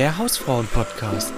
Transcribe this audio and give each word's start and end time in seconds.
Der 0.00 0.16
Hausfrauen-Podcast. 0.16 1.30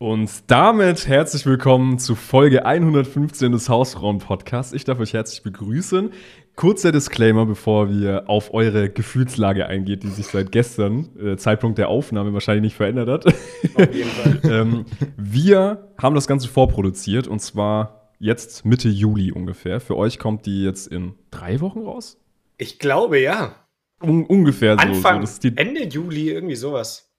Und 0.00 0.50
damit 0.50 1.06
herzlich 1.06 1.46
willkommen 1.46 2.00
zu 2.00 2.16
Folge 2.16 2.66
115 2.66 3.52
des 3.52 3.68
Hausfrauen-Podcasts. 3.68 4.72
Ich 4.72 4.82
darf 4.82 4.98
euch 4.98 5.12
herzlich 5.12 5.44
begrüßen. 5.44 6.12
Kurzer 6.56 6.90
Disclaimer, 6.90 7.46
bevor 7.46 7.88
wir 7.88 8.28
auf 8.28 8.52
eure 8.52 8.90
Gefühlslage 8.90 9.68
eingeht, 9.68 10.02
die 10.02 10.08
sich 10.08 10.26
seit 10.26 10.50
gestern, 10.50 11.08
äh, 11.20 11.36
Zeitpunkt 11.36 11.78
der 11.78 11.88
Aufnahme, 11.88 12.32
wahrscheinlich 12.32 12.62
nicht 12.62 12.76
verändert 12.76 13.08
hat. 13.08 13.26
Auf 13.26 13.94
jeden 13.94 14.10
Fall. 14.10 14.40
ähm, 14.50 14.86
wir 15.16 15.92
haben 16.02 16.16
das 16.16 16.26
Ganze 16.26 16.48
vorproduziert 16.48 17.28
und 17.28 17.38
zwar 17.38 18.10
jetzt 18.18 18.64
Mitte 18.64 18.88
Juli 18.88 19.30
ungefähr. 19.30 19.78
Für 19.78 19.96
euch 19.96 20.18
kommt 20.18 20.46
die 20.46 20.64
jetzt 20.64 20.88
in 20.88 21.14
drei 21.30 21.60
Wochen 21.60 21.82
raus? 21.82 22.18
Ich 22.58 22.80
glaube, 22.80 23.20
ja. 23.20 23.54
Un 24.00 24.24
ungefähr 24.26 24.78
Anfang, 24.78 25.24
so. 25.26 25.40
so 25.40 25.48
Ende 25.56 25.84
Juli, 25.84 26.30
irgendwie 26.30 26.56
sowas. 26.56 27.10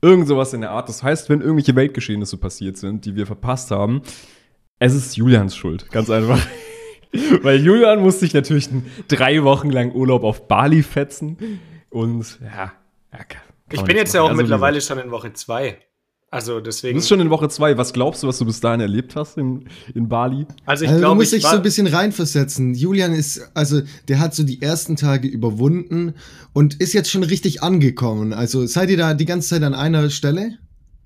Irgend 0.00 0.28
sowas 0.28 0.52
in 0.52 0.60
der 0.60 0.70
Art. 0.70 0.88
Das 0.88 1.02
heißt, 1.02 1.28
wenn 1.28 1.40
irgendwelche 1.40 1.74
Weltgeschehnisse 1.74 2.36
passiert 2.36 2.76
sind, 2.76 3.04
die 3.04 3.16
wir 3.16 3.26
verpasst 3.26 3.70
haben, 3.70 4.02
es 4.78 4.94
ist 4.94 5.16
Julians 5.16 5.56
Schuld. 5.56 5.90
Ganz 5.90 6.10
einfach. 6.10 6.40
Weil 7.42 7.60
Julian 7.64 8.00
musste 8.00 8.20
sich 8.20 8.34
natürlich 8.34 8.68
drei 9.08 9.42
Wochen 9.44 9.70
lang 9.70 9.92
Urlaub 9.92 10.24
auf 10.24 10.48
Bali 10.48 10.82
fetzen. 10.82 11.60
Und 11.90 12.38
ja, 12.42 12.72
ja 13.12 13.20
Ich 13.70 13.82
bin 13.82 13.96
jetzt 13.96 14.08
machen. 14.08 14.16
ja 14.16 14.22
auch 14.22 14.30
also, 14.30 14.42
mittlerweile 14.42 14.80
schon 14.80 14.98
in 14.98 15.10
Woche 15.10 15.32
zwei. 15.32 15.78
Also 16.34 16.58
deswegen. 16.58 16.94
Du 16.94 16.98
bist 16.98 17.08
schon 17.08 17.20
in 17.20 17.30
Woche 17.30 17.48
zwei. 17.48 17.78
Was 17.78 17.92
glaubst 17.92 18.24
du, 18.24 18.26
was 18.26 18.38
du 18.38 18.44
bis 18.44 18.58
dahin 18.58 18.80
erlebt 18.80 19.14
hast 19.14 19.38
in, 19.38 19.68
in 19.94 20.08
Bali? 20.08 20.46
Also 20.66 20.84
ich 20.84 20.90
also, 20.90 21.00
glaube, 21.00 21.14
du 21.14 21.20
musst 21.20 21.32
dich 21.32 21.44
so 21.44 21.54
ein 21.54 21.62
bisschen 21.62 21.86
reinversetzen. 21.86 22.74
Julian 22.74 23.12
ist, 23.12 23.52
also 23.54 23.82
der 24.08 24.18
hat 24.18 24.34
so 24.34 24.42
die 24.42 24.60
ersten 24.60 24.96
Tage 24.96 25.28
überwunden 25.28 26.14
und 26.52 26.80
ist 26.80 26.92
jetzt 26.92 27.08
schon 27.08 27.22
richtig 27.22 27.62
angekommen. 27.62 28.32
Also 28.32 28.66
seid 28.66 28.90
ihr 28.90 28.96
da 28.96 29.14
die 29.14 29.26
ganze 29.26 29.50
Zeit 29.50 29.62
an 29.62 29.76
einer 29.76 30.10
Stelle? 30.10 30.58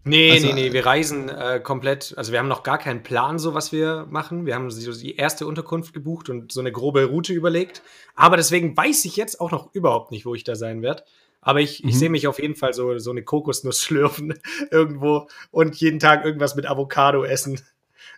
Nee, 0.04 0.30
also, 0.30 0.46
nee, 0.46 0.52
nee, 0.54 0.72
wir 0.72 0.86
reisen 0.86 1.28
äh, 1.28 1.60
komplett, 1.62 2.14
also 2.16 2.32
wir 2.32 2.38
haben 2.38 2.48
noch 2.48 2.62
gar 2.62 2.78
keinen 2.78 3.02
Plan, 3.02 3.38
so 3.38 3.52
was 3.52 3.70
wir 3.70 4.06
machen. 4.08 4.46
Wir 4.46 4.54
haben 4.54 4.70
so 4.70 4.92
die 4.92 5.16
erste 5.16 5.46
Unterkunft 5.46 5.92
gebucht 5.92 6.30
und 6.30 6.52
so 6.52 6.60
eine 6.60 6.72
grobe 6.72 7.04
Route 7.04 7.34
überlegt. 7.34 7.82
Aber 8.14 8.38
deswegen 8.38 8.74
weiß 8.74 9.04
ich 9.04 9.16
jetzt 9.16 9.42
auch 9.42 9.50
noch 9.50 9.74
überhaupt 9.74 10.10
nicht, 10.10 10.24
wo 10.24 10.34
ich 10.34 10.44
da 10.44 10.56
sein 10.56 10.80
werde. 10.80 11.02
Aber 11.40 11.60
ich, 11.60 11.82
mhm. 11.82 11.90
ich 11.90 11.98
sehe 11.98 12.10
mich 12.10 12.26
auf 12.26 12.40
jeden 12.40 12.56
Fall 12.56 12.74
so, 12.74 12.98
so 12.98 13.10
eine 13.10 13.22
Kokosnuss 13.22 13.82
schlürfen 13.82 14.34
irgendwo 14.70 15.28
und 15.50 15.76
jeden 15.76 15.98
Tag 15.98 16.24
irgendwas 16.24 16.54
mit 16.56 16.66
Avocado 16.66 17.24
essen. 17.24 17.60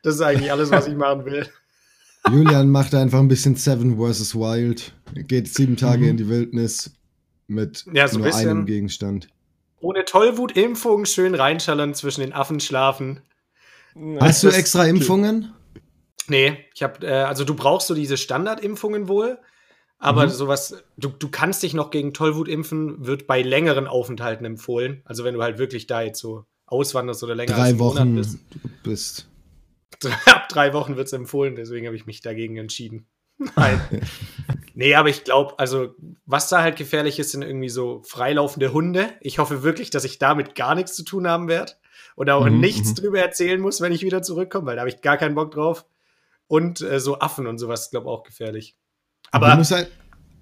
Das 0.03 0.15
ist 0.15 0.21
eigentlich 0.21 0.51
alles, 0.53 0.71
was 0.71 0.87
ich 0.87 0.95
machen 0.97 1.25
will. 1.25 1.48
Julian 2.31 2.69
macht 2.69 2.95
einfach 2.95 3.19
ein 3.19 3.29
bisschen 3.29 3.57
Seven 3.57 3.97
vs. 3.97 4.35
Wild. 4.35 4.93
Geht 5.15 5.48
sieben 5.48 5.77
Tage 5.77 6.05
mhm. 6.05 6.11
in 6.11 6.17
die 6.17 6.29
Wildnis 6.29 6.95
mit 7.47 7.85
ja, 7.93 8.09
so 8.09 8.19
nur 8.19 8.27
bisschen 8.27 8.48
einem 8.48 8.67
Gegenstand. 8.67 9.29
Ohne 9.81 10.05
Tollwutimpfung 10.05 11.07
schön 11.07 11.35
reinschallern 11.35 11.95
zwischen 11.95 12.21
den 12.21 12.33
Affen 12.33 12.61
schlafen. 12.61 13.21
Hast 14.21 14.43
du 14.43 14.48
extra 14.48 14.85
Impfungen? 14.85 15.53
Nee, 16.29 16.59
ich 16.75 16.83
habe, 16.83 17.07
äh, 17.07 17.23
also 17.23 17.45
du 17.45 17.55
brauchst 17.55 17.89
so 17.89 17.95
diese 17.95 18.17
Standardimpfungen 18.17 19.09
wohl, 19.09 19.39
aber 20.03 20.27
mhm. 20.27 20.31
sowas, 20.31 20.83
du, 20.97 21.11
du 21.11 21.29
kannst 21.29 21.62
dich 21.62 21.75
noch 21.75 21.91
gegen 21.91 22.15
Tollwut 22.15 22.48
impfen, 22.48 23.06
wird 23.06 23.27
bei 23.27 23.43
längeren 23.43 23.87
Aufenthalten 23.87 24.47
empfohlen. 24.47 25.03
Also 25.05 25.25
wenn 25.25 25.34
du 25.34 25.42
halt 25.42 25.59
wirklich 25.59 25.87
da 25.87 26.01
jetzt 26.01 26.20
so 26.20 26.47
auswanderst 26.65 27.23
oder 27.23 27.34
länger 27.34 27.55
drei 27.55 27.62
als 27.65 27.79
Wochen 27.79 28.15
bist. 28.15 28.39
bist. 28.83 29.29
Ab 30.27 30.48
drei 30.48 30.73
Wochen 30.73 30.97
wird 30.97 31.09
es 31.09 31.12
empfohlen, 31.12 31.55
deswegen 31.55 31.87
habe 31.87 31.97
ich 31.97 32.07
mich 32.07 32.23
dagegen 32.23 32.57
entschieden. 32.57 33.07
Nein. 33.57 33.79
nee, 34.75 34.95
aber 34.95 35.11
ich 35.11 35.25
glaube, 35.25 35.59
also, 35.59 35.95
was 36.25 36.48
da 36.48 36.62
halt 36.62 36.77
gefährlich 36.77 37.19
ist, 37.19 37.33
sind 37.33 37.42
irgendwie 37.42 37.69
so 37.69 38.03
freilaufende 38.03 38.73
Hunde. 38.73 39.11
Ich 39.20 39.39
hoffe 39.39 39.62
wirklich, 39.62 39.91
dass 39.91 40.05
ich 40.05 40.19
damit 40.19 40.55
gar 40.55 40.75
nichts 40.75 40.95
zu 40.95 41.05
tun 41.05 41.29
haben 41.29 41.47
werde. 41.48 41.75
Und 42.17 42.30
auch 42.30 42.47
mhm, 42.47 42.61
nichts 42.61 42.91
mhm. 42.91 42.95
drüber 42.97 43.20
erzählen 43.20 43.61
muss, 43.61 43.83
wenn 43.83 43.92
ich 43.92 44.03
wieder 44.03 44.23
zurückkomme, 44.23 44.67
weil 44.67 44.77
da 44.77 44.80
habe 44.80 44.91
ich 44.91 45.03
gar 45.03 45.19
keinen 45.19 45.35
Bock 45.35 45.51
drauf. 45.51 45.85
Und 46.47 46.80
äh, 46.80 47.01
so 47.01 47.19
Affen 47.19 47.47
und 47.47 47.58
sowas, 47.58 47.91
glaube 47.91 48.07
ich, 48.07 48.11
auch 48.11 48.23
gefährlich. 48.23 48.77
Aber 49.30 49.48
halt 49.48 49.91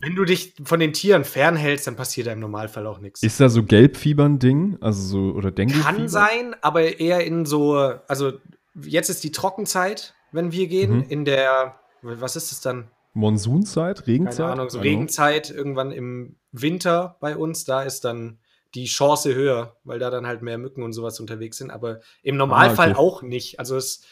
wenn 0.00 0.14
du 0.14 0.24
dich 0.24 0.54
von 0.62 0.80
den 0.80 0.92
Tieren 0.92 1.24
fernhältst, 1.24 1.86
dann 1.86 1.96
passiert 1.96 2.28
da 2.28 2.32
im 2.32 2.40
Normalfall 2.40 2.86
auch 2.86 3.00
nichts. 3.00 3.22
Ist 3.22 3.40
da 3.40 3.48
so 3.48 3.64
Gelbfieber 3.64 4.24
ein 4.24 4.38
Ding? 4.38 4.78
Also 4.80 5.02
so, 5.02 5.36
oder 5.36 5.50
Dengue? 5.50 5.80
Kann 5.80 6.08
sein, 6.08 6.54
aber 6.60 7.00
eher 7.00 7.24
in 7.24 7.46
so, 7.46 7.74
also 7.76 8.32
jetzt 8.80 9.10
ist 9.10 9.24
die 9.24 9.32
Trockenzeit, 9.32 10.14
wenn 10.32 10.52
wir 10.52 10.68
gehen, 10.68 10.98
mhm. 10.98 11.04
in 11.08 11.24
der, 11.24 11.80
was 12.02 12.36
ist 12.36 12.52
es 12.52 12.60
dann? 12.60 12.90
Monsunzeit, 13.14 14.06
Regenzeit? 14.06 14.38
Keine 14.38 14.52
Ahnung, 14.52 14.70
so 14.70 14.78
Regenzeit 14.78 15.50
irgendwann 15.50 15.90
im 15.90 16.36
Winter 16.52 17.16
bei 17.20 17.36
uns, 17.36 17.64
da 17.64 17.82
ist 17.82 18.04
dann 18.04 18.38
die 18.74 18.84
Chance 18.84 19.34
höher, 19.34 19.76
weil 19.84 19.98
da 19.98 20.10
dann 20.10 20.26
halt 20.26 20.42
mehr 20.42 20.58
Mücken 20.58 20.82
und 20.82 20.92
sowas 20.92 21.18
unterwegs 21.18 21.56
sind, 21.56 21.70
aber 21.70 22.00
im 22.22 22.36
Normalfall 22.36 22.90
ah, 22.90 22.92
okay. 22.92 23.00
auch 23.00 23.22
nicht. 23.22 23.58
Also 23.58 23.76
es, 23.76 24.02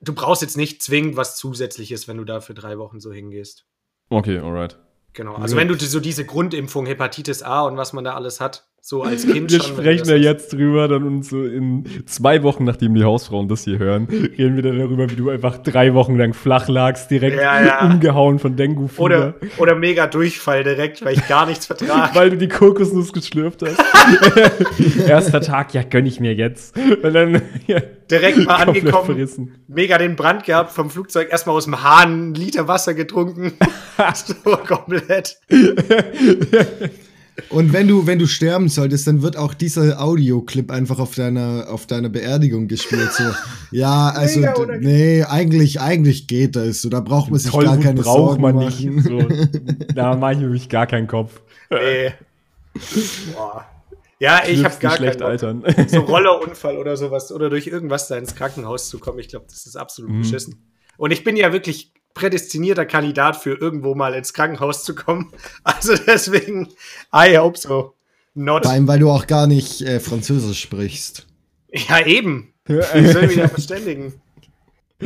du 0.00 0.14
brauchst 0.14 0.42
jetzt 0.42 0.56
nicht 0.56 0.82
zwingend 0.82 1.16
was 1.16 1.36
Zusätzliches, 1.36 2.08
wenn 2.08 2.18
du 2.18 2.24
da 2.24 2.40
für 2.40 2.54
drei 2.54 2.76
Wochen 2.76 3.00
so 3.00 3.12
hingehst. 3.12 3.64
Okay, 4.10 4.38
alright. 4.38 4.76
Genau. 5.12 5.34
Also 5.34 5.56
wenn 5.56 5.68
du 5.68 5.74
so 5.74 5.98
diese 5.98 6.26
Grundimpfung, 6.26 6.86
Hepatitis 6.86 7.42
A 7.42 7.62
und 7.62 7.76
was 7.76 7.92
man 7.92 8.04
da 8.04 8.14
alles 8.14 8.40
hat, 8.40 8.65
so 8.88 9.02
als 9.02 9.26
Kind 9.26 9.50
wir 9.50 9.60
schon. 9.60 9.76
Wir 9.78 9.82
sprechen 9.82 10.08
ja 10.10 10.14
jetzt 10.14 10.52
drüber, 10.52 10.86
dann 10.86 11.02
und 11.02 11.24
so 11.24 11.44
in 11.44 11.84
zwei 12.06 12.44
Wochen, 12.44 12.62
nachdem 12.62 12.94
die 12.94 13.02
Hausfrauen 13.02 13.48
das 13.48 13.64
hier 13.64 13.80
hören, 13.80 14.06
reden 14.38 14.54
wir 14.54 14.62
dann 14.62 14.78
darüber, 14.78 15.10
wie 15.10 15.16
du 15.16 15.28
einfach 15.28 15.58
drei 15.58 15.92
Wochen 15.92 16.16
lang 16.16 16.34
flach 16.34 16.68
lagst, 16.68 17.10
direkt 17.10 17.36
ja, 17.36 17.64
ja. 17.64 17.84
umgehauen 17.84 18.38
von 18.38 18.54
dengue 18.54 18.86
-Fieber. 18.86 19.00
Oder, 19.00 19.34
oder 19.58 19.74
mega 19.74 20.06
Durchfall 20.06 20.62
direkt, 20.62 21.04
weil 21.04 21.14
ich 21.14 21.26
gar 21.26 21.46
nichts 21.46 21.66
vertrage. 21.66 22.14
weil 22.14 22.30
du 22.30 22.36
die 22.36 22.46
Kokosnuss 22.46 23.12
geschlürft 23.12 23.62
hast. 23.62 23.82
Erster 25.08 25.40
Tag, 25.40 25.74
ja, 25.74 25.82
gönn 25.82 26.06
ich 26.06 26.20
mir 26.20 26.34
jetzt. 26.34 26.76
Und 26.76 27.12
dann, 27.12 27.42
ja, 27.66 27.80
direkt 28.08 28.46
mal 28.46 28.54
angekommen, 28.54 29.06
verrissen. 29.06 29.54
mega 29.66 29.98
den 29.98 30.14
Brand 30.14 30.44
gehabt 30.44 30.70
vom 30.70 30.90
Flugzeug, 30.90 31.32
erstmal 31.32 31.56
aus 31.56 31.64
dem 31.64 31.82
Hahn 31.82 32.12
einen 32.12 32.34
Liter 32.34 32.68
Wasser 32.68 32.94
getrunken. 32.94 33.54
so 34.14 34.34
komplett. 34.58 35.38
Und 37.50 37.72
wenn 37.72 37.86
du, 37.86 38.06
wenn 38.06 38.18
du 38.18 38.26
sterben 38.26 38.68
solltest, 38.68 39.06
dann 39.06 39.22
wird 39.22 39.36
auch 39.36 39.52
dieser 39.52 40.00
Audioclip 40.00 40.70
einfach 40.70 40.98
auf 40.98 41.14
deiner, 41.14 41.66
auf 41.68 41.86
deiner 41.86 42.08
Beerdigung 42.08 42.66
gespielt. 42.66 43.12
So, 43.12 43.24
ja, 43.70 44.08
also, 44.08 44.40
nee, 44.80 45.22
eigentlich, 45.22 45.80
eigentlich 45.80 46.26
geht 46.28 46.56
das. 46.56 46.82
So, 46.82 46.88
da 46.88 47.00
braucht 47.00 47.30
man 47.30 47.38
sich 47.38 47.50
Toll, 47.50 47.64
gar 47.64 47.78
keine 47.78 48.00
braucht 48.00 48.40
Sorgen 48.40 48.42
man 48.42 48.56
nicht. 48.56 48.88
So, 49.02 49.18
da 49.94 50.16
mache 50.16 50.32
ich 50.32 50.38
mich 50.40 50.68
gar 50.68 50.86
keinen 50.86 51.06
Kopf. 51.06 51.40
Nee. 51.70 52.12
Boah. 53.34 53.66
Ja, 54.18 54.42
ich 54.46 54.64
habe 54.64 54.74
gar 54.80 54.96
schlecht 54.96 55.20
keinen 55.20 55.28
altern. 55.28 55.64
So 55.88 56.00
Rollerunfall 56.00 56.78
oder 56.78 56.96
sowas 56.96 57.30
oder 57.32 57.50
durch 57.50 57.66
irgendwas 57.66 58.08
da 58.08 58.16
ins 58.16 58.34
Krankenhaus 58.34 58.88
zu 58.88 58.98
kommen. 58.98 59.18
Ich 59.18 59.28
glaube, 59.28 59.44
das 59.48 59.66
ist 59.66 59.76
absolut 59.76 60.10
mhm. 60.10 60.22
beschissen. 60.22 60.72
Und 60.96 61.10
ich 61.10 61.22
bin 61.22 61.36
ja 61.36 61.52
wirklich 61.52 61.92
prädestinierter 62.16 62.86
Kandidat 62.86 63.36
für 63.36 63.54
irgendwo 63.54 63.94
mal 63.94 64.14
ins 64.14 64.32
Krankenhaus 64.32 64.82
zu 64.82 64.94
kommen. 64.94 65.32
Also 65.62 65.94
deswegen, 65.94 66.68
I 67.14 67.36
hope 67.36 67.58
so. 67.58 67.94
Not. 68.34 68.64
Vor 68.64 68.72
allem, 68.72 68.88
weil 68.88 68.98
du 68.98 69.10
auch 69.10 69.26
gar 69.26 69.46
nicht 69.46 69.82
äh, 69.82 70.00
Französisch 70.00 70.60
sprichst. 70.60 71.26
Ja, 71.72 72.04
eben. 72.04 72.52
Ich 72.68 73.12
soll 73.12 73.28
mich 73.28 73.36
ja 73.36 73.46
verständigen. 73.46 74.14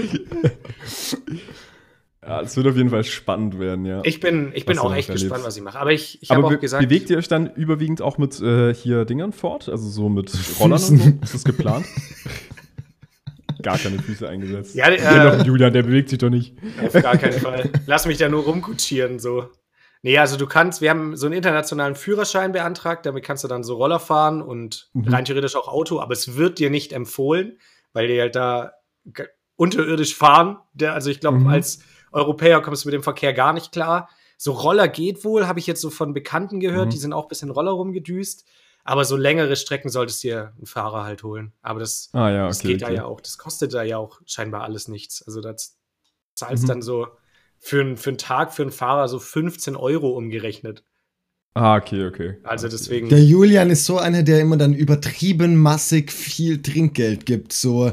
Ja, 2.23 2.43
es 2.43 2.55
wird 2.55 2.67
auf 2.67 2.77
jeden 2.77 2.91
Fall 2.91 3.03
spannend 3.03 3.59
werden, 3.59 3.87
ja. 3.87 4.03
Ich 4.05 4.21
bin, 4.21 4.53
ich 4.55 4.67
bin 4.67 4.79
auch 4.79 4.95
echt 4.95 5.09
erlebst. 5.09 5.25
gespannt, 5.25 5.45
was 5.45 5.57
ich 5.57 5.63
mache. 5.63 5.81
Aber 5.81 5.91
ich, 5.91 6.23
ich 6.23 6.31
habe 6.31 6.45
auch 6.45 6.61
gesagt. 6.61 6.81
Bewegt 6.87 7.09
ihr 7.09 7.17
euch 7.17 7.29
dann 7.29 7.51
überwiegend 7.55 8.03
auch 8.03 8.19
mit 8.19 8.41
äh, 8.41 8.73
hier 8.75 9.05
Dingern 9.07 9.33
fort? 9.33 9.69
Also 9.69 9.89
so 9.89 10.09
mit 10.11 10.31
Rollern 10.61 10.81
und 10.81 10.99
so? 10.99 11.13
Ist 11.23 11.35
das 11.35 11.45
geplant? 11.45 11.87
Gar 13.63 13.79
keine 13.79 13.99
Füße 13.99 14.29
eingesetzt. 14.29 14.75
Ja, 14.75 14.89
äh, 14.89 15.43
Julian, 15.43 15.73
der 15.73 15.83
bewegt 15.83 16.09
sich 16.09 16.19
doch 16.19 16.31
nicht. 16.31 16.57
Auf 16.85 16.93
gar 16.93 17.17
keinen 17.17 17.41
Fall. 17.41 17.71
Lass 17.87 18.07
mich 18.07 18.19
da 18.19 18.29
nur 18.29 18.45
rumkutschieren, 18.45 19.19
so. 19.19 19.49
Nee, 20.03 20.17
also 20.19 20.37
du 20.37 20.47
kannst, 20.47 20.81
wir 20.81 20.91
haben 20.91 21.17
so 21.17 21.27
einen 21.27 21.35
internationalen 21.35 21.95
Führerschein 21.95 22.53
beantragt, 22.53 23.05
damit 23.05 23.23
kannst 23.23 23.45
du 23.45 23.49
dann 23.49 23.63
so 23.63 23.77
Roller 23.77 24.01
fahren 24.01 24.41
und 24.41 24.89
mhm. 24.95 25.09
rein 25.09 25.25
theoretisch 25.27 25.57
auch 25.57 25.69
Auto, 25.69 26.01
aber 26.01 26.13
es 26.13 26.37
wird 26.37 26.59
dir 26.59 26.71
nicht 26.71 26.93
empfohlen, 26.93 27.59
weil 27.93 28.09
die 28.09 28.19
halt 28.19 28.35
da 28.35 28.73
unterirdisch 29.57 30.15
fahren. 30.15 30.59
Der, 30.73 30.95
also 30.95 31.11
ich 31.11 31.21
glaube, 31.21 31.39
mhm. 31.39 31.49
als 31.49 31.81
Europäer 32.13 32.63
kommst 32.63 32.85
du 32.85 32.89
mit 32.89 32.95
dem 32.95 33.03
Verkehr 33.03 33.35
gar 33.35 33.53
nicht 33.53 33.73
klar. 33.73 34.09
So 34.39 34.53
Roller 34.53 34.89
geht 34.89 35.23
wohl, 35.23 35.47
habe 35.47 35.59
ich 35.59 35.67
jetzt 35.67 35.83
so 35.83 35.91
von 35.91 36.15
Bekannten 36.15 36.61
gehört, 36.61 36.87
mhm. 36.87 36.91
die 36.91 36.97
sind 36.97 37.13
auch 37.13 37.25
ein 37.25 37.29
bisschen 37.29 37.51
Roller 37.51 37.73
rumgedüst. 37.73 38.47
Aber 38.85 39.05
so 39.05 39.17
längere 39.17 39.57
Strecken 39.57 39.91
solltest 39.91 40.25
du 40.25 40.29
dir 40.29 40.53
einen 40.57 40.67
Fahrer 40.67 41.05
halt 41.05 41.23
holen. 41.23 41.53
Aber 41.63 41.81
das, 41.81 42.11
ah, 42.13 42.31
ja, 42.31 42.43
okay, 42.43 42.49
das 42.49 42.59
geht 42.61 42.83
okay. 42.83 42.95
da 42.95 43.01
ja 43.01 43.05
auch. 43.05 43.21
Das 43.21 43.39
kostet 43.39 43.75
da 43.75 43.83
ja 43.83 43.99
auch 43.99 44.21
scheinbar 44.27 44.63
alles 44.63 44.89
nichts. 44.89 45.23
Also 45.23 45.41
das 45.41 45.79
zahlst 46.35 46.65
mhm. 46.65 46.69
dann 46.69 46.83
so 46.83 47.09
für, 47.59 47.97
für 47.97 48.11
einen 48.11 48.19
Tag 48.19 48.53
für 48.53 48.63
einen 48.63 48.73
Fahrer 48.73 49.09
so 49.09 49.19
15 49.19 49.77
Euro 49.77 50.11
umgerechnet. 50.11 50.83
Ah, 51.55 51.77
okay, 51.77 52.07
okay. 52.07 52.37
Also 52.45 52.69
deswegen. 52.69 53.09
Der 53.09 53.23
Julian 53.23 53.71
ist 53.71 53.85
so 53.85 53.99
einer, 53.99 54.23
der 54.23 54.41
immer 54.41 54.57
dann 54.57 54.73
übertrieben 54.73 55.57
massig 55.57 56.13
viel 56.13 56.63
Trinkgeld 56.63 57.27
gibt. 57.27 57.53
So, 57.53 57.93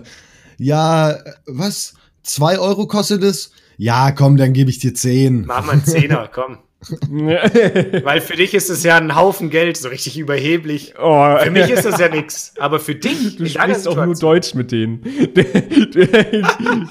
ja, 0.57 1.17
was? 1.45 1.95
Zwei 2.23 2.59
Euro 2.59 2.87
kostet 2.87 3.23
es? 3.23 3.51
Ja, 3.77 4.11
komm, 4.11 4.37
dann 4.37 4.53
gebe 4.53 4.69
ich 4.69 4.79
dir 4.79 4.93
zehn. 4.93 5.45
Mach 5.45 5.65
mal 5.65 5.73
einen 5.73 5.85
Zehner, 5.85 6.27
komm. 6.33 6.59
Weil 6.89 8.21
für 8.21 8.35
dich 8.35 8.53
ist 8.53 8.69
es 8.69 8.83
ja 8.83 8.97
ein 8.97 9.15
Haufen 9.15 9.49
Geld, 9.49 9.77
so 9.77 9.89
richtig 9.89 10.17
überheblich. 10.17 10.93
Oh. 11.01 11.37
Für 11.39 11.51
mich 11.51 11.69
ist 11.69 11.85
das 11.85 11.99
ja 11.99 12.09
nichts. 12.09 12.53
Aber 12.59 12.79
für 12.79 12.95
dich, 12.95 13.37
du 13.37 13.45
sprichst 13.47 13.87
auch 13.87 14.05
nur 14.05 14.15
Deutsch 14.15 14.53
mit 14.53 14.71
denen. 14.71 15.01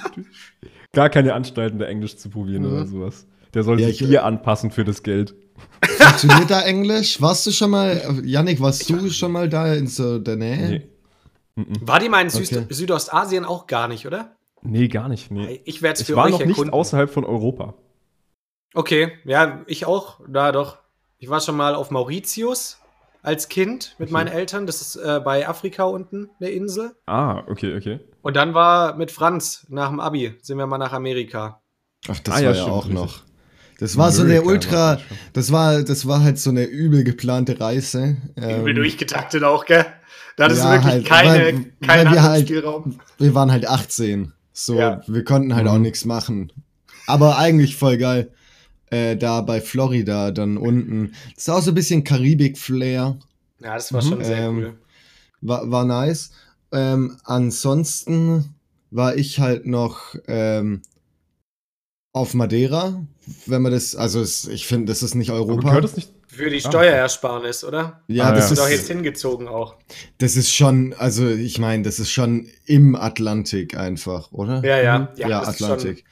Gar 0.93 1.11
keine 1.11 1.35
Anstalten, 1.35 1.79
da 1.79 1.87
Englisch 1.87 2.17
zu 2.17 2.31
probieren 2.31 2.63
mhm. 2.63 2.73
oder 2.73 2.87
sowas. 2.87 3.27
Der 3.55 3.63
soll 3.63 3.81
ja, 3.81 3.89
sich 3.89 3.99
hier 3.99 4.25
anpassen 4.25 4.71
für 4.71 4.85
das 4.85 5.03
Geld. 5.03 5.35
Funktioniert 5.83 6.51
da 6.51 6.63
Englisch? 6.63 7.21
Warst 7.21 7.47
du 7.47 7.51
schon 7.51 7.71
mal, 7.71 8.21
Yannick, 8.25 8.61
warst 8.61 8.89
du 8.89 9.11
schon 9.11 9.33
mal 9.33 9.49
da 9.49 9.75
in 9.75 9.87
so 9.87 10.19
der 10.19 10.37
Nähe? 10.37 10.69
Nee. 10.69 10.83
War 11.81 12.01
die 12.01 12.11
mal 12.11 12.21
in 12.21 12.29
okay. 12.29 12.67
Südostasien 12.69 13.45
auch 13.47 13.67
gar 13.67 13.89
nicht, 13.89 14.07
oder? 14.07 14.37
Nee, 14.63 14.89
gar 14.89 15.09
nicht. 15.09 15.31
Nee. 15.31 15.61
Ich 15.65 15.81
werde 15.81 16.01
es 16.01 16.07
für 16.07 16.13
ich 16.13 16.17
war 16.17 16.29
noch 16.29 16.41
erkunden. 16.41 16.65
nicht 16.65 16.73
außerhalb 16.73 17.11
von 17.11 17.25
Europa. 17.25 17.75
Okay, 18.77 19.13
ja, 19.25 19.63
ich 19.67 19.87
auch. 19.87 20.21
Da 20.29 20.53
doch. 20.53 20.77
Ich 21.17 21.31
war 21.31 21.41
schon 21.41 21.57
mal 21.57 21.75
auf 21.75 21.91
Mauritius 21.91 22.79
als 23.23 23.49
Kind 23.49 23.95
mit 23.99 24.09
okay. 24.09 24.13
meinen 24.13 24.29
Eltern. 24.29 24.67
Das 24.67 24.83
ist 24.83 24.97
äh, 24.97 25.19
bei 25.25 25.49
Afrika 25.49 25.85
unten, 25.85 26.29
eine 26.39 26.51
Insel. 26.51 26.95
Ah, 27.07 27.43
okay, 27.47 27.75
okay. 27.75 28.01
Und 28.21 28.37
dann 28.37 28.53
war 28.53 28.95
mit 28.97 29.11
Franz 29.11 29.67
nach 29.71 29.89
dem 29.89 29.99
Abi, 29.99 30.35
sind 30.43 30.59
wir 30.59 30.67
mal 30.67 30.77
nach 30.77 30.93
Amerika. 30.93 31.63
Ach, 32.07 32.19
das 32.19 32.35
ah, 32.35 32.37
war 32.37 32.43
ja, 32.43 32.53
ja 32.53 32.65
auch 32.65 32.89
noch. 32.89 33.23
Das 33.79 33.97
war 33.97 34.09
Amerika 34.09 34.23
so 34.23 34.31
eine 34.31 34.43
ultra, 34.43 35.01
das 35.33 35.51
war, 35.53 35.83
das 35.83 36.07
war 36.07 36.23
halt 36.23 36.39
so 36.39 36.51
eine 36.51 36.65
übel 36.65 37.03
geplante 37.03 37.59
Reise. 37.59 38.19
Übel 38.37 38.69
ähm, 38.69 38.75
durchgetaktet 38.75 39.43
auch, 39.43 39.65
gell? 39.65 39.87
Da 40.37 40.49
ist 40.49 40.59
ja, 40.59 40.73
wirklich 40.73 40.93
halt, 40.93 41.07
keine, 41.07 41.31
weil, 41.31 41.53
kein 41.81 42.07
weil 42.11 42.23
halt, 42.23 42.51
Wir 43.17 43.35
waren 43.35 43.51
halt 43.51 43.67
18. 43.67 44.35
So, 44.53 44.79
ja. 44.79 45.01
wir 45.07 45.25
konnten 45.25 45.55
halt 45.55 45.65
mhm. 45.65 45.71
auch 45.71 45.79
nichts 45.79 46.05
machen. 46.05 46.53
Aber 47.07 47.39
eigentlich 47.39 47.77
voll 47.77 47.97
geil. 47.97 48.33
Äh, 48.91 49.17
da 49.17 49.41
bei 49.41 49.61
Florida 49.61 50.31
dann 50.31 50.57
unten. 50.57 51.13
Das 51.35 51.45
ist 51.45 51.49
auch 51.49 51.63
so 51.63 51.73
ein 51.73 51.75
bisschen 51.75 52.05
Karibik-Flair. 52.05 53.19
Ja, 53.61 53.75
das 53.75 53.93
war 53.93 54.03
schon 54.03 54.23
sehr 54.23 54.39
ähm, 54.39 54.59
cool. 54.59 54.79
War, 55.41 55.71
war 55.71 55.85
nice. 55.85 56.31
Ähm, 56.73 57.17
ansonsten 57.25 58.55
war 58.91 59.17
ich 59.17 59.41
halt 59.41 59.67
noch 59.67 60.15
ähm, 60.29 60.83
auf 62.13 62.35
Madeira, 62.35 63.05
wenn 63.47 63.63
man 63.63 63.73
das, 63.73 63.97
also 63.97 64.21
es, 64.21 64.47
ich 64.47 64.67
finde, 64.67 64.87
das 64.87 65.03
ist 65.03 65.15
nicht 65.15 65.31
Europa. 65.31 65.69
gehört 65.69 65.85
das 65.85 65.97
nicht 65.97 66.13
für 66.37 66.51
die 66.51 66.61
Steuerersparnis, 66.61 67.65
oder? 67.65 68.03
Ja, 68.09 68.25
ah, 68.25 68.33
das 68.33 68.47
ja. 68.47 68.53
ist 68.53 68.59
doch 68.59 68.69
jetzt 68.69 68.89
hingezogen 68.89 69.49
auch. 69.49 69.77
Das 70.19 70.37
ist 70.37 70.55
schon, 70.55 70.95
also 70.99 71.29
ich 71.29 71.59
meine, 71.59 71.83
das 71.83 71.99
ist 71.99 72.11
schon 72.11 72.49
im 72.67 72.95
Atlantik 72.95 73.77
einfach, 73.77 74.33
oder? 74.33 74.63
Ja, 74.65 74.81
ja, 74.81 74.99
mhm. 74.99 75.09
ja, 75.17 75.29
ja 75.29 75.43
Atlantik. 75.43 76.05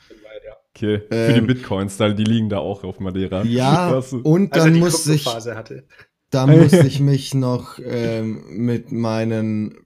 Okay, 0.76 1.03
für 1.09 1.15
ähm, 1.15 1.35
die 1.35 1.41
Bitcoins, 1.55 1.97
da, 1.97 2.09
die 2.09 2.25
liegen 2.25 2.49
da 2.49 2.59
auch 2.59 2.82
auf 2.82 2.99
Madeira. 2.99 3.44
Ja, 3.44 4.03
und 4.25 4.56
dann 4.56 4.75
muss 4.81 5.06
ich, 5.06 5.25
da 6.31 6.47
muss 6.49 6.73
ich 6.73 6.99
mich 6.99 7.32
noch 7.32 7.79
ähm, 7.79 8.43
mit 8.49 8.91
meinen 8.91 9.76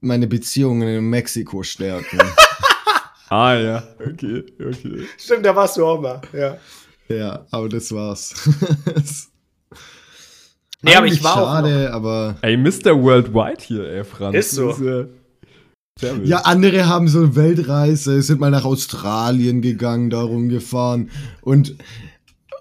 meine 0.00 0.26
Beziehungen 0.26 0.86
in 0.86 1.08
Mexiko 1.08 1.62
stärken. 1.62 2.18
ah 3.30 3.54
ja, 3.54 3.82
okay, 3.98 4.44
okay. 4.60 5.06
Stimmt, 5.16 5.46
da 5.46 5.56
warst 5.56 5.78
du 5.78 5.86
auch 5.86 5.98
mal, 5.98 6.20
ja. 6.34 6.58
Ja, 7.08 7.46
aber 7.50 7.70
das 7.70 7.90
war's. 7.92 8.50
nee, 10.82 10.94
aber 10.94 11.06
ich 11.06 11.24
war 11.24 11.36
schade, 11.36 11.86
auch 11.86 11.88
noch. 11.88 11.94
aber 11.94 12.36
Ey, 12.42 12.58
Mr. 12.58 13.02
Worldwide 13.02 13.62
hier, 13.62 13.84
ey, 13.84 14.04
Franz. 14.04 14.36
Ist 14.36 14.50
so. 14.50 14.70
Ist, 14.72 14.80
äh, 14.82 15.06
ja, 16.24 16.38
andere 16.38 16.86
haben 16.86 17.08
so 17.08 17.36
Weltreise, 17.36 18.20
sind 18.22 18.40
mal 18.40 18.50
nach 18.50 18.64
Australien 18.64 19.62
gegangen, 19.62 20.10
darum 20.10 20.48
gefahren 20.48 21.10
und 21.42 21.76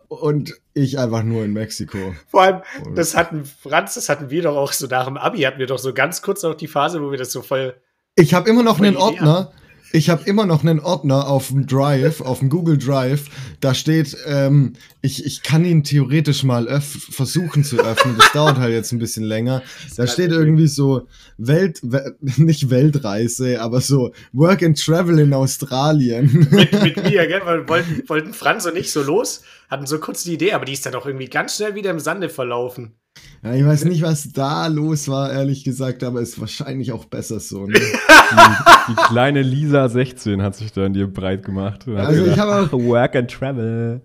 und 0.08 0.54
ich 0.76 1.00
einfach 1.00 1.24
nur 1.24 1.44
in 1.44 1.54
Mexiko. 1.54 2.14
Vor 2.28 2.42
allem, 2.44 2.62
das 2.96 3.16
hatten 3.16 3.46
Franz, 3.46 3.96
das 3.96 4.10
hatten 4.10 4.30
wir 4.30 4.44
doch 4.44 4.56
auch 4.56 4.72
so 4.72 4.86
nach 4.88 5.06
dem 5.06 5.18
Abi, 5.18 5.42
hatten 5.42 5.60
wir 5.60 5.68
doch 5.68 5.80
so 5.80 5.94
ganz 5.94 6.22
kurz 6.22 6.44
noch 6.44 6.54
die 6.54 6.68
Phase, 6.68 7.02
wo 7.02 7.10
wir 7.10 7.18
das 7.18 7.32
so 7.32 7.42
voll. 7.42 7.76
Ich 8.16 8.36
habe 8.36 8.50
immer 8.50 8.62
noch 8.62 8.80
einen 8.80 8.96
Ordner, 8.96 9.52
ich 9.96 10.10
habe 10.10 10.24
immer 10.26 10.48
noch 10.48 10.64
einen 10.64 10.80
Ordner 10.80 11.28
auf 11.28 11.50
dem 11.50 11.68
Drive, 11.68 12.20
auf 12.20 12.40
dem 12.40 12.50
Google 12.50 12.80
Drive. 12.80 13.30
Da 13.60 13.76
steht, 13.76 14.18
ähm, 14.26 14.74
ich, 15.02 15.24
ich 15.24 15.44
kann 15.44 15.64
ihn 15.66 15.84
theoretisch 15.84 16.44
mal 16.44 16.82
versuchen 16.82 17.64
zu 17.64 17.78
öffnen. 17.78 18.18
Das 18.18 18.32
dauert 18.32 18.58
halt 18.58 18.74
jetzt 18.74 18.92
ein 18.92 18.98
bisschen 18.98 19.24
länger. 19.24 19.62
Da 19.96 20.08
steht 20.08 20.32
irgendwie 20.32 20.66
so 20.66 21.08
Welt, 21.38 21.82
nicht 22.22 22.72
Weltreise, 22.72 23.62
aber 23.62 23.82
so 23.82 24.12
Work 24.32 24.64
and 24.64 24.84
Travel 24.84 25.20
in 25.20 25.32
Australien. 25.32 26.48
Mit, 26.50 26.72
mit 26.82 26.98
mir, 26.98 27.28
gell? 27.28 27.42
Weil 27.46 27.70
wollten, 27.70 28.02
wollten 28.10 28.34
Franz 28.34 28.66
und 28.66 28.76
ich 28.76 28.92
so 28.92 29.04
los, 29.04 29.44
hatten 29.70 29.86
so 29.86 30.00
kurz 30.00 30.24
die 30.24 30.34
Idee, 30.34 30.54
aber 30.54 30.66
die 30.66 30.74
ist 30.74 30.88
dann 30.88 30.96
auch 30.96 31.06
irgendwie 31.06 31.30
ganz 31.30 31.58
schnell 31.58 31.76
wieder 31.76 31.92
im 31.92 32.00
Sande 32.00 32.30
verlaufen. 32.30 32.96
Ja, 33.44 33.54
ich 33.54 33.66
weiß 33.66 33.86
nicht, 33.86 34.02
was 34.02 34.32
da 34.32 34.68
los 34.68 35.10
war, 35.10 35.34
ehrlich 35.34 35.66
gesagt, 35.66 36.04
aber 36.04 36.22
ist 36.22 36.40
wahrscheinlich 36.40 36.94
auch 36.94 37.04
besser 37.04 37.42
so. 37.42 37.68
Ne? 37.68 37.74
die, 37.80 38.92
die, 38.92 38.96
kleine 38.96 39.42
Lisa 39.42 39.90
16 39.90 40.42
hat 40.42 40.56
sich 40.56 40.72
da 40.72 40.86
in 40.86 40.94
dir 40.94 41.08
breit 41.08 41.44
gemacht. 41.44 41.86
Also 41.90 42.26
ich 42.26 42.40
habe 42.40 42.56
auch 42.56 42.72
Work 42.72 43.18
and 43.18 43.30
Travel. 43.30 44.02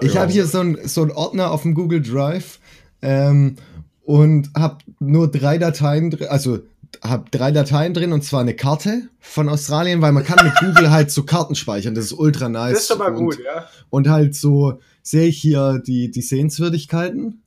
ich 0.00 0.16
habe 0.16 0.32
hier 0.32 0.46
so 0.46 0.60
einen 0.60 0.88
so 0.88 1.06
Ordner 1.14 1.50
auf 1.50 1.62
dem 1.62 1.74
Google 1.74 2.00
Drive 2.00 2.58
ähm, 3.02 3.56
und 4.02 4.48
habe 4.56 4.78
nur 4.98 5.30
drei 5.30 5.58
Dateien 5.58 6.10
drin, 6.10 6.28
also 6.28 6.60
habe 7.04 7.26
drei 7.30 7.52
Dateien 7.52 7.92
drin 7.92 8.14
und 8.14 8.24
zwar 8.24 8.40
eine 8.40 8.54
Karte 8.54 9.02
von 9.20 9.50
Australien, 9.50 10.00
weil 10.00 10.12
man 10.12 10.24
kann 10.24 10.42
mit 10.42 10.54
Google 10.56 10.90
halt 10.90 11.10
so 11.10 11.24
Karten 11.24 11.54
speichern. 11.54 11.94
Das 11.94 12.06
ist 12.06 12.12
ultra 12.12 12.48
nice. 12.48 12.72
Das 12.72 12.82
ist 12.84 12.92
aber 12.92 13.12
gut, 13.12 13.38
ja. 13.44 13.66
Und 13.90 14.08
halt 14.08 14.34
so 14.34 14.80
sehe 15.08 15.28
ich 15.28 15.38
hier 15.38 15.82
die, 15.86 16.10
die 16.10 16.20
Sehenswürdigkeiten. 16.20 17.42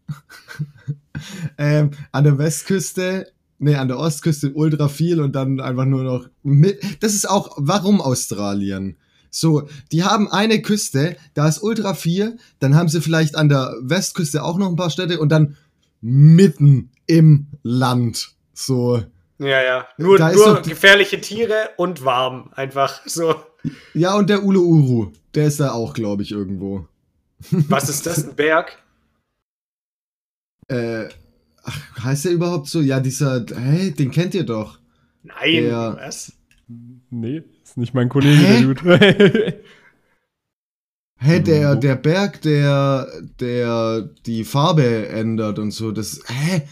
ähm, 1.59 1.91
an 2.11 2.23
der 2.23 2.39
Westküste, 2.39 3.31
nee, 3.59 3.75
an 3.75 3.87
der 3.87 3.99
Ostküste 3.99 4.51
ultra 4.53 4.87
viel 4.87 5.21
und 5.21 5.33
dann 5.33 5.59
einfach 5.59 5.85
nur 5.85 6.03
noch 6.03 6.27
mit. 6.41 6.81
Das 7.01 7.13
ist 7.13 7.29
auch, 7.29 7.55
warum 7.57 8.01
Australien? 8.01 8.97
So, 9.29 9.69
die 9.91 10.03
haben 10.03 10.29
eine 10.31 10.63
Küste, 10.63 11.17
da 11.35 11.47
ist 11.47 11.61
ultra 11.61 11.93
viel, 11.93 12.37
dann 12.59 12.75
haben 12.75 12.89
sie 12.89 12.99
vielleicht 12.99 13.35
an 13.35 13.47
der 13.47 13.75
Westküste 13.81 14.43
auch 14.43 14.57
noch 14.57 14.67
ein 14.67 14.75
paar 14.75 14.89
Städte 14.89 15.19
und 15.19 15.29
dann 15.29 15.55
mitten 16.01 16.89
im 17.05 17.45
Land. 17.61 18.31
So. 18.55 19.03
Ja, 19.37 19.61
ja. 19.61 19.87
Nur, 19.97 20.17
nur 20.17 20.61
gefährliche 20.63 21.21
Tiere 21.21 21.69
und 21.77 22.03
warm. 22.03 22.49
Einfach 22.55 23.01
so. 23.05 23.35
Ja, 23.93 24.15
und 24.15 24.31
der 24.31 24.43
Ulu 24.43 24.61
Uru, 24.61 25.11
der 25.35 25.45
ist 25.45 25.59
da 25.59 25.73
auch, 25.73 25.93
glaube 25.93 26.23
ich, 26.23 26.31
irgendwo. 26.31 26.87
Was 27.49 27.89
ist 27.89 28.05
das, 28.05 28.27
ein 28.27 28.35
Berg? 28.35 28.77
äh, 30.71 31.09
ach, 31.63 32.03
heißt 32.03 32.25
der 32.25 32.31
überhaupt 32.31 32.67
so? 32.67 32.81
Ja, 32.81 32.99
dieser, 32.99 33.45
hey, 33.55 33.91
den 33.91 34.11
kennt 34.11 34.33
ihr 34.33 34.45
doch. 34.45 34.79
Nein, 35.23 35.63
der, 35.63 35.97
was? 35.99 36.33
Nee, 37.09 37.43
ist 37.63 37.77
nicht 37.77 37.93
mein 37.93 38.09
Kollege, 38.09 38.37
Hä? 38.39 38.53
der 38.53 38.61
Dude. 38.61 39.63
Hä, 41.23 41.27
hey, 41.27 41.43
der, 41.43 41.75
der 41.75 41.95
Berg, 41.97 42.41
der, 42.41 43.07
der 43.39 44.09
die 44.25 44.43
Farbe 44.43 45.07
ändert 45.09 45.59
und 45.59 45.69
so, 45.69 45.91
das, 45.91 46.23
hä? 46.27 46.63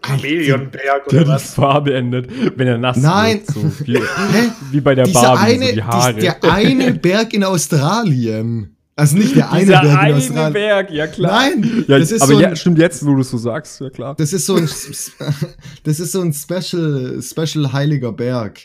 Chameleonberg 0.00 1.06
oder 1.06 1.18
der 1.18 1.28
was? 1.28 1.42
die 1.42 1.60
Farbe 1.60 1.94
ändert, 1.94 2.30
wenn 2.56 2.66
er 2.66 2.78
nass 2.78 2.96
Nein. 2.96 3.40
wird. 3.40 3.46
So 3.46 3.86
wie, 3.86 3.98
wie 4.72 4.80
bei 4.80 4.94
der 4.94 5.06
Barbie, 5.06 5.54
eine, 5.54 5.66
so 5.66 5.72
die 5.72 5.82
Haare. 5.82 6.14
der 6.14 6.44
eine 6.44 6.94
Berg 6.94 7.34
in 7.34 7.44
Australien. 7.44 8.73
Also 8.96 9.16
nicht 9.16 9.34
der 9.34 9.50
eine 9.50 9.64
Dieser 9.64 9.80
Berg 9.80 9.98
eine 9.98 10.10
in 10.10 10.16
Australien. 10.16 10.52
Berg, 10.52 10.90
ja 10.92 11.06
klar. 11.08 11.32
Nein, 11.32 11.84
ja, 11.88 11.98
das 11.98 12.12
ist 12.12 12.22
aber 12.22 12.32
so 12.32 12.38
ein, 12.38 12.42
ja, 12.42 12.56
stimmt 12.56 12.78
jetzt, 12.78 13.04
wo 13.04 13.14
du 13.14 13.22
es 13.22 13.30
so 13.30 13.38
sagst, 13.38 13.80
ja 13.80 13.90
klar. 13.90 14.14
Das 14.16 14.32
ist 14.32 14.46
so 14.46 14.54
ein, 14.54 14.62
das 15.84 16.00
ist 16.00 16.12
so 16.12 16.20
ein 16.20 16.32
Special, 16.32 17.20
Special 17.20 17.72
heiliger 17.72 18.12
Berg. 18.12 18.60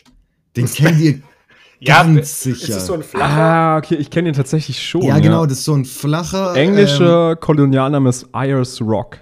Den 0.56 0.66
kennt 0.72 1.00
ihr 1.00 1.20
ja, 1.80 2.04
ganz 2.04 2.42
sicher. 2.42 2.62
Ist 2.62 2.76
das 2.76 2.86
so 2.86 2.94
ein 2.94 3.02
flacher? 3.02 3.24
Ah, 3.24 3.78
okay, 3.78 3.96
ich 3.96 4.08
kenne 4.10 4.28
ihn 4.28 4.34
tatsächlich 4.34 4.80
schon. 4.80 5.02
Ja, 5.02 5.18
genau, 5.18 5.46
das 5.46 5.58
ist 5.58 5.64
so 5.64 5.74
ein 5.74 5.84
flacher. 5.84 6.54
Englischer 6.54 7.32
ähm, 7.32 7.40
Kolonialname 7.40 8.08
ist 8.08 8.28
Ayers 8.32 8.80
Rock. 8.80 9.18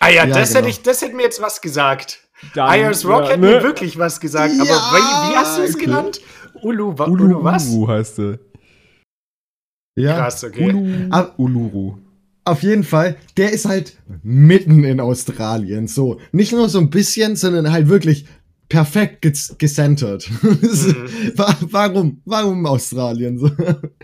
Ah 0.00 0.08
ja, 0.08 0.24
ja 0.24 0.26
das, 0.26 0.48
genau. 0.48 0.60
hätte 0.60 0.70
ich, 0.70 0.82
das 0.82 1.02
hätte 1.02 1.16
mir 1.16 1.24
jetzt 1.24 1.42
was 1.42 1.60
gesagt. 1.60 2.20
Dann, 2.54 2.68
Ayers 2.68 3.04
Rock 3.04 3.24
ja, 3.24 3.28
hätte 3.30 3.40
ne? 3.40 3.46
mir 3.56 3.62
wirklich 3.62 3.98
was 3.98 4.20
gesagt. 4.20 4.54
Aber 4.58 4.70
wie, 4.70 5.32
wie 5.32 5.36
hast 5.36 5.58
du 5.58 5.62
es 5.62 5.74
okay. 5.74 5.84
genannt? 5.84 6.20
Ulu, 6.62 6.94
Ulu, 6.98 7.24
Ulu 7.24 7.44
was? 7.44 7.68
Ulu 7.68 7.88
heißt 7.88 8.18
er. 8.20 8.38
Ja. 9.96 10.16
Krass, 10.16 10.44
okay. 10.44 10.72
Ulu, 10.72 11.10
Ab, 11.10 11.34
Uluru. 11.38 11.98
Auf 12.44 12.62
jeden 12.62 12.84
Fall, 12.84 13.16
der 13.36 13.52
ist 13.52 13.64
halt 13.64 13.96
mitten 14.22 14.84
in 14.84 15.00
Australien. 15.00 15.86
So, 15.88 16.20
nicht 16.32 16.52
nur 16.52 16.68
so 16.68 16.78
ein 16.78 16.90
bisschen, 16.90 17.36
sondern 17.36 17.72
halt 17.72 17.88
wirklich 17.88 18.26
perfekt 18.68 19.22
ges 19.22 19.56
gecentert. 19.58 20.28
Mhm. 20.42 21.70
warum? 21.70 22.22
Warum 22.24 22.66
Australien? 22.66 23.38
So. 23.38 23.50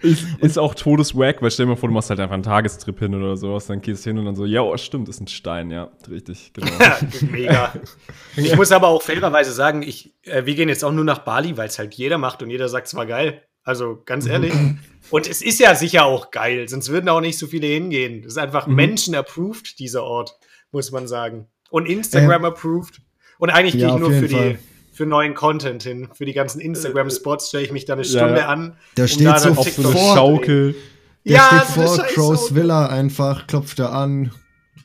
Ist, 0.03 0.27
ist 0.41 0.59
auch 0.59 0.75
todeswack, 0.75 1.43
weil 1.43 1.51
stell 1.51 1.67
dir 1.67 1.71
mal 1.71 1.77
vor, 1.77 1.89
du 1.89 1.95
machst 1.95 2.11
halt 2.11 2.21
einfach 2.21 2.35
einen 2.35 2.43
Tagestrip 2.43 2.99
hin 2.99 3.15
oder 3.15 3.37
sowas, 3.37 3.67
dann 3.67 3.81
gehst 3.81 4.05
du 4.05 4.11
hin 4.11 4.19
und 4.19 4.25
dann 4.25 4.35
so, 4.35 4.45
ja, 4.45 4.63
oh, 4.63 4.77
stimmt, 4.77 5.09
ist 5.09 5.21
ein 5.21 5.29
Stein, 5.29 5.71
ja, 5.71 5.91
richtig, 6.09 6.53
genau. 6.53 6.71
Mega. 7.31 7.73
Ich 8.37 8.57
muss 8.57 8.73
aber 8.73 8.89
auch 8.89 9.03
fairerweise 9.03 9.53
sagen, 9.53 9.83
ich, 9.83 10.15
äh, 10.23 10.47
wir 10.47 10.55
gehen 10.55 10.69
jetzt 10.69 10.85
auch 10.85 10.93
nur 10.93 11.05
nach 11.05 11.19
Bali, 11.21 11.57
weil 11.57 11.69
es 11.69 11.79
halt 11.79 11.95
jeder 11.95 12.19
macht 12.19 12.43
und 12.43 12.51
jeder 12.51 12.69
sagt, 12.69 12.87
es 12.87 12.95
war 12.95 13.07
geil. 13.07 13.43
Also 13.71 14.03
ganz 14.05 14.27
ehrlich. 14.27 14.53
Und 15.11 15.29
es 15.29 15.43
ist 15.43 15.61
ja 15.61 15.77
sicher 15.77 16.05
auch 16.05 16.33
geil, 16.33 16.69
sonst 16.69 16.89
würden 16.89 17.09
auch 17.09 17.21
nicht 17.21 17.39
so 17.39 17.47
viele 17.47 17.69
hingehen. 17.69 18.23
Das 18.23 18.33
ist 18.33 18.39
einfach 18.39 18.67
mhm. 18.67 18.75
Menschen-approved, 18.75 19.79
dieser 19.79 20.03
Ort, 20.03 20.37
muss 20.73 20.91
man 20.91 21.07
sagen. 21.07 21.47
Und 21.71 21.87
Instagram-approved. 21.87 22.99
Ähm, 22.99 23.05
Und 23.39 23.51
eigentlich 23.51 23.75
ja, 23.75 23.87
gehe 23.87 23.95
ich 23.95 24.01
nur 24.01 24.13
für 24.13 24.27
die 24.27 24.59
für 24.93 25.07
neuen 25.07 25.35
Content 25.35 25.85
hin. 25.85 26.09
Für 26.15 26.25
die 26.25 26.33
ganzen 26.33 26.61
Instagram-Spots 26.61 27.51
stelle 27.51 27.63
ich 27.65 27.71
mich 27.71 27.85
da 27.85 27.93
eine 27.93 28.05
Stunde 28.05 28.39
ja. 28.39 28.49
an. 28.49 28.77
Da 28.97 29.07
steht 29.07 29.39
so 29.39 29.51
auf 29.51 29.71
so 29.71 29.89
eine 29.89 29.97
Schaukel. 29.97 30.75
Der 31.25 31.37
ja, 31.37 31.47
steht 31.47 31.85
vor 31.85 31.97
Crows 31.99 32.55
Villa 32.57 32.87
einfach, 32.87 33.47
klopft 33.47 33.79
er 33.79 33.93
an. 33.93 34.33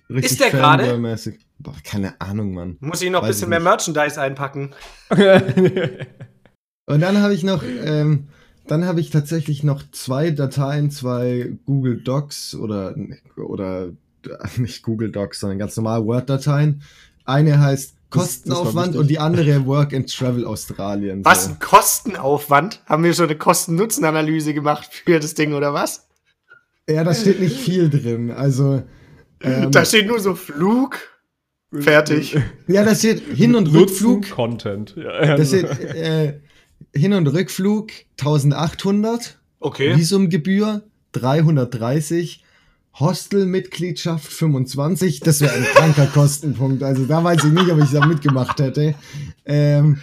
Richtig 0.08 0.32
ist 0.34 0.42
der 0.42 0.51
gerade? 0.51 1.20
Keine 1.84 2.22
Ahnung, 2.22 2.54
Mann. 2.54 2.77
Muss 2.82 3.01
ich 3.01 3.10
noch 3.10 3.24
ein 3.24 3.27
bisschen 3.30 3.50
mehr 3.50 3.60
Merchandise 3.60 4.22
einpacken. 4.22 4.75
Und 6.86 7.01
dann 7.01 7.22
habe 7.22 7.34
ich 7.34 7.44
noch, 7.44 7.63
ähm, 7.63 8.27
dann 8.67 8.86
habe 8.86 9.00
ich 9.00 9.10
tatsächlich 9.10 9.63
noch 9.63 9.84
zwei 9.91 10.31
Dateien, 10.31 10.91
zwei 10.91 11.53
Google 11.65 12.01
Docs 12.01 12.55
oder, 12.55 12.95
oder 13.38 13.89
nicht 14.57 14.84
Google 14.84 15.12
Docs, 15.12 15.39
sondern 15.39 15.60
ganz 15.60 15.77
normal 15.77 16.05
Word-Dateien. 16.05 16.81
Eine 17.25 17.60
heißt 17.60 17.95
Kostenaufwand 18.10 18.95
das 18.95 19.01
und 19.01 19.07
die 19.07 19.19
andere 19.19 19.65
Work 19.65 19.93
and 19.93 20.13
Travel 20.13 20.45
Australien. 20.45 21.24
So. 21.24 21.29
Was, 21.29 21.48
ein 21.48 21.60
Kostenaufwand? 21.60 22.81
Haben 22.86 23.03
wir 23.03 23.13
schon 23.13 23.25
eine 23.25 23.38
Kosten-Nutzen-Analyse 23.38 24.53
gemacht 24.53 24.89
für 25.05 25.19
das 25.19 25.34
Ding 25.34 25.53
oder 25.53 25.74
was? 25.74 26.07
Ja, 26.88 27.03
da 27.03 27.13
steht 27.13 27.39
nicht 27.39 27.57
viel 27.57 27.89
drin. 27.89 28.31
Also. 28.31 28.84
Ähm, 29.41 29.72
da 29.72 29.84
steht 29.86 30.07
nur 30.07 30.19
so 30.19 30.36
Flug. 30.36 30.98
Fertig. 31.74 32.38
Ja, 32.67 32.86
da 32.86 32.95
steht 32.95 33.22
Hin- 33.22 33.55
und 33.55 33.74
Rückflug. 33.74 34.29
Content. 34.29 34.95
Ja, 34.95 35.36
da 35.36 35.43
steht 35.43 35.65
äh, 35.79 36.39
Hin- 36.94 37.13
und 37.13 37.27
Rückflug 37.27 37.91
1800. 38.20 39.39
Okay. 39.60 39.98
Visumgebühr 39.98 40.84
330. 41.13 42.44
Hostelmitgliedschaft 43.00 44.32
25, 44.32 45.20
das 45.20 45.41
wäre 45.41 45.53
ein 45.53 45.63
kranker 45.65 46.05
Kostenpunkt. 46.13 46.82
Also 46.82 47.05
da 47.05 47.22
weiß 47.24 47.44
ich 47.44 47.51
nicht, 47.51 47.70
ob 47.70 47.84
ich 47.84 47.91
da 47.91 48.05
mitgemacht 48.05 48.58
hätte. 48.60 48.96
Ähm, 49.44 50.00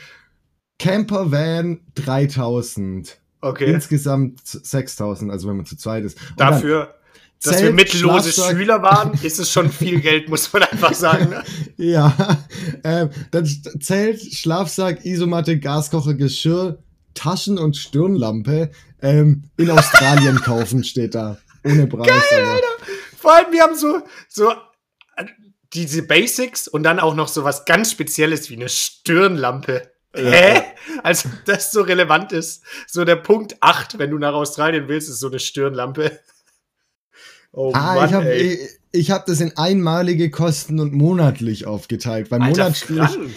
Camper 0.78 1.30
Van 1.32 1.80
3000. 1.94 3.18
Okay. 3.40 3.72
Insgesamt 3.72 4.40
6000, 4.44 5.30
also 5.30 5.48
wenn 5.48 5.56
man 5.56 5.66
zu 5.66 5.76
zweit 5.76 6.04
ist. 6.04 6.20
Und 6.30 6.40
Dafür, 6.40 6.94
dass 7.42 7.56
Zelt, 7.56 7.64
wir 7.64 7.72
mittellose 7.72 8.32
Schlafsack. 8.32 8.56
Schüler 8.56 8.82
waren, 8.82 9.18
ist 9.22 9.38
es 9.38 9.50
schon 9.50 9.70
viel 9.70 10.00
Geld, 10.00 10.28
muss 10.28 10.52
man 10.52 10.62
einfach 10.62 10.94
sagen. 10.94 11.30
Ne? 11.30 11.42
ja. 11.76 12.38
Ähm, 12.84 13.10
dann 13.30 13.46
Zelt, 13.80 14.20
Schlafsack, 14.20 15.04
Isomatte, 15.04 15.58
Gaskocher, 15.58 16.14
Geschirr, 16.14 16.78
Taschen 17.14 17.58
und 17.58 17.76
Stirnlampe 17.76 18.70
ähm, 19.00 19.44
in 19.56 19.70
Australien 19.70 20.36
kaufen, 20.44 20.84
steht 20.84 21.14
da. 21.14 21.38
Ohne 21.64 21.86
Preis. 21.86 22.06
Geil, 22.06 22.44
Alter. 22.44 22.66
Vor 23.16 23.34
allem, 23.34 23.52
wir 23.52 23.62
haben 23.62 23.76
so, 23.76 24.02
so 24.28 24.50
äh, 25.16 25.24
diese 25.72 26.02
Basics 26.02 26.68
und 26.68 26.84
dann 26.84 27.00
auch 27.00 27.14
noch 27.14 27.28
so 27.28 27.44
was 27.44 27.64
ganz 27.64 27.90
Spezielles 27.90 28.50
wie 28.50 28.56
eine 28.56 28.68
Stirnlampe. 28.68 29.90
Ja. 30.14 30.22
Hä? 30.22 30.62
Also, 31.02 31.28
das 31.46 31.72
so 31.72 31.82
relevant 31.82 32.32
ist. 32.32 32.62
So 32.86 33.04
der 33.04 33.16
Punkt 33.16 33.56
8, 33.60 33.98
wenn 33.98 34.10
du 34.10 34.18
nach 34.18 34.34
Australien 34.34 34.88
willst, 34.88 35.08
ist 35.08 35.20
so 35.20 35.28
eine 35.28 35.38
Stirnlampe. 35.38 36.20
Oh 37.52 37.70
ah, 37.74 37.94
Mann, 37.94 38.08
ich 38.08 38.14
habe 38.14 38.34
ich, 38.34 38.58
ich 38.92 39.10
hab 39.10 39.26
das 39.26 39.40
in 39.40 39.56
einmalige 39.56 40.30
Kosten 40.30 40.80
und 40.80 40.94
monatlich 40.94 41.66
aufgeteilt. 41.66 42.30
Beim 42.30 42.42
Monat 42.42 42.76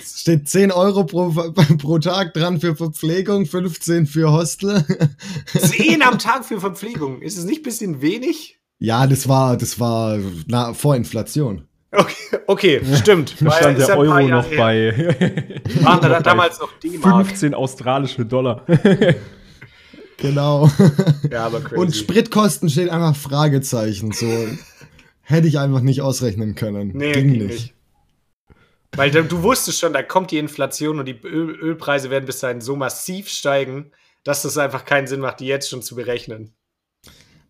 steht 0.06 0.48
10 0.48 0.72
Euro 0.72 1.04
pro, 1.04 1.32
pro 1.78 2.00
Tag 2.00 2.34
dran 2.34 2.62
für 2.62 2.76
Verpflegung, 2.76 3.46
15 3.46 4.08
für 4.08 4.32
Hostel. 4.32 4.86
10 5.58 6.02
am 6.02 6.18
Tag 6.18 6.46
für 6.46 6.62
Verpflegung. 6.62 7.22
Ist 7.22 7.38
es 7.38 7.44
nicht 7.44 7.60
ein 7.60 7.64
bisschen 7.64 8.02
wenig? 8.02 8.60
Ja, 8.80 9.06
das 9.06 9.28
war, 9.28 9.58
das 9.58 9.80
war 9.80 10.18
na, 10.48 10.74
vor 10.74 10.96
Inflation. 10.96 11.68
Okay, 11.92 12.40
okay 12.48 12.82
stimmt. 12.96 13.36
Da 13.40 13.52
stand 13.52 13.80
der 13.80 13.98
Euro 13.98 14.28
noch 14.28 14.48
bei. 14.48 15.56
Waren 15.82 16.02
da 16.02 16.20
damals 16.22 16.60
noch 16.60 16.72
D-Mark. 16.80 17.28
15 17.28 17.54
australische 17.54 18.26
Dollar. 18.26 18.66
genau. 20.18 20.70
Ja, 21.32 21.46
aber 21.46 21.62
crazy. 21.62 21.76
Und 21.76 21.96
Spritkosten 21.96 22.70
steht 22.70 22.90
einfach 22.90 23.16
Fragezeichen. 23.16 24.12
So 24.12 24.28
hätte 25.22 25.48
ich 25.48 25.60
einfach 25.60 25.82
nicht 25.82 26.02
ausrechnen 26.02 26.56
können. 26.56 26.92
Nee, 26.94 27.14
ging, 27.14 27.28
ging 27.34 27.48
nicht. 27.48 27.50
nicht. 27.50 27.74
Weil 28.96 29.12
du, 29.12 29.24
du 29.24 29.44
wusstest 29.44 29.80
schon, 29.80 29.94
da 29.94 30.04
kommt 30.04 30.32
die 30.32 30.38
Inflation 30.38 31.00
und 31.00 31.06
die 31.06 31.20
Öl 31.24 31.56
Ölpreise 31.56 32.10
werden 32.10 32.26
bis 32.26 32.40
dahin 32.40 32.62
so 32.62 32.76
massiv 32.76 33.28
steigen, 33.30 33.92
dass 34.24 34.44
das 34.44 34.58
einfach 34.58 34.86
keinen 34.86 35.08
Sinn 35.08 35.20
macht, 35.20 35.40
die 35.40 35.48
jetzt 35.48 35.70
schon 35.70 35.82
zu 35.82 35.96
berechnen. 35.96 36.54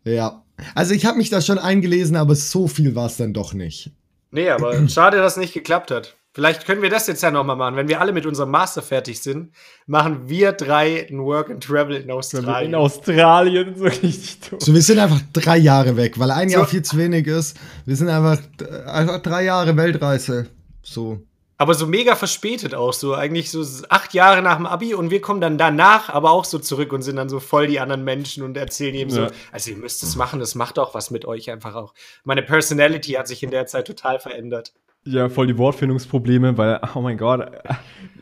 Ja. 0.03 0.43
Also 0.73 0.93
ich 0.93 1.05
habe 1.05 1.17
mich 1.17 1.29
da 1.29 1.41
schon 1.41 1.59
eingelesen, 1.59 2.15
aber 2.15 2.35
so 2.35 2.67
viel 2.67 2.95
war 2.95 3.07
es 3.07 3.17
dann 3.17 3.33
doch 3.33 3.53
nicht. 3.53 3.91
Nee, 4.31 4.49
aber 4.49 4.87
schade, 4.89 5.17
dass 5.17 5.33
es 5.33 5.37
nicht 5.37 5.53
geklappt 5.53 5.91
hat. 5.91 6.15
Vielleicht 6.35 6.65
können 6.65 6.81
wir 6.81 6.89
das 6.89 7.07
jetzt 7.07 7.23
ja 7.23 7.31
nochmal 7.31 7.55
machen. 7.55 7.77
Wenn 7.77 7.87
wir 7.87 8.01
alle 8.01 8.11
mit 8.11 8.25
unserem 8.25 8.51
Master 8.51 8.81
fertig 8.81 9.21
sind, 9.21 9.53
machen 9.87 10.27
wir 10.27 10.51
drei 10.51 11.07
ein 11.09 11.23
Work 11.23 11.49
and 11.49 11.63
Travel 11.63 11.95
in 11.95 12.11
Australien. 12.11 12.71
In 12.71 12.75
Australien, 12.75 13.73
so 13.77 13.85
richtig 13.85 14.41
dumm. 14.41 14.59
So, 14.59 14.73
wir 14.73 14.81
sind 14.81 14.99
einfach 14.99 15.21
drei 15.31 15.55
Jahre 15.55 15.95
weg, 15.95 16.19
weil 16.19 16.31
ein 16.31 16.49
so. 16.49 16.57
Jahr 16.57 16.67
viel 16.67 16.81
zu 16.81 16.97
wenig 16.97 17.25
ist. 17.25 17.55
Wir 17.85 17.95
sind 17.95 18.09
einfach, 18.09 18.37
einfach 18.85 19.21
drei 19.21 19.45
Jahre 19.45 19.77
Weltreise. 19.77 20.47
So. 20.83 21.21
Aber 21.57 21.73
so 21.73 21.87
mega 21.87 22.17
verspätet 22.17 22.75
auch, 22.75 22.91
so 22.91 23.13
eigentlich 23.13 23.49
so 23.49 23.63
acht 23.87 24.13
Jahre 24.13 24.41
nach 24.41 24.57
dem 24.57 24.65
Abi 24.65 24.93
und 24.93 25.11
wir 25.11 25.21
kommen 25.21 25.39
dann 25.39 25.57
danach 25.57 26.09
aber 26.09 26.31
auch 26.31 26.43
so 26.43 26.59
zurück 26.59 26.91
und 26.91 27.01
sind 27.01 27.15
dann 27.15 27.29
so 27.29 27.39
voll 27.39 27.67
die 27.67 27.79
anderen 27.79 28.03
Menschen 28.03 28.43
und 28.43 28.57
erzählen 28.57 28.95
eben 28.95 29.09
ja. 29.11 29.29
so, 29.29 29.35
also 29.53 29.71
ihr 29.71 29.77
müsst 29.77 30.03
es 30.03 30.17
machen, 30.17 30.41
das 30.41 30.53
macht 30.53 30.79
auch 30.79 30.93
was 30.93 31.11
mit 31.11 31.23
euch 31.23 31.49
einfach 31.49 31.75
auch. 31.75 31.93
Meine 32.25 32.43
Personality 32.43 33.13
hat 33.13 33.29
sich 33.29 33.41
in 33.41 33.51
der 33.51 33.67
Zeit 33.67 33.87
total 33.87 34.19
verändert. 34.19 34.73
Ja, 35.07 35.29
voll 35.29 35.45
die 35.45 35.57
Wortfindungsprobleme, 35.57 36.57
weil, 36.57 36.79
oh 36.95 37.01
mein 37.01 37.17
Gott, 37.17 37.51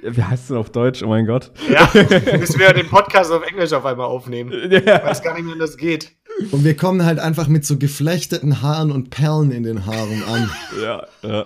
wie 0.01 0.21
heißt 0.21 0.43
es 0.43 0.47
denn 0.49 0.57
auf 0.57 0.69
Deutsch? 0.69 1.01
Oh 1.01 1.07
mein 1.07 1.25
Gott. 1.25 1.51
Ja, 1.69 1.89
müssen 2.37 2.59
wir 2.59 2.73
den 2.73 2.89
Podcast 2.89 3.31
auf 3.31 3.41
Englisch 3.43 3.71
auf 3.71 3.85
einmal 3.85 4.07
aufnehmen. 4.07 4.51
Ja. 4.69 4.79
Ich 4.79 4.85
weiß 4.85 5.21
gar 5.21 5.33
nicht, 5.33 5.45
wie 5.45 5.57
das 5.57 5.77
geht. 5.77 6.11
Und 6.51 6.65
wir 6.65 6.75
kommen 6.75 7.05
halt 7.05 7.19
einfach 7.19 7.47
mit 7.47 7.65
so 7.65 7.77
geflechteten 7.77 8.61
Haaren 8.61 8.91
und 8.91 9.11
Perlen 9.11 9.51
in 9.51 9.63
den 9.63 9.85
Haaren 9.85 10.23
an. 10.23 10.49
Ja, 10.81 11.07
ja. 11.21 11.45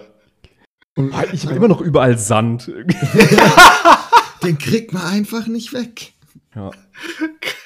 Und 0.95 1.13
ich 1.31 1.45
habe 1.45 1.55
immer 1.55 1.67
noch 1.67 1.81
überall 1.81 2.17
Sand. 2.17 2.71
den 4.43 4.57
kriegt 4.57 4.93
man 4.93 5.03
einfach 5.03 5.45
nicht 5.45 5.71
weg. 5.73 6.13
Ja. 6.57 6.71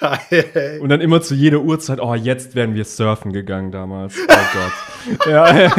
Geil. 0.01 0.79
Und 0.81 0.89
dann 0.89 0.99
immer 0.99 1.21
zu 1.21 1.33
jeder 1.33 1.61
Uhrzeit, 1.61 2.01
oh, 2.01 2.13
jetzt 2.13 2.55
wären 2.55 2.75
wir 2.75 2.83
surfen 2.83 3.31
gegangen 3.31 3.71
damals. 3.71 4.15
Oh 4.17 4.25
Gott. 4.27 5.27
ja. 5.27 5.69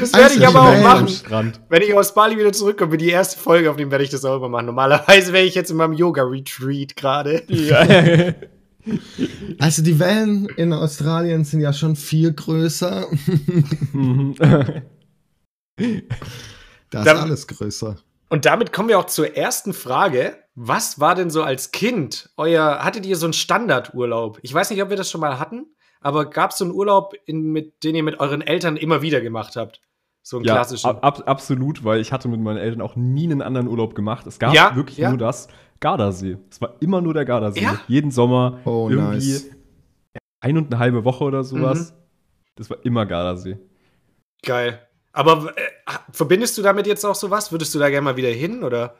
Das 0.00 0.12
werde 0.12 0.34
ich 0.34 0.46
aber 0.46 0.62
auch 0.62 0.82
machen. 0.82 1.52
Wenn 1.68 1.82
ich 1.82 1.94
aus 1.94 2.12
Bali 2.12 2.36
wieder 2.36 2.52
zurückkomme, 2.52 2.96
die 2.96 3.10
erste 3.10 3.38
Folge, 3.38 3.70
auf 3.70 3.76
dem 3.76 3.92
werde 3.92 4.02
ich 4.02 4.10
das 4.10 4.24
auch 4.24 4.36
immer 4.36 4.48
machen. 4.48 4.66
Normalerweise 4.66 5.32
wäre 5.32 5.44
ich 5.44 5.54
jetzt 5.54 5.70
in 5.70 5.76
meinem 5.76 5.92
Yoga-Retreat 5.92 6.96
gerade. 6.96 7.42
Ja. 7.48 8.34
Also 9.58 9.82
die 9.82 9.98
Wellen 9.98 10.46
in 10.56 10.72
Australien 10.72 11.44
sind 11.44 11.60
ja 11.60 11.72
schon 11.72 11.96
viel 11.96 12.32
größer. 12.32 13.08
Mhm. 13.92 14.36
da 16.90 17.02
ist 17.02 17.08
alles 17.08 17.48
größer. 17.48 17.96
Und 18.28 18.44
damit 18.44 18.72
kommen 18.72 18.88
wir 18.88 18.98
auch 18.98 19.06
zur 19.06 19.36
ersten 19.36 19.72
Frage. 19.72 20.36
Was 20.54 20.98
war 20.98 21.14
denn 21.14 21.30
so 21.30 21.42
als 21.42 21.70
Kind 21.70 22.30
euer, 22.36 22.78
hattet 22.82 23.06
ihr 23.06 23.16
so 23.16 23.26
einen 23.26 23.34
Standardurlaub? 23.34 24.38
Ich 24.42 24.52
weiß 24.52 24.70
nicht, 24.70 24.82
ob 24.82 24.90
wir 24.90 24.96
das 24.96 25.10
schon 25.10 25.20
mal 25.20 25.38
hatten, 25.38 25.66
aber 26.00 26.30
gab 26.30 26.50
es 26.50 26.58
so 26.58 26.64
einen 26.64 26.72
Urlaub, 26.72 27.14
in, 27.26 27.52
mit, 27.52 27.84
den 27.84 27.94
ihr 27.94 28.02
mit 28.02 28.20
euren 28.20 28.40
Eltern 28.40 28.76
immer 28.76 29.02
wieder 29.02 29.20
gemacht 29.20 29.56
habt? 29.56 29.82
So 30.22 30.38
einen 30.38 30.46
ja, 30.46 30.54
klassischen. 30.54 30.88
Ab, 30.88 31.22
absolut, 31.26 31.84
weil 31.84 32.00
ich 32.00 32.10
hatte 32.10 32.26
mit 32.28 32.40
meinen 32.40 32.56
Eltern 32.56 32.80
auch 32.80 32.96
nie 32.96 33.24
einen 33.24 33.42
anderen 33.42 33.68
Urlaub 33.68 33.94
gemacht. 33.94 34.26
Es 34.26 34.38
gab 34.38 34.54
ja, 34.54 34.74
wirklich 34.74 34.98
ja. 34.98 35.10
nur 35.10 35.18
das 35.18 35.46
Gardasee. 35.78 36.38
Es 36.50 36.60
war 36.60 36.74
immer 36.80 37.00
nur 37.00 37.14
der 37.14 37.24
Gardasee. 37.24 37.62
Ja? 37.62 37.78
Jeden 37.86 38.10
Sommer 38.10 38.58
oh, 38.64 38.88
irgendwie 38.90 39.32
nice. 39.32 39.50
ein 40.40 40.56
und 40.58 40.72
eine 40.72 40.80
halbe 40.80 41.04
Woche 41.04 41.22
oder 41.22 41.44
sowas. 41.44 41.92
Mhm. 41.92 41.96
Das 42.56 42.70
war 42.70 42.78
immer 42.84 43.06
Gardasee. 43.06 43.58
Geil. 44.42 44.80
Aber 45.16 45.54
äh, 45.56 45.92
verbindest 46.12 46.58
du 46.58 46.62
damit 46.62 46.86
jetzt 46.86 47.04
auch 47.04 47.14
sowas? 47.14 47.50
Würdest 47.50 47.74
du 47.74 47.78
da 47.78 47.88
gerne 47.88 48.04
mal 48.04 48.16
wieder 48.16 48.28
hin 48.28 48.62
oder? 48.62 48.94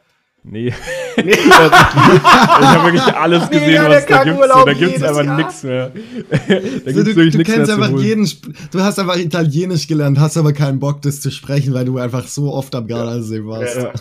Nee. 0.49 0.73
nee. 1.17 1.33
ich 1.33 1.55
habe 1.55 2.85
wirklich 2.85 3.03
alles 3.03 3.51
gesehen, 3.51 3.83
nee, 3.83 3.89
was 3.89 4.07
da 4.07 4.25
gibt. 4.25 4.41
Da 4.41 4.73
gibt 4.73 4.97
es 4.97 5.03
einfach 5.03 5.37
nichts 5.37 5.63
mehr. 5.65 5.91
da 5.91 6.93
gibt's 6.93 6.95
so, 6.95 7.03
du, 7.03 7.31
du 7.31 7.43
kennst 7.43 7.71
einfach 7.71 7.99
jeden. 7.99 8.31
Du 8.71 8.81
hast 8.81 8.99
einfach 8.99 9.17
Italienisch 9.17 9.89
gelernt, 9.89 10.19
hast 10.21 10.39
aber 10.39 10.53
keinen 10.53 10.79
Bock, 10.79 11.03
das 11.03 11.21
zu 11.21 11.31
sprechen, 11.31 11.75
weil 11.75 11.85
du 11.85 11.99
einfach 11.99 12.29
so 12.29 12.51
oft 12.53 12.75
am 12.77 12.87
Gardasee 12.87 13.45
warst. 13.45 13.77
Ja. 13.77 13.93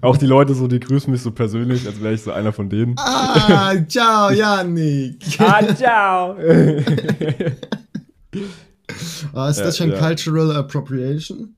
Auch 0.00 0.16
die 0.16 0.26
Leute 0.26 0.54
so, 0.54 0.68
die 0.68 0.80
grüßen 0.80 1.10
mich 1.10 1.20
so 1.20 1.32
persönlich, 1.32 1.86
als 1.86 2.00
wäre 2.00 2.14
ich 2.14 2.22
so 2.22 2.30
einer 2.30 2.52
von 2.52 2.70
denen. 2.70 2.94
Ah, 2.96 3.74
ciao, 3.88 4.30
Janik. 4.32 5.16
ah, 5.38 5.74
ciao. 5.74 6.36
ah, 9.34 9.48
ist 9.50 9.60
das 9.60 9.76
schon 9.76 9.90
ja. 9.90 9.98
Cultural 9.98 10.56
Appropriation? 10.56 11.56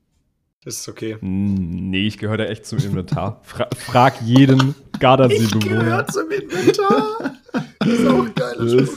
Das 0.63 0.77
ist 0.77 0.87
okay. 0.87 1.17
Nee, 1.21 2.05
ich 2.05 2.19
gehöre 2.19 2.37
da 2.37 2.43
echt 2.45 2.67
zum 2.67 2.77
Inventar. 2.77 3.41
Fra 3.43 3.67
frag 3.75 4.21
jeden 4.21 4.75
Gardasee-Bewohner. 4.99 5.57
Ich 5.57 5.69
gehöre 5.69 6.07
zum 6.07 6.29
Inventar. 6.29 7.35
Das 7.79 7.87
ist 7.87 8.07
auch 8.07 8.35
geil. 8.35 8.89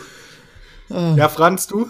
Ah. 0.90 1.14
Ja, 1.16 1.28
Franz, 1.30 1.66
du? 1.66 1.88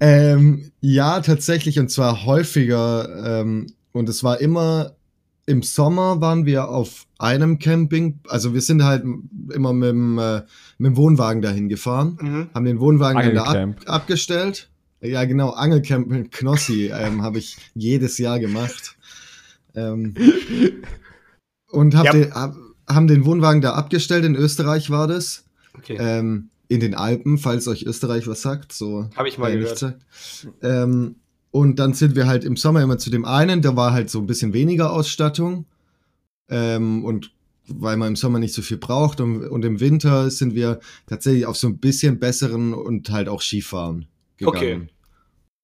Ähm, 0.00 0.72
ja, 0.80 1.20
tatsächlich 1.20 1.78
und 1.78 1.90
zwar 1.90 2.24
häufiger. 2.24 3.40
Ähm, 3.42 3.66
und 3.92 4.08
es 4.08 4.24
war 4.24 4.40
immer 4.40 4.96
im 5.46 5.62
Sommer 5.62 6.20
waren 6.20 6.46
wir 6.46 6.68
auf 6.68 7.06
einem 7.18 7.58
Camping, 7.58 8.20
also 8.28 8.54
wir 8.54 8.60
sind 8.60 8.82
halt 8.82 9.04
immer 9.52 9.72
mit 9.72 9.90
dem, 9.90 10.18
äh, 10.18 10.42
mit 10.78 10.92
dem 10.92 10.96
Wohnwagen 10.96 11.42
dahin 11.42 11.68
gefahren, 11.68 12.18
mhm. 12.20 12.48
haben 12.54 12.64
den 12.64 12.80
Wohnwagen 12.80 13.22
dann 13.22 13.34
da 13.34 13.42
ab, 13.44 13.76
abgestellt. 13.86 14.70
Ja, 15.04 15.24
genau, 15.24 15.50
Angelcamp 15.50 16.08
mit 16.08 16.32
Knossi 16.32 16.90
ähm, 16.92 17.22
habe 17.22 17.38
ich 17.38 17.58
jedes 17.74 18.18
Jahr 18.18 18.38
gemacht. 18.40 18.96
Ähm, 19.74 20.14
und 21.70 21.94
hab 21.94 22.06
ja. 22.06 22.12
den, 22.12 22.34
hab, 22.34 22.54
haben 22.88 23.06
den 23.06 23.24
Wohnwagen 23.24 23.60
da 23.60 23.74
abgestellt, 23.74 24.24
in 24.24 24.34
Österreich 24.34 24.90
war 24.90 25.06
das. 25.06 25.44
Okay. 25.76 25.96
Ähm, 25.98 26.48
in 26.68 26.80
den 26.80 26.94
Alpen, 26.94 27.38
falls 27.38 27.68
euch 27.68 27.84
Österreich 27.84 28.26
was 28.26 28.42
sagt. 28.42 28.72
So 28.72 29.10
habe 29.16 29.28
ich 29.28 29.38
mal 29.38 29.56
gehört. 29.56 29.96
Ähm, 30.62 31.16
und 31.50 31.78
dann 31.78 31.92
sind 31.92 32.16
wir 32.16 32.26
halt 32.26 32.44
im 32.44 32.56
Sommer 32.56 32.82
immer 32.82 32.98
zu 32.98 33.10
dem 33.10 33.24
einen, 33.24 33.62
da 33.62 33.76
war 33.76 33.92
halt 33.92 34.10
so 34.10 34.18
ein 34.18 34.26
bisschen 34.26 34.52
weniger 34.52 34.92
Ausstattung. 34.92 35.66
Ähm, 36.48 37.04
und 37.04 37.32
weil 37.68 37.96
man 37.96 38.08
im 38.08 38.16
Sommer 38.16 38.38
nicht 38.38 38.54
so 38.54 38.62
viel 38.62 38.76
braucht. 38.76 39.20
Und, 39.20 39.46
und, 39.46 39.64
im 39.64 39.80
Winter 39.80 40.30
sind 40.30 40.54
wir 40.54 40.80
tatsächlich 41.06 41.46
auf 41.46 41.56
so 41.56 41.66
ein 41.68 41.78
bisschen 41.78 42.18
besseren 42.18 42.74
und 42.74 43.10
halt 43.10 43.28
auch 43.28 43.40
Skifahren 43.40 44.06
gegangen. 44.36 44.56
Okay. 44.56 44.93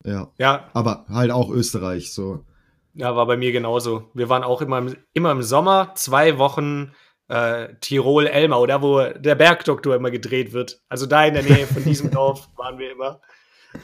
Ja. 0.04 0.28
ja. 0.38 0.68
Aber 0.72 1.06
halt 1.08 1.30
auch 1.30 1.50
Österreich 1.50 2.12
so. 2.12 2.44
Ja, 2.94 3.14
war 3.14 3.26
bei 3.26 3.36
mir 3.36 3.52
genauso. 3.52 4.10
Wir 4.14 4.28
waren 4.28 4.42
auch 4.42 4.62
immer 4.62 4.78
im, 4.78 4.96
immer 5.12 5.30
im 5.30 5.42
Sommer, 5.42 5.92
zwei 5.94 6.38
Wochen 6.38 6.92
äh, 7.28 7.68
Tirol, 7.80 8.26
Elmau, 8.26 8.66
da 8.66 8.82
wo 8.82 9.00
der 9.02 9.36
Bergdoktor 9.36 9.94
immer 9.94 10.10
gedreht 10.10 10.52
wird. 10.52 10.80
Also 10.88 11.06
da 11.06 11.24
in 11.24 11.34
der 11.34 11.44
Nähe 11.44 11.66
von 11.66 11.84
diesem 11.84 12.10
Dorf 12.12 12.48
waren 12.56 12.78
wir 12.78 12.92
immer. 12.92 13.20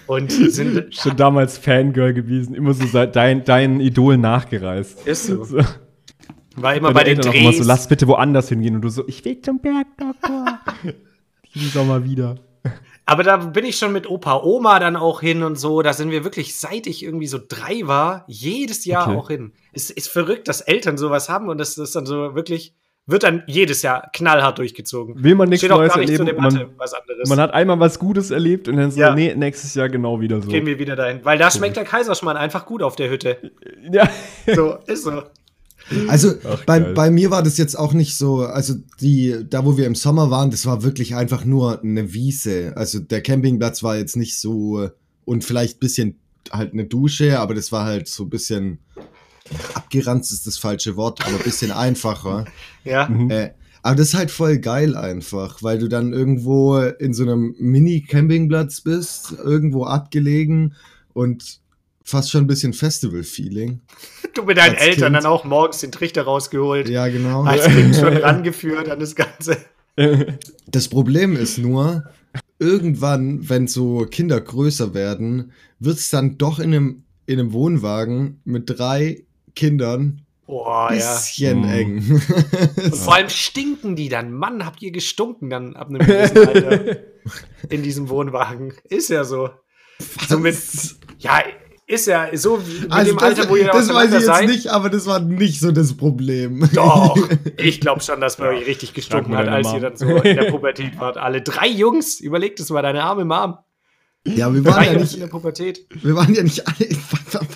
Und 0.08 0.32
sind 0.32 0.94
schon 1.00 1.16
damals 1.16 1.58
Fangirl 1.58 2.12
gewesen, 2.12 2.54
immer 2.56 2.74
so 2.74 3.06
dein, 3.06 3.44
dein 3.44 3.78
Idol 3.80 4.16
nachgereist. 4.16 5.06
Ist 5.06 5.26
so. 5.26 5.44
so. 5.44 5.60
War 6.56 6.74
immer 6.74 6.92
bei 6.92 7.04
den 7.04 7.18
Eltern 7.18 7.32
Drehs. 7.32 7.42
Immer 7.42 7.52
so, 7.52 7.64
lass 7.64 7.86
bitte 7.86 8.08
woanders 8.08 8.48
hingehen 8.48 8.74
und 8.74 8.82
du 8.82 8.88
so, 8.88 9.06
ich 9.06 9.24
will 9.24 9.40
zum 9.40 9.60
Bergdoktor. 9.60 10.58
Diesen 11.54 11.70
Sommer 11.70 12.02
wieder. 12.02 12.36
Aber 13.06 13.22
da 13.22 13.36
bin 13.36 13.64
ich 13.64 13.78
schon 13.78 13.92
mit 13.92 14.10
Opa, 14.10 14.42
Oma 14.42 14.80
dann 14.80 14.96
auch 14.96 15.20
hin 15.20 15.44
und 15.44 15.58
so. 15.58 15.80
Da 15.80 15.92
sind 15.92 16.10
wir 16.10 16.24
wirklich, 16.24 16.56
seit 16.56 16.88
ich 16.88 17.04
irgendwie 17.04 17.28
so 17.28 17.38
drei 17.38 17.86
war, 17.86 18.24
jedes 18.26 18.84
Jahr 18.84 19.06
okay. 19.08 19.16
auch 19.16 19.28
hin. 19.28 19.52
Es 19.72 19.90
ist 19.90 20.08
verrückt, 20.08 20.48
dass 20.48 20.60
Eltern 20.60 20.98
sowas 20.98 21.28
haben 21.28 21.48
und 21.48 21.58
das 21.58 21.78
ist 21.78 21.94
dann 21.94 22.04
so 22.04 22.34
wirklich 22.34 22.74
wird 23.06 23.22
dann 23.22 23.44
jedes 23.46 23.82
Jahr 23.82 24.10
knallhart 24.12 24.58
durchgezogen. 24.58 25.22
Will 25.22 25.36
man 25.36 25.48
nichts 25.48 25.64
Steht 25.64 25.70
Neues 25.70 25.94
erleben, 25.94 26.26
Debatte, 26.26 26.70
man, 26.76 26.88
man, 27.28 27.40
hat 27.40 27.54
einmal 27.54 27.78
was 27.78 28.00
Gutes 28.00 28.32
erlebt 28.32 28.66
und 28.66 28.76
dann 28.76 28.90
so, 28.90 28.98
ja. 28.98 29.14
nee, 29.14 29.32
nächstes 29.34 29.74
Jahr 29.74 29.88
genau 29.88 30.20
wieder 30.20 30.42
so. 30.42 30.50
Gehen 30.50 30.66
wir 30.66 30.78
wieder 30.80 30.96
dahin. 30.96 31.24
Weil 31.24 31.38
da 31.38 31.50
schmeckt 31.50 31.76
der 31.76 31.84
Kaiserschmarrn 31.84 32.36
einfach 32.36 32.66
gut 32.66 32.82
auf 32.82 32.96
der 32.96 33.08
Hütte. 33.08 33.52
Ja. 33.92 34.08
So, 34.52 34.78
ist 34.86 35.04
so. 35.04 35.22
Also 36.08 36.34
Ach, 36.44 36.64
bei, 36.64 36.80
bei 36.80 37.10
mir 37.10 37.30
war 37.30 37.42
das 37.42 37.58
jetzt 37.58 37.78
auch 37.78 37.92
nicht 37.92 38.16
so, 38.16 38.42
also 38.42 38.74
die, 39.00 39.44
da 39.48 39.64
wo 39.64 39.76
wir 39.76 39.86
im 39.86 39.94
Sommer 39.94 40.30
waren, 40.30 40.50
das 40.50 40.66
war 40.66 40.82
wirklich 40.82 41.14
einfach 41.14 41.44
nur 41.44 41.82
eine 41.82 42.12
Wiese. 42.12 42.72
Also 42.76 42.98
der 42.98 43.22
Campingplatz 43.22 43.82
war 43.82 43.96
jetzt 43.96 44.16
nicht 44.16 44.38
so 44.38 44.90
und 45.24 45.44
vielleicht 45.44 45.76
ein 45.76 45.80
bisschen 45.80 46.18
halt 46.50 46.72
eine 46.72 46.84
Dusche, 46.84 47.38
aber 47.38 47.54
das 47.54 47.72
war 47.72 47.84
halt 47.84 48.08
so 48.08 48.24
ein 48.24 48.30
bisschen 48.30 48.78
abgeranzt 49.74 50.32
ist 50.32 50.46
das 50.46 50.58
falsche 50.58 50.96
Wort, 50.96 51.24
aber 51.26 51.36
ein 51.36 51.44
bisschen 51.44 51.70
einfacher. 51.70 52.44
Ja. 52.84 53.08
Mhm. 53.08 53.30
Äh, 53.32 53.50
aber 53.82 53.96
das 53.96 54.08
ist 54.08 54.14
halt 54.14 54.30
voll 54.30 54.58
geil 54.58 54.94
einfach, 54.94 55.60
weil 55.60 55.78
du 55.78 55.88
dann 55.88 56.12
irgendwo 56.12 56.78
in 56.78 57.12
so 57.12 57.24
einem 57.24 57.56
Mini-Campingplatz 57.58 58.80
bist, 58.82 59.34
irgendwo 59.42 59.84
abgelegen 59.86 60.74
und 61.12 61.60
fast 62.06 62.30
schon 62.30 62.44
ein 62.44 62.46
bisschen 62.46 62.72
Festival-Feeling. 62.72 63.80
Du 64.32 64.44
mit 64.44 64.56
deinen 64.56 64.76
Eltern 64.76 65.12
kind. 65.12 65.16
dann 65.16 65.26
auch 65.26 65.44
morgens 65.44 65.80
den 65.80 65.92
Trichter 65.92 66.22
rausgeholt. 66.22 66.88
Ja, 66.88 67.08
genau. 67.08 67.42
Als 67.42 67.66
Kind 67.66 67.96
schon 67.96 68.16
rangeführt 68.16 68.88
an 68.88 69.00
das 69.00 69.14
Ganze. 69.14 69.58
Das 70.66 70.88
Problem 70.88 71.36
ist 71.36 71.56
nur, 71.56 72.04
irgendwann, 72.58 73.48
wenn 73.48 73.66
so 73.66 74.04
Kinder 74.04 74.38
größer 74.38 74.92
werden, 74.92 75.52
wird 75.78 75.96
es 75.96 76.10
dann 76.10 76.36
doch 76.36 76.58
in 76.58 76.74
einem, 76.74 77.04
in 77.24 77.40
einem 77.40 77.54
Wohnwagen 77.54 78.42
mit 78.44 78.68
drei 78.68 79.24
Kindern 79.54 80.26
Boah, 80.46 80.90
bisschen 80.90 81.64
ja. 81.64 81.72
eng. 81.72 82.20
Und 82.76 82.94
vor 82.94 83.14
allem 83.14 83.30
stinken 83.30 83.96
die 83.96 84.10
dann. 84.10 84.32
Mann, 84.32 84.66
habt 84.66 84.82
ihr 84.82 84.90
gestunken 84.90 85.48
dann 85.48 85.74
ab 85.76 85.88
einem 85.88 86.06
gewissen 86.06 86.46
Alter 86.46 86.96
in 87.70 87.82
diesem 87.82 88.10
Wohnwagen. 88.10 88.74
Ist 88.90 89.08
ja 89.08 89.24
so. 89.24 89.48
so 90.28 90.38
mit, 90.38 90.58
ja, 91.20 91.42
ist 91.86 92.06
ja 92.06 92.28
so 92.34 92.56
mit 92.56 92.90
also 92.90 93.12
dem 93.12 93.18
das, 93.18 93.38
Alter, 93.38 93.48
wo 93.48 93.56
ihr 93.56 93.66
Das 93.66 93.92
weiß 93.92 94.08
ich 94.08 94.14
jetzt 94.14 94.26
seid. 94.26 94.48
nicht, 94.48 94.66
aber 94.68 94.90
das 94.90 95.06
war 95.06 95.20
nicht 95.20 95.60
so 95.60 95.70
das 95.70 95.96
Problem. 95.96 96.68
Doch, 96.74 97.16
ich 97.56 97.80
glaube 97.80 98.00
schon, 98.00 98.20
dass 98.20 98.38
man 98.38 98.48
euch 98.48 98.66
richtig 98.66 98.92
gestunken 98.92 99.36
hat, 99.36 99.46
als 99.48 99.72
ihr 99.72 99.80
dann 99.80 99.96
so 99.96 100.08
in 100.16 100.36
der 100.36 100.44
Pubertät 100.50 100.98
wart. 100.98 101.16
Alle 101.16 101.42
drei 101.42 101.68
Jungs, 101.68 102.20
überlegt 102.20 102.58
es 102.58 102.70
mal, 102.70 102.82
deine 102.82 103.04
arme 103.04 103.24
Mom. 103.24 103.58
Ja, 104.26 104.52
wir 104.52 104.64
waren 104.64 104.84
ja 104.84 104.94
nicht 104.94 105.14
in 105.14 105.20
der 105.20 105.28
Pubertät. 105.28 105.86
Wir 106.02 106.16
waren 106.16 106.34
ja 106.34 106.42
nicht 106.42 106.66
alle. 106.66 106.88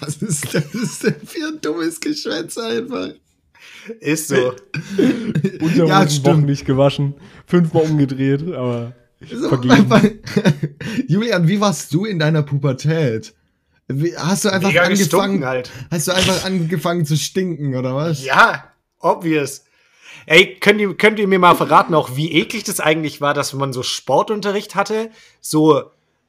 Was 0.00 0.22
ist 0.22 0.54
das 0.54 0.98
denn 1.00 1.16
für 1.26 1.48
ein 1.48 1.60
dummes 1.60 1.98
Geschwätz 1.98 2.56
einfach? 2.56 3.08
Ist 3.98 4.28
so. 4.28 4.36
Unterhosen 5.60 5.86
ja, 5.86 6.24
Wochen 6.24 6.44
nicht 6.44 6.64
gewaschen, 6.64 7.14
fünfmal 7.46 7.84
umgedreht, 7.84 8.42
aber 8.52 8.92
so, 9.28 9.60
Julian, 11.06 11.46
wie 11.46 11.60
warst 11.60 11.92
du 11.92 12.04
in 12.04 12.18
deiner 12.18 12.42
Pubertät? 12.42 13.34
Hast 14.16 14.44
du 14.44 14.50
einfach 14.50 14.68
Mega 14.68 14.82
angefangen, 14.82 15.44
halt. 15.44 15.70
hast 15.90 16.08
du 16.08 16.12
einfach 16.12 16.44
angefangen 16.44 17.04
zu 17.04 17.16
stinken 17.16 17.74
oder 17.74 17.94
was? 17.94 18.24
Ja, 18.24 18.64
obvious. 18.98 19.64
Ey, 20.26 20.56
könnt 20.60 20.80
ihr, 20.80 20.94
könnt 20.96 21.18
ihr 21.18 21.26
mir 21.26 21.38
mal 21.38 21.56
verraten, 21.56 21.94
auch 21.94 22.16
wie 22.16 22.32
eklig 22.32 22.64
das 22.64 22.78
eigentlich 22.78 23.20
war, 23.20 23.34
dass 23.34 23.52
man 23.52 23.72
so 23.72 23.82
Sportunterricht 23.82 24.74
hatte, 24.74 25.10
so 25.40 25.82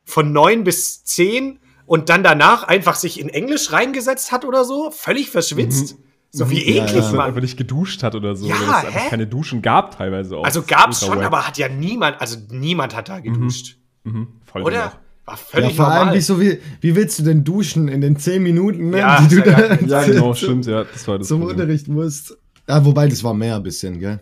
von 0.06 0.32
neun 0.32 0.63
bis 0.63 1.04
zehn 1.04 1.60
und 1.86 2.10
dann 2.10 2.24
danach 2.24 2.63
einfach 2.63 2.95
sich 2.95 3.19
in 3.19 3.30
Englisch 3.30 3.71
reingesetzt 3.71 4.32
hat 4.32 4.45
oder 4.45 4.63
so, 4.65 4.91
völlig 4.91 5.30
verschwitzt. 5.30 5.97
Mhm. 5.97 6.04
So 6.34 6.50
wie 6.50 6.62
mhm. 6.62 6.86
eklig, 6.86 6.93
ja, 6.93 7.02
ja. 7.02 7.12
man. 7.12 7.28
einfach 7.28 7.41
nicht 7.41 7.58
geduscht 7.58 8.04
hat 8.04 8.15
oder 8.15 8.36
so. 8.36 8.47
Ja, 8.47 8.56
oder 8.56 8.88
es 8.88 8.95
hä? 8.95 9.10
keine 9.10 9.28
Duschen 9.28 9.62
gab 9.62 9.97
teilweise 9.97 10.38
auch. 10.38 10.45
Also 10.45 10.62
gab 10.62 10.91
es 10.91 11.06
schon, 11.06 11.21
aber 11.21 11.45
hat 11.45 11.58
ja 11.58 11.67
niemand, 11.67 12.21
also 12.21 12.38
niemand 12.50 12.95
hat 12.95 13.10
da 13.10 13.19
geduscht. 13.19 13.78
Mhm. 14.04 14.13
Mhm. 14.13 14.28
Voll 14.45 14.63
oder? 14.63 14.80
Genau. 14.80 14.91
War 15.32 15.38
völlig 15.38 15.70
ja, 15.70 15.76
vor 15.76 15.86
normal. 15.86 16.08
allem, 16.08 16.13
wieso, 16.15 16.41
wie, 16.41 16.60
wie 16.82 16.94
willst 16.94 17.20
du 17.20 17.24
denn 17.24 17.46
duschen 17.46 17.88
in 17.88 18.02
den 18.02 18.17
zehn 18.17 18.44
Minuten, 18.44 18.89
ne, 18.89 18.98
ja, 18.98 19.22
die 19.22 19.36
du 19.36 19.41
da 19.41 19.76
ja, 19.86 20.04
genau, 20.04 20.34
stimmt, 20.34 20.65
ja, 20.65 20.84
das 20.84 21.08
war 21.08 21.20
das 21.20 21.30
zum 21.30 21.39
Problem. 21.39 21.58
Unterricht 21.58 21.88
musst? 21.88 22.38
Ja, 22.67 22.84
wobei, 22.84 23.08
das 23.08 23.24
war 23.24 23.34
mehr 23.34 23.56
ein 23.56 23.63
bisschen, 23.63 23.98
gell? 23.98 24.20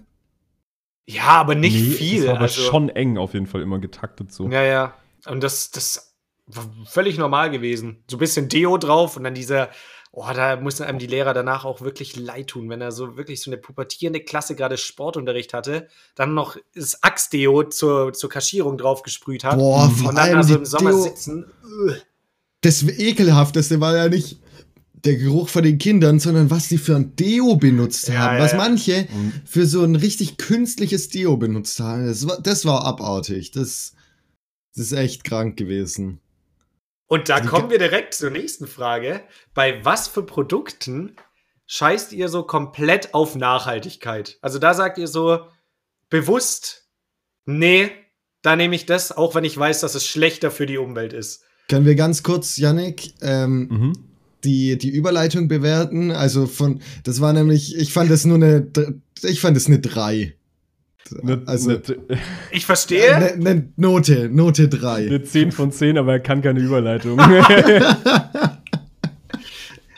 Ja, 1.07 1.29
aber 1.29 1.55
nicht 1.55 1.73
nee, 1.73 1.95
viel. 1.95 2.17
Das 2.19 2.27
war 2.27 2.35
aber 2.35 2.41
also, 2.43 2.61
schon 2.61 2.89
eng 2.89 3.17
auf 3.17 3.33
jeden 3.33 3.47
Fall 3.47 3.63
immer 3.63 3.79
getaktet 3.79 4.31
so. 4.31 4.47
Ja, 4.49 4.61
ja. 4.61 4.93
Und 5.25 5.41
das, 5.41 5.71
das 5.71 6.15
war 6.45 6.69
völlig 6.85 7.17
normal 7.17 7.49
gewesen. 7.49 8.03
So 8.07 8.17
ein 8.17 8.19
bisschen 8.19 8.49
Deo 8.49 8.77
drauf 8.77 9.17
und 9.17 9.23
dann 9.23 9.33
dieser, 9.33 9.69
oh, 10.11 10.25
da 10.33 10.55
mussten 10.57 10.83
einem 10.83 10.99
die 10.99 11.07
Lehrer 11.07 11.33
danach 11.33 11.65
auch 11.65 11.81
wirklich 11.81 12.15
leid 12.15 12.47
tun, 12.47 12.69
wenn 12.69 12.81
er 12.81 12.91
so 12.91 13.17
wirklich 13.17 13.41
so 13.41 13.51
eine 13.51 13.57
pubertierende 13.57 14.21
Klasse 14.21 14.55
gerade 14.55 14.77
Sportunterricht 14.77 15.53
hatte, 15.53 15.87
dann 16.15 16.33
noch 16.33 16.57
das 16.75 17.03
Axe-Deo 17.03 17.63
zur, 17.63 18.13
zur 18.13 18.29
Kaschierung 18.29 18.77
drauf 18.77 19.03
gesprüht 19.03 19.43
hat. 19.43 19.57
Boah, 19.57 19.85
und 19.85 19.91
vor 19.91 20.13
dann 20.13 20.35
also 20.35 20.55
im 20.55 20.65
Sommer 20.65 20.91
Deo, 20.91 21.03
sitzen. 21.03 21.45
Das 22.61 22.83
ekelhafteste 22.83 23.79
war 23.79 23.95
ja 23.95 24.09
nicht 24.09 24.39
der 25.05 25.15
Geruch 25.15 25.47
von 25.47 25.63
den 25.63 25.77
Kindern, 25.77 26.19
sondern 26.19 26.49
was 26.49 26.67
die 26.67 26.77
für 26.77 26.95
ein 26.95 27.15
Deo 27.15 27.55
benutzt 27.55 28.09
haben. 28.09 28.37
Ja, 28.37 28.43
was 28.43 28.53
manche 28.53 29.07
mhm. 29.09 29.33
für 29.45 29.65
so 29.65 29.83
ein 29.83 29.95
richtig 29.95 30.37
künstliches 30.37 31.09
Deo 31.09 31.37
benutzt 31.37 31.79
haben. 31.79 32.05
Das 32.07 32.27
war, 32.27 32.41
das 32.41 32.65
war 32.65 32.83
abartig. 32.83 33.51
Das, 33.51 33.93
das 34.75 34.85
ist 34.87 34.91
echt 34.91 35.23
krank 35.23 35.55
gewesen. 35.55 36.19
Und 37.09 37.27
da 37.27 37.41
kommen 37.41 37.71
wir 37.71 37.79
direkt 37.79 38.13
zur 38.13 38.29
nächsten 38.29 38.67
Frage. 38.67 39.21
Bei 39.55 39.83
was 39.83 40.07
für 40.07 40.21
Produkten 40.21 41.15
scheißt 41.65 42.13
ihr 42.13 42.29
so 42.29 42.43
komplett 42.43 43.15
auf 43.15 43.35
Nachhaltigkeit? 43.35 44.37
Also 44.41 44.59
da 44.59 44.75
sagt 44.75 44.99
ihr 44.99 45.07
so 45.07 45.39
bewusst, 46.11 46.87
nee, 47.45 47.89
da 48.43 48.55
nehme 48.55 48.75
ich 48.75 48.85
das, 48.85 49.11
auch 49.11 49.33
wenn 49.33 49.43
ich 49.43 49.57
weiß, 49.57 49.81
dass 49.81 49.95
es 49.95 50.05
schlechter 50.05 50.51
für 50.51 50.67
die 50.67 50.77
Umwelt 50.77 51.13
ist. 51.13 51.43
Können 51.67 51.87
wir 51.87 51.95
ganz 51.95 52.21
kurz, 52.21 52.57
Yannick, 52.57 53.15
ähm, 53.21 53.67
mhm. 53.69 53.93
die, 54.43 54.77
die 54.77 54.89
Überleitung 54.89 55.47
bewerten? 55.47 56.11
Also 56.11 56.45
von, 56.45 56.79
das 57.03 57.21
war 57.21 57.33
nämlich, 57.33 57.75
ich 57.75 57.91
fand 57.91 58.11
das 58.11 58.23
nur 58.25 58.37
eine, 58.37 58.71
ich 59.23 59.41
fand 59.41 59.57
es 59.57 59.65
eine 59.65 59.79
3. 59.79 60.35
Ne, 61.21 61.41
also, 61.45 61.71
ne, 61.71 61.81
ich 62.51 62.65
verstehe. 62.65 63.15
Eine 63.15 63.37
ne 63.37 63.69
Note, 63.77 64.29
Note 64.29 64.67
3. 64.67 65.07
Eine 65.07 65.23
10 65.23 65.51
von 65.51 65.71
10, 65.71 65.97
aber 65.97 66.13
er 66.13 66.19
kann 66.19 66.41
keine 66.41 66.59
Überleitung. 66.59 67.17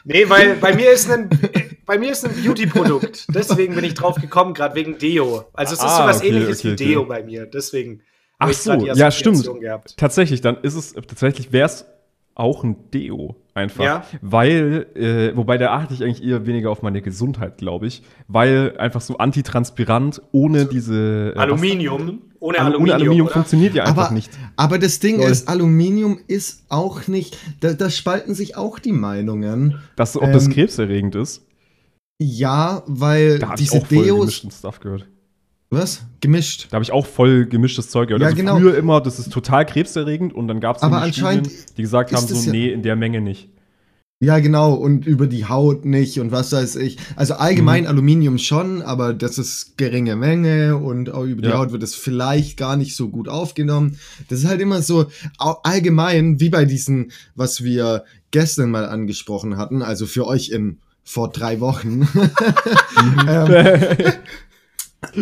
nee, 0.05 0.29
weil 0.29 0.55
bei 0.55 0.73
mir 0.73 0.91
ist 0.91 1.09
ein, 1.11 1.29
bei 1.85 1.97
mir 1.97 2.11
ist 2.11 2.25
ein 2.25 2.31
Beauty-Produkt. 2.41 3.27
Deswegen 3.33 3.75
bin 3.75 3.83
ich 3.83 3.93
drauf 3.93 4.15
gekommen, 4.15 4.53
gerade 4.53 4.75
wegen 4.75 4.97
Deo. 4.97 5.45
Also 5.53 5.73
es 5.73 5.79
ist 5.79 5.85
ah, 5.85 5.97
so 5.97 6.03
was 6.03 6.19
okay, 6.19 6.29
ähnliches 6.29 6.59
okay, 6.59 6.71
wie 6.71 6.75
Deo 6.75 7.01
okay. 7.01 7.09
bei 7.09 7.23
mir. 7.23 7.45
Deswegen. 7.45 8.01
Ach 8.39 8.53
so, 8.53 8.73
ja, 8.73 9.11
stimmt. 9.11 9.43
Gehabt. 9.59 9.97
Tatsächlich, 9.97 10.41
dann 10.41 10.57
ist 10.61 10.75
es, 10.75 10.93
tatsächlich 10.93 11.51
wäre 11.51 11.67
es 11.67 11.85
auch 12.41 12.63
ein 12.63 12.75
Deo 12.91 13.35
einfach. 13.53 13.83
Ja. 13.83 14.05
Weil, 14.21 14.87
äh, 14.95 15.35
wobei 15.35 15.57
da 15.57 15.73
achte 15.73 15.93
ich 15.93 16.03
eigentlich 16.03 16.23
eher 16.23 16.45
weniger 16.45 16.71
auf 16.71 16.81
meine 16.81 17.01
Gesundheit, 17.01 17.57
glaube 17.57 17.87
ich. 17.87 18.01
Weil 18.27 18.75
einfach 18.77 19.01
so 19.01 19.17
antitranspirant 19.17 20.21
ohne 20.31 20.65
diese. 20.65 21.33
Äh, 21.35 21.39
Aluminium. 21.39 22.21
Ohne 22.39 22.57
Aluminium, 22.57 22.81
ohne 22.81 22.93
Aluminium 22.95 23.27
funktioniert 23.27 23.75
ja 23.75 23.83
einfach 23.83 24.05
aber, 24.05 24.15
nicht. 24.15 24.31
Aber 24.55 24.79
das 24.79 24.99
Ding 24.99 25.19
Lol. 25.19 25.29
ist, 25.29 25.47
Aluminium 25.47 26.19
ist 26.25 26.63
auch 26.69 27.07
nicht. 27.07 27.37
Da, 27.59 27.73
da, 27.73 27.91
spalten 27.91 28.33
sich 28.33 28.57
auch 28.57 28.79
die 28.79 28.93
Meinungen. 28.93 29.77
Das, 29.95 30.17
ob 30.17 30.23
ähm, 30.23 30.33
das 30.33 30.49
krebserregend 30.49 31.13
ist? 31.13 31.45
Ja, 32.19 32.81
weil 32.87 33.37
da 33.37 33.53
diese 33.53 33.77
ich 33.77 33.83
auch 33.83 33.87
Deos. 33.87 34.47
Was? 35.71 36.03
Gemischt. 36.19 36.67
Da 36.69 36.75
habe 36.75 36.83
ich 36.83 36.91
auch 36.91 37.05
voll 37.05 37.45
gemischtes 37.45 37.89
Zeug 37.89 38.09
gehört. 38.09 38.21
Ja, 38.21 38.27
also 38.27 38.37
genau. 38.37 38.57
Früher 38.57 38.77
immer, 38.77 38.99
das 38.99 39.19
ist 39.19 39.31
total 39.31 39.65
krebserregend 39.65 40.33
und 40.33 40.49
dann 40.49 40.59
gab 40.59 40.75
es 40.75 41.15
Studien, 41.15 41.47
die 41.77 41.81
gesagt 41.81 42.13
haben, 42.13 42.27
so, 42.27 42.51
nee, 42.51 42.69
in 42.69 42.83
der 42.83 42.97
Menge 42.97 43.21
nicht. 43.21 43.49
Ja, 44.19 44.37
genau, 44.37 44.73
und 44.73 45.07
über 45.07 45.25
die 45.25 45.45
Haut 45.45 45.83
nicht 45.85 46.19
und 46.19 46.31
was 46.31 46.51
weiß 46.51 46.75
ich. 46.75 46.97
Also 47.15 47.35
allgemein 47.35 47.83
mhm. 47.83 47.89
Aluminium 47.89 48.37
schon, 48.37 48.83
aber 48.83 49.13
das 49.13 49.39
ist 49.39 49.77
geringe 49.77 50.15
Menge 50.15 50.77
und 50.77 51.09
auch 51.11 51.23
über 51.23 51.41
die 51.41 51.47
ja. 51.47 51.57
Haut 51.57 51.71
wird 51.71 51.81
es 51.81 51.95
vielleicht 51.95 52.55
gar 52.57 52.75
nicht 52.75 52.95
so 52.95 53.09
gut 53.09 53.29
aufgenommen. 53.29 53.97
Das 54.27 54.39
ist 54.39 54.47
halt 54.47 54.61
immer 54.61 54.83
so 54.83 55.05
allgemein, 55.39 56.39
wie 56.39 56.49
bei 56.49 56.65
diesen, 56.65 57.11
was 57.33 57.63
wir 57.63 58.03
gestern 58.29 58.69
mal 58.69 58.85
angesprochen 58.85 59.57
hatten, 59.57 59.81
also 59.81 60.05
für 60.05 60.27
euch 60.27 60.49
in 60.49 60.77
vor 61.03 61.31
drei 61.31 61.59
Wochen. 61.59 62.07
ähm, 63.27 64.13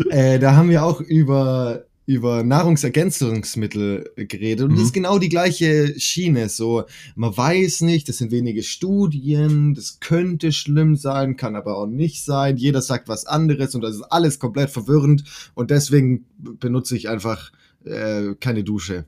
äh, 0.09 0.39
da 0.39 0.55
haben 0.55 0.69
wir 0.69 0.83
auch 0.83 1.01
über, 1.01 1.85
über 2.05 2.43
Nahrungsergänzungsmittel 2.43 4.11
geredet. 4.15 4.65
Und 4.65 4.71
mhm. 4.71 4.75
das 4.75 4.85
ist 4.85 4.93
genau 4.93 5.19
die 5.19 5.29
gleiche 5.29 5.99
Schiene. 5.99 6.49
So, 6.49 6.83
man 7.15 7.35
weiß 7.35 7.81
nicht, 7.81 8.09
das 8.09 8.17
sind 8.17 8.31
wenige 8.31 8.63
Studien, 8.63 9.73
das 9.73 9.99
könnte 9.99 10.51
schlimm 10.51 10.95
sein, 10.95 11.37
kann 11.37 11.55
aber 11.55 11.77
auch 11.77 11.87
nicht 11.87 12.23
sein. 12.23 12.57
Jeder 12.57 12.81
sagt 12.81 13.07
was 13.07 13.25
anderes 13.25 13.75
und 13.75 13.81
das 13.81 13.95
ist 13.95 14.03
alles 14.03 14.39
komplett 14.39 14.69
verwirrend. 14.69 15.23
Und 15.53 15.71
deswegen 15.71 16.25
benutze 16.37 16.95
ich 16.95 17.09
einfach 17.09 17.51
äh, 17.85 18.35
keine 18.39 18.63
Dusche. 18.63 19.05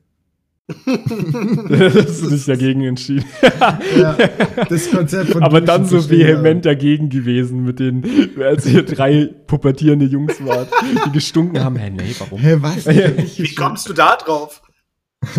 das 1.70 2.22
ist 2.22 2.48
dagegen 2.48 2.84
entschieden. 2.84 3.26
ja, 3.98 4.18
das 4.70 4.90
Konzept 4.92 5.32
von 5.32 5.44
Aber 5.44 5.62
dann 5.62 5.86
so 5.86 6.10
vehement 6.10 6.66
dagegen 6.66 7.10
gewesen 7.10 7.64
mit 7.64 7.80
den, 7.80 8.32
als 8.40 8.66
ihr 8.66 8.84
drei 8.84 9.30
pubertierende 9.48 10.06
Jungs 10.06 10.44
wart, 10.46 10.70
die 11.06 11.12
gestunken 11.12 11.64
haben. 11.64 11.76
Hä, 11.76 11.84
hey, 11.84 11.92
nee, 11.92 12.16
warum? 12.20 12.40
Hä, 12.40 12.58
was? 12.60 12.88
Wie 12.88 13.56
kommst 13.56 13.88
du 13.90 13.94
da 13.94 14.16
drauf? 14.16 14.62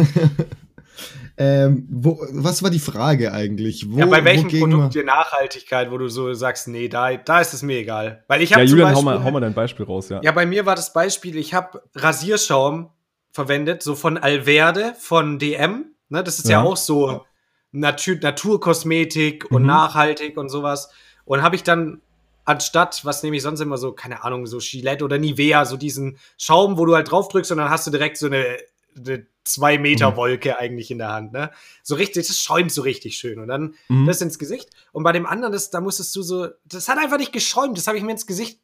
ähm, 1.37 1.87
wo, 1.91 2.21
was 2.33 2.63
war 2.63 2.71
die 2.71 2.79
Frage 2.79 3.33
eigentlich? 3.33 3.91
Wo, 3.91 3.99
ja, 3.99 4.07
bei 4.07 4.25
welchem 4.25 4.49
Produkt 4.49 4.95
dir 4.95 5.05
Nachhaltigkeit, 5.05 5.91
wo 5.91 5.99
du 5.99 6.09
so 6.09 6.33
sagst, 6.35 6.69
nee, 6.69 6.89
da, 6.89 7.17
da 7.17 7.41
ist 7.41 7.55
es 7.55 7.63
mir 7.63 7.79
egal. 7.79 8.25
Weil 8.29 8.43
ich 8.43 8.53
habe 8.53 8.65
ja, 8.65 8.71
Julian, 8.71 8.89
Beispiel, 8.89 9.11
hau, 9.11 9.19
mal, 9.19 9.25
hau 9.25 9.31
mal 9.31 9.41
dein 9.41 9.55
Beispiel 9.55 9.87
raus, 9.87 10.09
ja. 10.09 10.21
Ja, 10.23 10.33
bei 10.33 10.47
mir 10.47 10.67
war 10.67 10.77
das 10.77 10.93
Beispiel, 10.93 11.37
ich 11.37 11.55
habe 11.55 11.83
Rasierschaum 11.95 12.91
verwendet, 13.33 13.83
so 13.83 13.95
von 13.95 14.19
Alverde, 14.19 14.95
von 14.99 15.39
DM. 15.39 15.87
Ne, 16.09 16.23
das 16.23 16.39
ist 16.39 16.49
ja, 16.49 16.61
ja 16.61 16.63
auch 16.63 16.77
so 16.77 17.25
Natur 17.73 18.17
Naturkosmetik 18.21 19.51
und 19.51 19.63
mhm. 19.63 19.69
nachhaltig 19.69 20.37
und 20.37 20.51
sowas. 20.51 20.91
Und 21.25 21.43
habe 21.43 21.57
ich 21.57 21.63
dann 21.63 22.03
anstatt, 22.45 23.05
was 23.05 23.23
nehme 23.23 23.37
ich 23.37 23.43
sonst 23.43 23.61
immer 23.61 23.79
so, 23.79 23.93
keine 23.93 24.25
Ahnung, 24.25 24.47
so 24.47 24.59
Gillette 24.59 25.05
oder 25.05 25.19
Nivea, 25.19 25.65
so 25.65 25.77
diesen 25.77 26.19
Schaum, 26.37 26.77
wo 26.77 26.85
du 26.85 26.95
halt 26.95 27.11
drauf 27.11 27.29
drückst 27.29 27.53
und 27.53 27.59
dann 27.59 27.71
hast 27.71 27.87
du 27.87 27.91
direkt 27.91 28.19
so 28.19 28.27
eine, 28.27 28.59
eine 28.97 29.27
zwei 29.45 29.79
Meter 29.79 30.11
mhm. 30.11 30.17
Wolke 30.17 30.59
eigentlich 30.59 30.91
in 30.91 30.99
der 30.99 31.09
Hand, 31.09 31.33
ne? 31.33 31.51
So 31.83 31.95
richtig, 31.95 32.27
das 32.27 32.39
schäumt 32.39 32.73
so 32.73 32.83
richtig 32.83 33.17
schön 33.17 33.39
und 33.39 33.49
dann 33.49 33.75
mhm. 33.89 34.07
das 34.07 34.21
ins 34.21 34.39
Gesicht. 34.39 34.71
Und 34.93 35.03
bei 35.05 35.13
dem 35.13 35.27
anderen, 35.27 35.53
das, 35.53 35.71
da 35.71 35.81
musstest 35.81 36.15
du 36.15 36.23
so, 36.23 36.49
das 36.65 36.89
hat 36.89 36.99
einfach 36.99 37.19
nicht 37.19 37.33
geschäumt, 37.33 37.79
das 37.79 37.87
habe 37.87 37.97
ich 37.97 38.05
mir 38.05 38.13
ins 38.13 38.27
Gesicht 38.27 38.61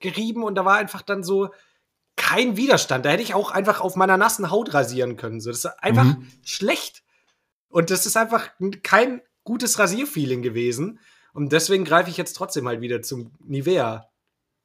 gerieben 0.00 0.44
und 0.44 0.54
da 0.54 0.64
war 0.64 0.76
einfach 0.76 1.02
dann 1.02 1.24
so, 1.24 1.50
kein 2.16 2.56
Widerstand. 2.56 3.04
Da 3.04 3.10
hätte 3.10 3.22
ich 3.22 3.34
auch 3.34 3.50
einfach 3.50 3.80
auf 3.80 3.96
meiner 3.96 4.16
nassen 4.16 4.50
Haut 4.50 4.74
rasieren 4.74 5.16
können. 5.16 5.40
So, 5.40 5.50
das 5.50 5.64
ist 5.64 5.82
einfach 5.82 6.04
mhm. 6.04 6.26
schlecht. 6.44 7.02
Und 7.68 7.90
das 7.90 8.06
ist 8.06 8.16
einfach 8.16 8.50
kein 8.82 9.20
gutes 9.44 9.78
Rasierfeeling 9.78 10.42
gewesen. 10.42 10.98
Und 11.32 11.52
deswegen 11.52 11.84
greife 11.84 12.08
ich 12.10 12.16
jetzt 12.16 12.32
trotzdem 12.34 12.66
halt 12.66 12.80
wieder 12.80 13.02
zum 13.02 13.32
Nivea 13.40 14.08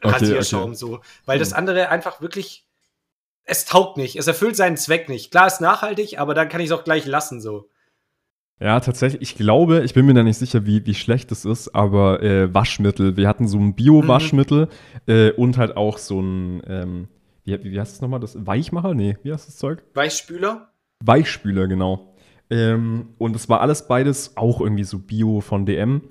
Rasierschaum 0.01 0.61
okay, 0.61 0.69
okay. 0.69 0.77
so. 0.77 0.99
Weil 1.25 1.37
mhm. 1.37 1.41
das 1.41 1.53
andere 1.53 1.89
einfach 1.89 2.21
wirklich, 2.21 2.65
es 3.43 3.65
taugt 3.65 3.97
nicht. 3.97 4.15
Es 4.15 4.27
erfüllt 4.27 4.55
seinen 4.55 4.77
Zweck 4.77 5.09
nicht. 5.09 5.31
Klar, 5.31 5.47
ist 5.47 5.61
nachhaltig, 5.61 6.19
aber 6.19 6.33
dann 6.33 6.49
kann 6.49 6.61
ich 6.61 6.67
es 6.67 6.71
auch 6.71 6.83
gleich 6.83 7.05
lassen 7.05 7.41
so. 7.41 7.69
Ja, 8.59 8.79
tatsächlich. 8.79 9.21
Ich 9.23 9.35
glaube, 9.35 9.83
ich 9.83 9.95
bin 9.95 10.05
mir 10.05 10.13
da 10.13 10.21
nicht 10.21 10.37
sicher, 10.37 10.65
wie, 10.67 10.85
wie 10.85 10.93
schlecht 10.93 11.31
es 11.31 11.45
ist, 11.45 11.73
aber 11.73 12.21
äh, 12.21 12.53
Waschmittel. 12.53 13.17
Wir 13.17 13.27
hatten 13.27 13.47
so 13.47 13.57
ein 13.57 13.75
Bio-Waschmittel 13.75 14.67
mhm. 15.07 15.13
äh, 15.13 15.31
und 15.31 15.57
halt 15.57 15.75
auch 15.75 15.97
so 15.97 16.21
ein, 16.21 16.61
ähm, 16.67 17.07
wie, 17.63 17.71
wie 17.71 17.79
heißt 17.79 17.93
das 17.93 18.01
nochmal? 18.01 18.19
Das 18.19 18.45
Weichmacher? 18.45 18.93
Nee, 18.93 19.17
wie 19.23 19.31
heißt 19.33 19.47
das 19.47 19.57
Zeug? 19.57 19.83
Weichspüler? 19.93 20.71
Weichspüler, 21.03 21.67
genau. 21.67 22.15
Ähm, 22.49 23.09
und 23.17 23.35
es 23.35 23.47
war 23.49 23.61
alles 23.61 23.87
beides 23.87 24.35
auch 24.35 24.61
irgendwie 24.61 24.83
so 24.83 24.99
Bio 24.99 25.41
von 25.41 25.65
DM 25.65 26.01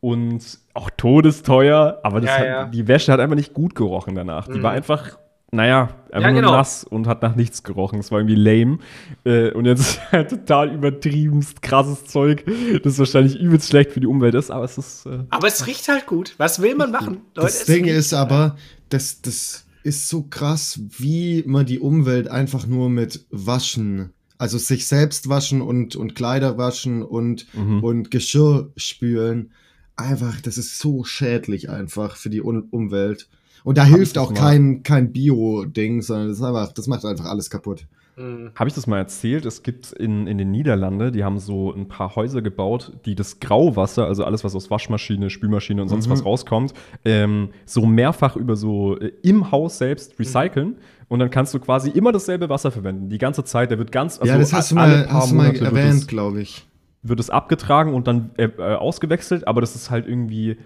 und 0.00 0.58
auch 0.74 0.90
todesteuer, 0.96 1.98
aber 2.04 2.22
ja, 2.22 2.30
hat, 2.30 2.46
ja. 2.46 2.64
die 2.66 2.86
Wäsche 2.86 3.12
hat 3.12 3.20
einfach 3.20 3.34
nicht 3.34 3.52
gut 3.52 3.74
gerochen 3.74 4.14
danach. 4.14 4.46
Die 4.46 4.62
war 4.62 4.70
mhm. 4.70 4.76
einfach, 4.76 5.18
naja, 5.50 5.88
einfach 6.12 6.28
ja, 6.28 6.34
genau. 6.36 6.48
nur 6.50 6.56
nass 6.58 6.84
und 6.84 7.08
hat 7.08 7.22
nach 7.22 7.34
nichts 7.34 7.64
gerochen. 7.64 7.98
Es 7.98 8.12
war 8.12 8.20
irgendwie 8.20 8.36
lame. 8.36 8.78
Äh, 9.24 9.50
und 9.50 9.64
jetzt 9.64 10.00
halt 10.12 10.30
total 10.30 10.72
übertriebenst 10.72 11.62
krasses 11.62 12.04
Zeug, 12.04 12.44
das 12.84 12.98
wahrscheinlich 13.00 13.40
übelst 13.40 13.68
schlecht 13.68 13.90
für 13.90 14.00
die 14.00 14.06
Umwelt 14.06 14.36
ist, 14.36 14.52
aber 14.52 14.64
es 14.64 14.78
ist. 14.78 15.06
Äh, 15.06 15.24
aber 15.30 15.48
es 15.48 15.66
riecht 15.66 15.88
halt 15.88 16.06
gut. 16.06 16.34
Was 16.38 16.62
will 16.62 16.76
man 16.76 16.92
machen? 16.92 17.22
Das 17.34 17.66
Leute, 17.66 17.72
Ding 17.72 17.92
ist 17.92 18.14
aber, 18.14 18.56
dass 18.88 19.20
das 19.20 19.66
ist 19.88 20.08
so 20.08 20.22
krass, 20.22 20.80
wie 20.98 21.42
man 21.46 21.66
die 21.66 21.80
Umwelt 21.80 22.28
einfach 22.28 22.66
nur 22.66 22.90
mit 22.90 23.26
Waschen, 23.30 24.10
also 24.36 24.58
sich 24.58 24.86
selbst 24.86 25.28
waschen 25.28 25.62
und, 25.62 25.96
und 25.96 26.14
Kleider 26.14 26.58
waschen 26.58 27.02
und, 27.02 27.46
mhm. 27.54 27.82
und 27.82 28.10
Geschirr 28.10 28.70
spülen. 28.76 29.50
Einfach, 29.96 30.40
das 30.40 30.58
ist 30.58 30.78
so 30.78 31.02
schädlich 31.02 31.70
einfach 31.70 32.16
für 32.16 32.30
die 32.30 32.40
um 32.40 32.68
Umwelt. 32.70 33.28
Und 33.64 33.78
da 33.78 33.86
Hab 33.86 33.96
hilft 33.96 34.18
auch 34.18 34.32
kein, 34.34 34.82
kein 34.82 35.12
Bio-Ding, 35.12 36.02
sondern 36.02 36.28
das, 36.28 36.38
ist 36.38 36.44
einfach, 36.44 36.72
das 36.72 36.86
macht 36.86 37.04
einfach 37.04 37.24
alles 37.24 37.50
kaputt. 37.50 37.86
Mhm. 38.18 38.50
Habe 38.54 38.68
ich 38.68 38.74
das 38.74 38.86
mal 38.86 38.98
erzählt? 38.98 39.46
Es 39.46 39.62
gibt 39.62 39.92
in, 39.92 40.26
in 40.26 40.38
den 40.38 40.50
Niederlanden, 40.50 41.12
die 41.12 41.24
haben 41.24 41.38
so 41.38 41.72
ein 41.72 41.88
paar 41.88 42.16
Häuser 42.16 42.42
gebaut, 42.42 42.92
die 43.04 43.14
das 43.14 43.40
Grauwasser, 43.40 44.06
also 44.06 44.24
alles, 44.24 44.44
was 44.44 44.54
aus 44.54 44.70
Waschmaschine, 44.70 45.30
Spülmaschine 45.30 45.80
und 45.80 45.88
sonst 45.88 46.08
mhm. 46.08 46.12
was 46.12 46.24
rauskommt, 46.24 46.74
ähm, 47.04 47.50
so 47.64 47.86
mehrfach 47.86 48.36
über 48.36 48.56
so 48.56 48.98
äh, 48.98 49.12
im 49.22 49.50
Haus 49.52 49.78
selbst 49.78 50.18
mhm. 50.18 50.24
recyceln. 50.24 50.68
Mhm. 50.68 50.76
Und 51.08 51.20
dann 51.20 51.30
kannst 51.30 51.54
du 51.54 51.58
quasi 51.58 51.90
immer 51.90 52.12
dasselbe 52.12 52.48
Wasser 52.50 52.70
verwenden. 52.70 53.08
Die 53.08 53.18
ganze 53.18 53.42
Zeit. 53.44 53.70
Der 53.70 53.78
wird 53.78 53.92
ganz. 53.92 54.18
Also 54.18 54.32
ja, 54.32 54.38
das 54.38 54.52
hast 54.52 54.70
du 54.70 54.74
mal, 54.74 55.08
hast 55.10 55.30
du 55.30 55.36
mal 55.36 55.54
erwähnt, 55.54 56.06
glaube 56.06 56.42
ich. 56.42 56.66
Wird 57.02 57.20
es 57.20 57.30
abgetragen 57.30 57.94
und 57.94 58.06
dann 58.06 58.30
äh, 58.36 58.48
äh, 58.58 58.74
ausgewechselt, 58.74 59.46
aber 59.46 59.60
das 59.60 59.74
ist 59.74 59.90
halt 59.90 60.06
irgendwie 60.06 60.58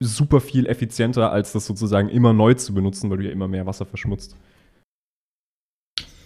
super 0.00 0.40
viel 0.40 0.66
effizienter, 0.66 1.32
als 1.32 1.52
das 1.52 1.66
sozusagen 1.66 2.08
immer 2.08 2.32
neu 2.32 2.54
zu 2.54 2.72
benutzen, 2.72 3.10
weil 3.10 3.18
du 3.18 3.24
ja 3.24 3.30
immer 3.30 3.48
mehr 3.48 3.66
Wasser 3.66 3.84
verschmutzt. 3.84 4.36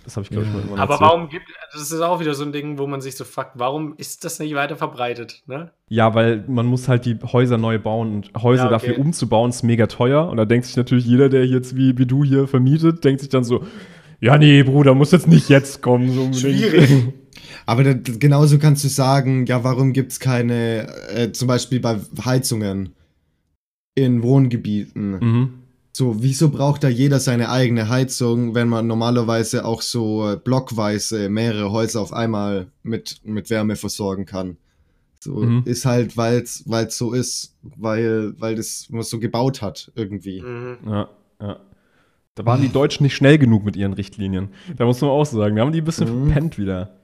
Das 0.09 0.17
habe 0.17 0.25
ich, 0.25 0.31
glaube 0.31 0.47
ich, 0.47 0.53
mal 0.55 0.61
irgendwann 0.61 0.81
Aber 0.81 0.95
erzählt. 0.95 1.11
warum 1.11 1.29
gibt 1.29 1.45
das 1.71 1.93
ist 1.93 2.01
auch 2.01 2.19
wieder 2.19 2.33
so 2.33 2.43
ein 2.43 2.51
Ding, 2.51 2.79
wo 2.79 2.87
man 2.87 3.03
sich 3.03 3.15
so 3.15 3.25
fragt, 3.25 3.59
warum 3.59 3.95
ist 3.99 4.25
das 4.25 4.39
nicht 4.39 4.55
weiter 4.55 4.75
verbreitet, 4.75 5.43
ne? 5.47 5.71
Ja, 5.91 6.15
weil 6.15 6.45
man 6.49 6.65
muss 6.65 6.89
halt 6.89 7.05
die 7.05 7.19
Häuser 7.23 7.59
neu 7.59 7.79
bauen 7.79 8.15
und 8.15 8.43
Häuser 8.43 8.71
ja, 8.71 8.75
okay. 8.75 8.87
dafür 8.89 8.99
umzubauen 8.99 9.51
ist 9.51 9.65
mega 9.65 9.87
teuer. 9.87 10.27
Und 10.31 10.39
da 10.39 10.47
denkt 10.47 10.65
sich 10.65 10.77
natürlich 10.77 11.05
jeder, 11.05 11.29
der 11.29 11.47
jetzt 11.47 11.77
wie, 11.77 11.99
wie 11.99 12.07
du 12.07 12.25
hier 12.25 12.49
vermietet, 12.49 13.05
denkt 13.05 13.21
sich 13.21 13.29
dann 13.29 13.45
so, 13.45 13.67
ja, 14.19 14.39
nee, 14.39 14.63
Bruder, 14.63 14.95
muss 14.95 15.13
jetzt 15.13 15.29
nicht 15.29 15.51
jetzt 15.51 15.83
kommen. 15.83 16.11
So 16.11 16.33
Schwierig. 16.33 17.13
Aber 17.67 17.85
da, 17.85 17.93
genauso 17.93 18.59
kannst 18.59 18.83
du 18.85 18.89
sagen, 18.89 19.45
ja, 19.45 19.63
warum 19.63 19.93
gibt 19.93 20.13
es 20.13 20.21
keine, 20.21 20.89
äh, 21.15 21.33
zum 21.33 21.49
Beispiel 21.49 21.81
bei 21.81 21.99
Heizungen 22.25 22.95
in 23.95 24.23
Wohngebieten, 24.23 25.11
mhm. 25.11 25.55
So, 25.99 26.23
wieso 26.23 26.51
braucht 26.51 26.85
da 26.85 26.89
jeder 26.89 27.19
seine 27.19 27.51
eigene 27.51 27.89
Heizung, 27.89 28.55
wenn 28.55 28.69
man 28.69 28.87
normalerweise 28.87 29.65
auch 29.65 29.83
so 29.83 30.31
äh, 30.31 30.37
blockweise 30.37 31.29
mehrere 31.29 31.73
Häuser 31.73 32.01
auf 32.01 32.13
einmal 32.13 32.69
mit, 32.85 33.21
mit 33.25 33.51
Wärme 33.51 33.75
versorgen 33.75 34.25
kann? 34.25 34.59
So, 35.19 35.39
mhm. 35.39 35.63
ist 35.65 35.87
halt, 35.87 36.17
weil 36.17 36.43
es 36.43 36.65
so 36.97 37.13
ist, 37.13 37.57
weil, 37.63 38.33
weil 38.39 38.55
das 38.55 38.87
man 38.91 39.03
so 39.03 39.19
gebaut 39.19 39.61
hat, 39.61 39.91
irgendwie. 39.97 40.41
Mhm. 40.41 40.79
Ja, 40.87 41.09
ja. 41.41 41.57
Da 42.37 42.47
waren 42.47 42.63
die 42.63 42.69
Deutschen 42.69 43.03
nicht 43.03 43.17
schnell 43.17 43.37
genug 43.37 43.65
mit 43.65 43.75
ihren 43.75 43.93
Richtlinien. 43.93 44.51
Da 44.77 44.85
muss 44.85 45.01
man 45.01 45.11
auch 45.11 45.25
sagen. 45.25 45.57
Da 45.57 45.63
haben 45.63 45.73
die 45.73 45.81
ein 45.81 45.85
bisschen 45.85 46.15
mhm. 46.15 46.27
verpennt 46.27 46.59
wieder. 46.59 46.95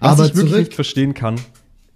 Was 0.00 0.20
Aber 0.20 0.26
ich 0.26 0.36
wirklich 0.36 0.58
nicht 0.58 0.74
verstehen 0.74 1.14
kann, 1.14 1.36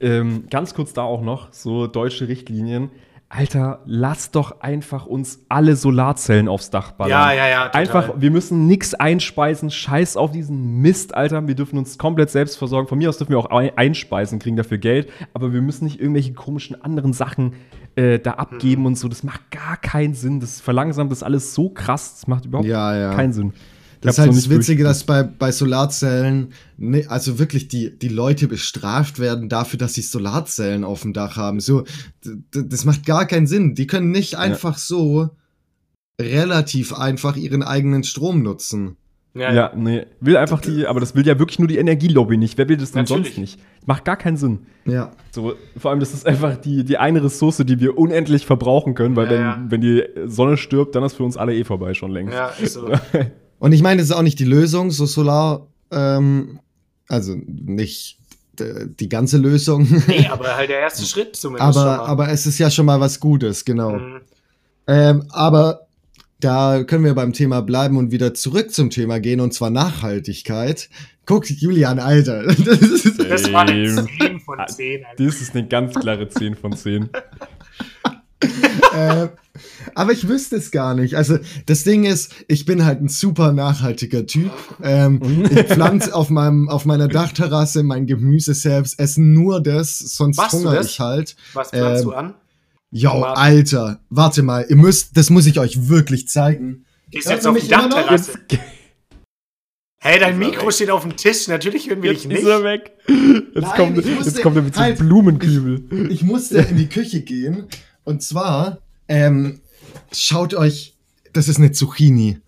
ähm, 0.01 0.45
ganz 0.49 0.73
kurz 0.73 0.95
da 0.95 1.03
auch 1.03 1.21
noch, 1.21 1.53
so 1.53 1.87
deutsche 1.87 2.27
Richtlinien 2.27 2.89
Alter, 3.29 3.81
lass 3.87 4.31
doch 4.31 4.61
einfach 4.61 5.05
uns 5.05 5.45
alle 5.49 5.75
Solarzellen 5.75 6.47
aufs 6.47 6.71
Dach 6.71 6.93
ballern. 6.93 7.11
Ja, 7.11 7.33
ja, 7.33 7.49
ja. 7.49 7.65
Total. 7.67 7.81
Einfach, 7.81 8.15
wir 8.17 8.31
müssen 8.31 8.69
nichts 8.69 8.95
einspeisen. 8.95 9.71
Scheiß 9.71 10.17
auf 10.17 10.31
diesen 10.31 10.81
Mist, 10.81 11.13
Alter. 11.13 11.47
Wir 11.49 11.57
dürfen 11.57 11.77
uns 11.77 11.99
komplett 11.99 12.31
selbst 12.31 12.57
versorgen. 12.57 12.87
Von 12.87 12.99
mir 12.99 13.09
aus 13.09 13.19
dürfen 13.19 13.33
wir 13.33 13.39
auch 13.39 13.51
einspeisen, 13.51 14.39
kriegen 14.39 14.57
dafür 14.57 14.79
Geld. 14.79 15.11
Aber 15.35 15.53
wir 15.53 15.61
müssen 15.61 15.85
nicht 15.87 16.01
irgendwelche 16.01 16.35
komischen 16.35 16.81
anderen 16.81 17.13
Sachen 17.13 17.55
äh, 17.97 18.21
da 18.21 18.33
abgeben 18.33 18.83
mhm. 18.83 18.87
und 18.87 18.99
so. 18.99 19.09
Das 19.09 19.25
macht 19.25 19.51
gar 19.51 19.77
keinen 19.77 20.15
Sinn. 20.15 20.39
Das 20.39 20.61
verlangsamt 20.61 21.11
das 21.11 21.25
alles 21.25 21.53
so 21.53 21.69
krass. 21.69 22.15
Das 22.15 22.29
macht 22.29 22.45
überhaupt 22.45 22.69
ja, 22.69 22.97
ja. 22.97 23.15
keinen 23.15 23.33
Sinn. 23.33 23.53
Das 24.07 24.19
ist 24.19 24.19
halt 24.21 24.37
das 24.37 24.51
Witzige, 24.51 24.85
dass 24.85 25.05
bei, 25.05 25.23
bei 25.23 25.53
Solarzellen, 25.53 26.53
ne, 26.77 27.07
also 27.09 27.39
wirklich 27.39 27.69
die, 27.69 27.99
die 27.99 28.09
Leute 28.09 28.49
bestraft 28.49 29.19
werden 29.19 29.49
dafür, 29.49 29.79
dass 29.79 29.95
sie 29.95 30.03
Solarzellen 30.03 30.85
auf 30.85 31.03
dem 31.03 31.13
Dach 31.13 31.37
haben. 31.37 31.61
So, 31.61 31.85
das 32.51 32.85
macht 32.85 33.05
gar 33.05 33.27
keinen 33.27 33.47
Sinn. 33.47 33.75
Die 33.75 33.87
können 33.87 34.11
nicht 34.11 34.37
einfach 34.37 34.75
ja. 34.75 34.79
so 34.79 35.31
relativ 36.21 36.95
einfach 36.95 37.37
ihren 37.37 37.63
eigenen 37.63 38.05
Strom 38.05 38.43
nutzen. 38.43 38.97
Ja, 39.37 39.53
ja, 39.53 39.73
nee. 39.77 40.07
Will 40.21 40.39
einfach 40.39 40.63
die, 40.63 40.87
aber 40.87 40.99
das 40.99 41.15
will 41.15 41.27
ja 41.27 41.39
wirklich 41.39 41.59
nur 41.59 41.69
die 41.69 41.77
Energielobby 41.77 42.39
nicht. 42.39 42.57
Wer 42.57 42.71
will 42.71 42.79
das 42.79 42.93
denn 42.93 43.03
Natürlich. 43.03 43.35
sonst 43.35 43.39
nicht? 43.39 43.61
Macht 43.85 44.07
gar 44.07 44.17
keinen 44.17 44.39
Sinn. 44.39 44.61
Ja. 44.87 45.13
So, 45.31 45.55
vor 45.77 45.91
allem, 45.91 46.01
das 46.01 46.15
ist 46.15 46.27
einfach 46.27 46.57
die, 46.57 46.85
die 46.85 46.97
eine 46.97 47.23
Ressource, 47.23 47.59
die 47.59 47.79
wir 47.79 47.99
unendlich 47.99 48.47
verbrauchen 48.47 48.95
können, 48.95 49.15
weil 49.15 49.27
ja, 49.27 49.31
wenn, 49.31 49.41
ja. 49.43 49.65
wenn 49.69 49.81
die 49.83 50.05
Sonne 50.25 50.57
stirbt, 50.57 50.95
dann 50.95 51.05
ist 51.05 51.15
für 51.17 51.25
uns 51.25 51.37
alle 51.37 51.55
eh 51.55 51.65
vorbei 51.65 51.93
schon 51.93 52.13
längst. 52.13 52.33
Ja, 52.33 52.49
ist 52.49 52.75
so. 52.75 52.89
Und 53.59 53.73
ich 53.73 53.83
meine, 53.83 54.01
das 54.01 54.11
ist 54.11 54.17
auch 54.17 54.23
nicht 54.23 54.39
die 54.39 54.45
Lösung, 54.45 54.91
so 54.91 55.07
Solar, 55.07 55.67
ähm, 55.91 56.61
also 57.09 57.37
nicht 57.37 58.19
die 58.59 59.09
ganze 59.09 59.37
Lösung. 59.37 59.87
Nee, 60.07 60.27
aber 60.31 60.57
halt 60.57 60.71
der 60.71 60.81
erste 60.81 61.05
Schritt 61.05 61.37
zumindest. 61.37 61.77
Aber, 61.79 62.09
aber 62.09 62.31
es 62.31 62.47
ist 62.47 62.59
ja 62.59 62.71
schon 62.71 62.87
mal 62.87 63.01
was 63.01 63.21
Gutes, 63.21 63.65
genau. 63.65 63.93
Mhm. 63.93 64.21
Ähm, 64.87 65.25
aber 65.31 65.87
da 66.41 66.85
können 66.85 67.05
wir 67.05 67.15
beim 67.15 67.33
Thema 67.33 67.63
bleiben 67.63 67.97
und 67.97 68.11
wieder 68.11 68.35
zurück 68.35 68.73
zum 68.73 68.91
Thema 68.91 69.21
gehen, 69.21 69.41
und 69.41 69.53
zwar 69.53 69.71
Nachhaltigkeit. 69.71 70.89
Guck, 71.25 71.51
Julian, 71.51 71.99
Alter. 71.99 72.45
Das, 72.65 72.81
ist, 72.83 73.19
das 73.19 73.53
war 73.53 73.63
eine 73.63 74.07
10 74.19 74.41
von 74.41 74.59
10. 74.67 75.05
Alter. 75.05 75.25
Das 75.25 75.41
ist 75.41 75.55
eine 75.55 75.67
ganz 75.67 75.95
klare 75.95 76.29
10 76.29 76.55
von 76.55 76.77
10. 76.77 77.09
äh, 78.95 79.29
aber 79.95 80.13
ich 80.13 80.29
wüsste 80.29 80.57
es 80.57 80.71
gar 80.71 80.95
nicht. 80.95 81.15
Also 81.15 81.39
das 81.67 81.85
Ding 81.85 82.05
ist, 82.05 82.35
ich 82.49 82.65
bin 82.65 82.85
halt 82.85 83.01
ein 83.01 83.09
super 83.09 83.53
nachhaltiger 83.53 84.27
Typ. 84.27 84.51
Ähm, 84.83 85.21
ich 85.51 85.65
pflanze 85.65 86.15
auf 86.15 86.31
meinem 86.31 86.69
auf 86.69 86.85
meiner 86.85 87.09
Dachterrasse 87.09 87.83
mein 87.83 88.07
Gemüse 88.07 88.55
selbst, 88.55 88.99
esse 88.99 89.23
nur 89.23 89.63
das, 89.63 89.99
sonst 89.99 90.37
Machst 90.37 90.55
hungere 90.55 90.83
ich 90.83 91.01
halt. 91.01 91.37
Was 91.55 91.71
pflanzt 91.71 92.03
ähm, 92.03 92.11
du 92.11 92.15
an? 92.15 92.35
Jo, 92.91 93.11
Alter, 93.11 94.01
warte 94.11 94.43
mal, 94.43 94.65
ihr 94.69 94.77
müsst, 94.77 95.17
das 95.17 95.31
muss 95.31 95.47
ich 95.47 95.59
euch 95.59 95.89
wirklich 95.89 96.29
zeigen. 96.29 96.85
Gehst 97.11 97.29
jetzt 97.29 97.47
auf 97.47 97.59
die 97.59 97.69
Dachterrasse. 97.69 98.33
Hey, 99.99 100.21
dein 100.21 100.39
Mikro 100.39 100.71
steht 100.71 100.91
auf 100.91 101.03
dem 101.03 101.17
Tisch. 101.17 101.49
Natürlich 101.49 101.89
hören 101.89 102.01
wir 102.01 102.13
jetzt 102.13 102.23
dich 102.23 102.29
nicht. 102.29 102.43
Ist 102.43 102.47
er 102.47 102.63
weg. 102.63 102.93
Jetzt, 103.09 103.55
Nein, 103.55 103.73
kommt, 103.75 103.97
musste, 103.97 104.11
jetzt 104.13 104.43
kommt 104.43 104.57
er 104.57 104.63
mit 104.63 104.75
so 104.75 104.81
einem 104.81 104.91
halt, 104.91 104.99
Blumenkübel. 105.01 105.85
Ich, 105.91 106.21
ich 106.21 106.23
musste 106.23 106.59
in 106.59 106.77
die 106.77 106.89
Küche 106.89 107.23
gehen. 107.23 107.67
Und 108.05 108.23
zwar 108.23 108.79
ähm, 109.09 109.61
schaut 110.13 110.55
euch, 110.55 110.95
das 111.33 111.49
ist 111.49 111.59
eine 111.59 111.73
Zucchini. 111.73 112.41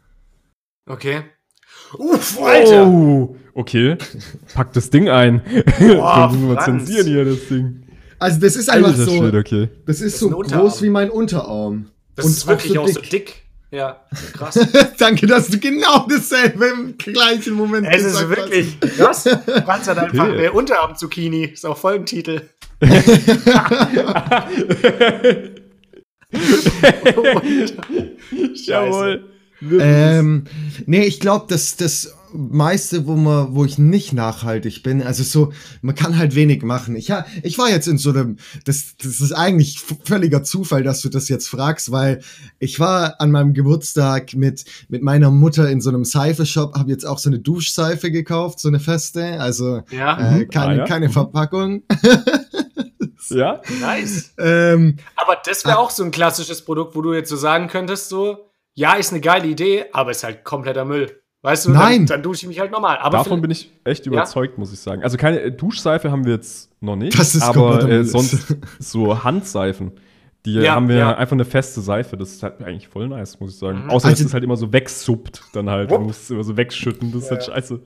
Okay. 0.87 1.25
Uff, 1.97 2.41
Alter! 2.41 2.87
Oh, 2.87 3.37
okay. 3.55 3.97
Pack 4.55 4.73
das 4.73 4.91
Ding 4.91 5.09
ein. 5.09 5.43
Boah, 5.79 6.29
Können 6.31 6.49
wir 6.49 6.59
zensieren 6.61 7.07
hier 7.07 7.25
das 7.25 7.49
Ding. 7.49 7.83
Also 8.19 8.41
das 8.41 8.57
ist 8.57 8.69
einfach 8.69 8.95
so. 8.95 9.11
Shit, 9.11 9.35
okay. 9.35 9.69
Das 9.87 10.01
ist 10.01 10.15
das 10.15 10.21
so 10.21 10.31
groß 10.31 10.83
wie 10.83 10.91
mein 10.91 11.11
Unterarm. 11.11 11.91
Das 12.17 12.27
Und 12.27 12.33
ist 12.33 12.47
wirklich 12.47 12.79
auch 12.79 12.89
so, 12.89 12.99
auch 12.99 13.03
dick. 13.03 13.05
so 13.05 13.11
dick. 13.11 13.43
Ja, 13.71 14.03
krass. 14.33 14.59
Danke, 14.99 15.27
dass 15.27 15.49
du 15.49 15.59
genau 15.59 16.07
dasselbe 16.09 16.67
im 16.67 16.97
gleichen 16.97 17.55
Moment 17.55 17.87
es 17.87 18.05
gesagt 18.05 18.39
hast. 18.39 18.51
Es 18.51 18.67
ist 18.67 18.81
wirklich 18.81 18.97
krass. 18.97 19.29
Franz 19.65 19.89
hat 19.89 19.99
einfach 19.99 20.29
okay. 20.29 20.39
der 20.39 20.55
Unterarm-Zucchini. 20.55 21.45
Ist 21.45 21.67
auch 21.67 21.77
Folgentitel. 21.77 22.49
Jawohl. 28.55 29.25
Ähm, 29.63 30.45
nee, 30.87 31.05
ich 31.05 31.21
glaube, 31.21 31.47
dass 31.49 31.77
das 31.77 32.15
meiste, 32.33 33.07
wo 33.07 33.17
man, 33.17 33.55
wo 33.55 33.65
ich 33.65 33.79
nicht 33.79 34.13
nachhaltig 34.13 34.83
bin, 34.83 35.03
also 35.03 35.23
so, 35.23 35.53
man 35.81 35.95
kann 35.95 36.19
halt 36.19 36.35
wenig 36.35 36.63
machen. 36.63 36.95
Ich, 36.97 37.13
ich 37.43 37.59
war 37.59 37.71
jetzt 37.71 37.89
in 37.89 37.99
so 37.99 38.11
einem, 38.11 38.37
das, 38.65 38.97
das 39.03 39.21
ist 39.21 39.33
eigentlich 39.33 39.81
völliger 40.05 40.43
Zufall, 40.43 40.83
dass 40.83 41.01
du 41.01 41.09
das 41.09 41.29
jetzt 41.29 41.49
fragst, 41.49 41.91
weil 41.91 42.21
ich 42.59 42.79
war 42.79 43.21
an 43.21 43.31
meinem 43.31 43.55
Geburtstag 43.55 44.35
mit, 44.35 44.65
mit 44.89 45.03
meiner 45.03 45.31
Mutter 45.31 45.71
in 45.71 45.81
so 45.81 45.89
einem 45.89 46.05
Seife-Shop, 46.05 46.75
habe 46.75 46.91
jetzt 46.91 47.07
auch 47.07 47.19
so 47.19 47.31
eine 47.31 47.39
Duschseife 47.39 48.11
gekauft, 48.11 48.61
so 48.61 48.69
eine 48.69 48.81
feste, 48.81 49.41
also 49.41 49.83
ja. 49.91 50.19
äh, 50.19 50.39
mhm. 50.41 50.51
keine, 50.51 50.73
ah, 50.73 50.77
ja. 50.77 50.85
keine 50.85 51.09
mhm. 51.09 51.13
Verpackung. 51.13 51.83
Ja? 53.31 53.61
Nice. 53.81 54.35
Ähm, 54.39 54.97
aber 55.17 55.37
das 55.45 55.65
wäre 55.65 55.77
ah. 55.77 55.81
auch 55.81 55.91
so 55.91 56.05
ein 56.05 56.11
klassisches 56.11 56.65
Produkt, 56.65 56.95
wo 56.97 57.03
du 57.03 57.15
jetzt 57.15 57.29
so 57.29 57.37
sagen 57.37 57.69
könntest, 57.69 58.09
so, 58.09 58.51
ja, 58.75 58.95
ist 58.95 59.13
eine 59.13 59.21
geile 59.21 59.47
Idee, 59.47 59.87
aber 59.93 60.11
ist 60.11 60.25
halt 60.25 60.45
kompletter 60.45 60.85
Müll. 60.85 61.21
Weißt 61.43 61.67
du, 61.67 61.71
Nein. 61.71 61.99
dann, 62.01 62.07
dann 62.07 62.23
dusche 62.23 62.43
ich 62.43 62.49
mich 62.49 62.59
halt 62.59 62.73
normal. 62.73 62.99
Aber 62.99 63.19
Davon 63.19 63.41
bin 63.41 63.51
ich 63.51 63.71
echt 63.85 64.07
überzeugt, 64.07 64.55
ja? 64.55 64.59
muss 64.59 64.73
ich 64.73 64.81
sagen. 64.81 65.05
Also 65.05 65.17
keine 65.17 65.41
äh, 65.41 65.53
Duschseife 65.53 66.11
haben 66.11 66.25
wir 66.25 66.33
jetzt 66.35 66.71
noch 66.81 66.97
nicht. 66.97 67.17
Das 67.19 67.35
ist 67.35 67.43
aber 67.43 67.89
äh, 67.89 68.05
sonst 68.05 68.57
so 68.81 69.23
Handseifen. 69.23 69.93
Die 70.45 70.55
ja, 70.55 70.75
haben 70.75 70.89
wir 70.89 70.97
ja. 70.97 71.17
einfach 71.17 71.35
eine 71.35 71.45
feste 71.45 71.81
Seife. 71.81 72.17
Das 72.17 72.33
ist 72.33 72.43
halt 72.43 72.63
eigentlich 72.63 72.89
voll 72.89 73.09
nice, 73.09 73.39
muss 73.39 73.53
ich 73.53 73.59
sagen. 73.59 73.85
Mhm. 73.85 73.91
Außer, 73.91 74.09
also, 74.09 74.23
dass 74.23 74.27
es 74.29 74.35
halt 74.35 74.45
immer 74.45 74.57
so 74.57 74.73
wegsuppt, 74.73 75.43
dann 75.53 75.71
halt. 75.71 75.91
Wupp. 75.91 75.99
Du 75.99 76.05
musst 76.07 76.25
es 76.25 76.31
immer 76.31 76.45
so 76.45 76.57
wegschütten. 76.57 77.13
Das 77.13 77.25
ist 77.25 77.31
halt 77.31 77.45
scheiße. 77.45 77.81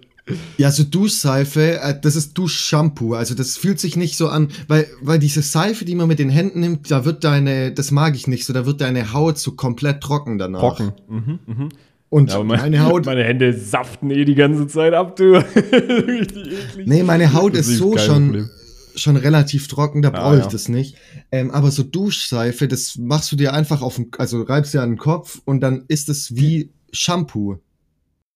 Ja, 0.57 0.71
so 0.71 0.85
Duschseife, 0.85 1.81
äh, 1.81 2.01
das 2.01 2.15
ist 2.15 2.39
Duschshampoo. 2.39 3.15
Also 3.15 3.35
das 3.35 3.57
fühlt 3.57 3.81
sich 3.81 3.97
nicht 3.97 4.17
so 4.17 4.29
an, 4.29 4.49
weil, 4.69 4.87
weil 5.01 5.19
diese 5.19 5.43
Seife, 5.43 5.85
die 5.85 5.97
man 5.97 6.07
mit 6.07 6.21
den 6.21 6.31
Händen 6.31 6.61
nimmt, 6.61 6.91
da 6.91 7.05
wird 7.05 7.25
deine, 7.25 7.73
das 7.73 7.91
mag 7.91 8.15
ich 8.15 8.29
nicht 8.29 8.45
so, 8.45 8.53
da 8.53 8.65
wird 8.65 8.81
deine 8.81 9.13
Haut 9.13 9.39
so 9.39 9.53
komplett 9.53 10.01
trocken 10.01 10.39
danach. 10.39 10.61
Trocken. 10.77 10.93
Mhm, 11.09 11.39
mhm. 11.47 11.69
Und 12.09 12.31
ja, 12.31 12.43
meine, 12.45 12.63
meine, 12.63 12.85
Haut. 12.85 13.07
Meine 13.07 13.25
Hände 13.25 13.53
saften 13.55 14.11
eh 14.11 14.25
die 14.25 14.35
ganze 14.35 14.67
Zeit 14.67 14.93
ab, 14.93 15.17
du. 15.17 15.33
Richtig 15.37 16.53
eklig. 16.53 16.87
Nee, 16.87 17.03
meine 17.03 17.33
Haut 17.33 17.55
ist, 17.55 17.69
ist 17.69 17.79
so 17.79 17.97
schon, 17.97 18.51
schon 18.95 19.17
relativ 19.17 19.67
trocken, 19.67 20.03
da 20.03 20.11
ah, 20.11 20.21
brauche 20.21 20.37
ich 20.37 20.45
ja. 20.45 20.51
das 20.51 20.69
nicht. 20.69 20.97
Ähm, 21.33 21.51
aber 21.51 21.71
so 21.71 21.83
Duschseife, 21.83 22.69
das 22.69 22.97
machst 22.99 23.33
du 23.33 23.37
dir 23.37 23.55
einfach 23.55 23.81
auf 23.81 23.97
den, 23.97 24.11
also 24.19 24.43
reibst 24.43 24.75
dir 24.75 24.83
an 24.83 24.91
den 24.91 24.99
Kopf 24.99 25.41
und 25.47 25.63
dann 25.63 25.85
ist 25.89 26.11
es 26.11 26.37
wie 26.37 26.71
Shampoo 26.93 27.59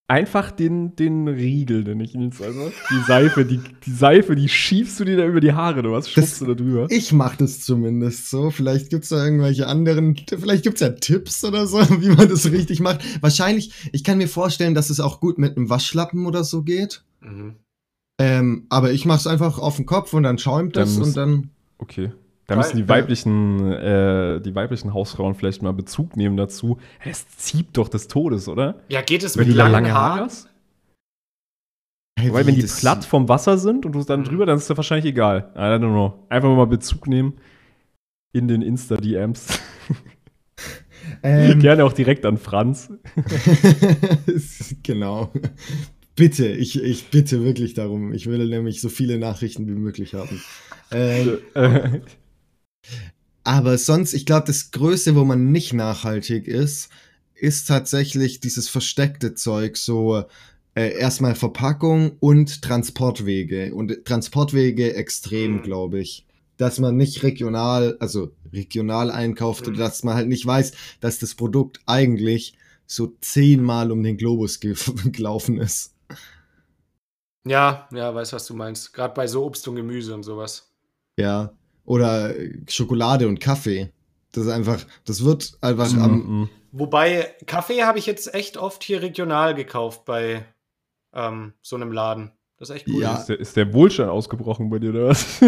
einfach 0.08 0.52
den, 0.52 0.94
den 0.94 1.26
Riegel, 1.26 1.82
den 1.84 2.00
ich 2.00 2.14
jetzt 2.14 2.40
also 2.40 2.70
die 2.90 3.02
Seife, 3.06 3.44
die, 3.44 3.60
die 3.84 3.90
Seife, 3.90 4.36
die 4.36 4.48
schiebst 4.48 5.00
du 5.00 5.04
dir 5.04 5.16
da 5.16 5.26
über 5.26 5.40
die 5.40 5.52
Haare, 5.52 5.82
du 5.82 5.92
was 5.92 6.08
schubst 6.08 6.40
du 6.40 6.46
da 6.46 6.54
drüber? 6.54 6.86
Ich 6.90 7.12
mach 7.12 7.36
das 7.36 7.60
zumindest 7.60 8.30
so. 8.30 8.50
Vielleicht 8.50 8.90
gibt's 8.90 9.08
da 9.08 9.24
irgendwelche 9.24 9.66
anderen, 9.66 10.16
vielleicht 10.16 10.62
gibt's 10.62 10.80
ja 10.80 10.90
Tipps 10.90 11.44
oder 11.44 11.66
so, 11.66 11.78
wie 12.00 12.10
man 12.10 12.28
das 12.28 12.50
richtig 12.50 12.80
macht. 12.80 13.00
Wahrscheinlich, 13.22 13.72
ich 13.92 14.04
kann 14.04 14.18
mir 14.18 14.28
vorstellen, 14.28 14.74
dass 14.74 14.90
es 14.90 15.00
auch 15.00 15.20
gut 15.20 15.38
mit 15.38 15.56
einem 15.56 15.70
Waschlappen 15.70 16.26
oder 16.26 16.44
so 16.44 16.62
geht. 16.62 17.04
Mhm. 17.20 17.56
Ähm, 18.18 18.66
aber 18.70 18.92
ich 18.92 19.04
mach's 19.04 19.26
einfach 19.26 19.58
auf 19.58 19.76
den 19.76 19.86
Kopf 19.86 20.14
und 20.14 20.22
dann 20.22 20.38
schäumt 20.38 20.76
das 20.76 20.96
und 20.96 21.16
dann. 21.16 21.50
Okay. 21.78 22.12
Da 22.46 22.54
müssen 22.54 22.76
die 22.76 22.88
weiblichen, 22.88 23.72
äh, 23.72 24.40
die 24.40 24.54
weiblichen 24.54 24.94
Hausfrauen 24.94 25.34
vielleicht 25.34 25.62
mal 25.62 25.72
Bezug 25.72 26.16
nehmen 26.16 26.36
dazu. 26.36 26.78
Es 27.04 27.28
zieht 27.28 27.76
doch 27.76 27.88
des 27.88 28.06
Todes, 28.06 28.48
oder? 28.48 28.76
Ja, 28.88 29.02
geht 29.02 29.24
es 29.24 29.36
wenn 29.36 29.48
mit 29.48 29.56
langen 29.56 29.72
lange 29.72 29.92
Haare 29.92 30.20
hast? 30.20 30.48
Hey, 32.18 32.32
Weil 32.32 32.46
wenn 32.46 32.54
die 32.54 32.62
platt 32.62 33.04
vom 33.04 33.28
Wasser 33.28 33.58
sind 33.58 33.84
und 33.84 33.92
du 33.92 34.02
dann 34.02 34.20
mhm. 34.20 34.24
drüber, 34.24 34.46
dann 34.46 34.56
ist 34.56 34.70
das 34.70 34.76
wahrscheinlich 34.76 35.06
egal. 35.06 35.52
I 35.54 35.58
don't 35.58 35.80
know. 35.80 36.24
Einfach 36.28 36.48
mal 36.54 36.66
Bezug 36.66 37.08
nehmen 37.08 37.34
in 38.32 38.48
den 38.48 38.62
Insta-DMs. 38.62 39.60
Ähm, 41.22 41.60
Gerne 41.60 41.84
auch 41.84 41.92
direkt 41.92 42.26
an 42.26 42.36
Franz. 42.36 42.92
genau. 44.82 45.32
Bitte, 46.16 46.48
ich, 46.48 46.82
ich 46.82 47.10
bitte 47.10 47.44
wirklich 47.44 47.74
darum. 47.74 48.12
Ich 48.12 48.26
will 48.26 48.48
nämlich 48.48 48.80
so 48.80 48.88
viele 48.88 49.18
Nachrichten 49.18 49.66
wie 49.66 49.78
möglich 49.78 50.14
haben. 50.14 50.42
Ähm, 50.92 51.38
Aber 53.44 53.78
sonst, 53.78 54.12
ich 54.12 54.26
glaube, 54.26 54.46
das 54.46 54.72
Größte, 54.72 55.14
wo 55.14 55.24
man 55.24 55.52
nicht 55.52 55.72
nachhaltig 55.72 56.48
ist, 56.48 56.88
ist 57.34 57.68
tatsächlich 57.68 58.40
dieses 58.40 58.68
versteckte 58.68 59.34
Zeug, 59.34 59.76
so 59.76 60.24
äh, 60.74 60.98
erstmal 60.98 61.34
Verpackung 61.34 62.16
und 62.18 62.62
Transportwege. 62.62 63.74
Und 63.74 64.04
Transportwege 64.04 64.94
extrem, 64.94 65.58
mhm. 65.58 65.62
glaube 65.62 66.00
ich. 66.00 66.26
Dass 66.56 66.78
man 66.78 66.96
nicht 66.96 67.22
regional, 67.22 67.96
also 68.00 68.32
regional 68.52 69.10
einkauft 69.10 69.66
mhm. 69.66 69.74
oder 69.74 69.84
dass 69.84 70.02
man 70.02 70.16
halt 70.16 70.28
nicht 70.28 70.44
weiß, 70.44 70.72
dass 71.00 71.18
das 71.18 71.34
Produkt 71.34 71.80
eigentlich 71.86 72.56
so 72.86 73.14
zehnmal 73.20 73.92
um 73.92 74.02
den 74.02 74.16
Globus 74.16 74.60
ge 74.60 74.74
gelaufen 75.12 75.58
ist. 75.58 75.94
Ja, 77.46 77.88
ja, 77.92 78.14
weiß, 78.14 78.32
was 78.32 78.46
du 78.46 78.54
meinst. 78.54 78.92
Gerade 78.92 79.14
bei 79.14 79.26
so 79.26 79.44
Obst 79.44 79.68
und 79.68 79.76
Gemüse 79.76 80.14
und 80.14 80.24
sowas. 80.24 80.72
Ja, 81.16 81.52
oder 81.86 82.34
Schokolade 82.68 83.26
und 83.26 83.40
Kaffee. 83.40 83.90
Das 84.32 84.44
ist 84.44 84.52
einfach, 84.52 84.84
das 85.06 85.24
wird 85.24 85.56
einfach 85.62 85.90
mm, 85.90 86.02
am. 86.02 86.42
Mm. 86.42 86.50
Wobei, 86.72 87.34
Kaffee 87.46 87.84
habe 87.84 87.98
ich 87.98 88.04
jetzt 88.04 88.34
echt 88.34 88.58
oft 88.58 88.84
hier 88.84 89.00
regional 89.00 89.54
gekauft 89.54 90.04
bei 90.04 90.44
ähm, 91.14 91.54
so 91.62 91.76
einem 91.76 91.90
Laden. 91.90 92.32
Das 92.58 92.70
ist 92.70 92.76
echt 92.76 92.88
cool. 92.88 93.02
Ja. 93.02 93.16
Ist, 93.16 93.26
der, 93.26 93.40
ist 93.40 93.56
der 93.56 93.72
Wohlstand 93.72 94.10
ausgebrochen 94.10 94.68
bei 94.68 94.78
dir, 94.78 94.90
oder 94.90 95.08
was? 95.08 95.40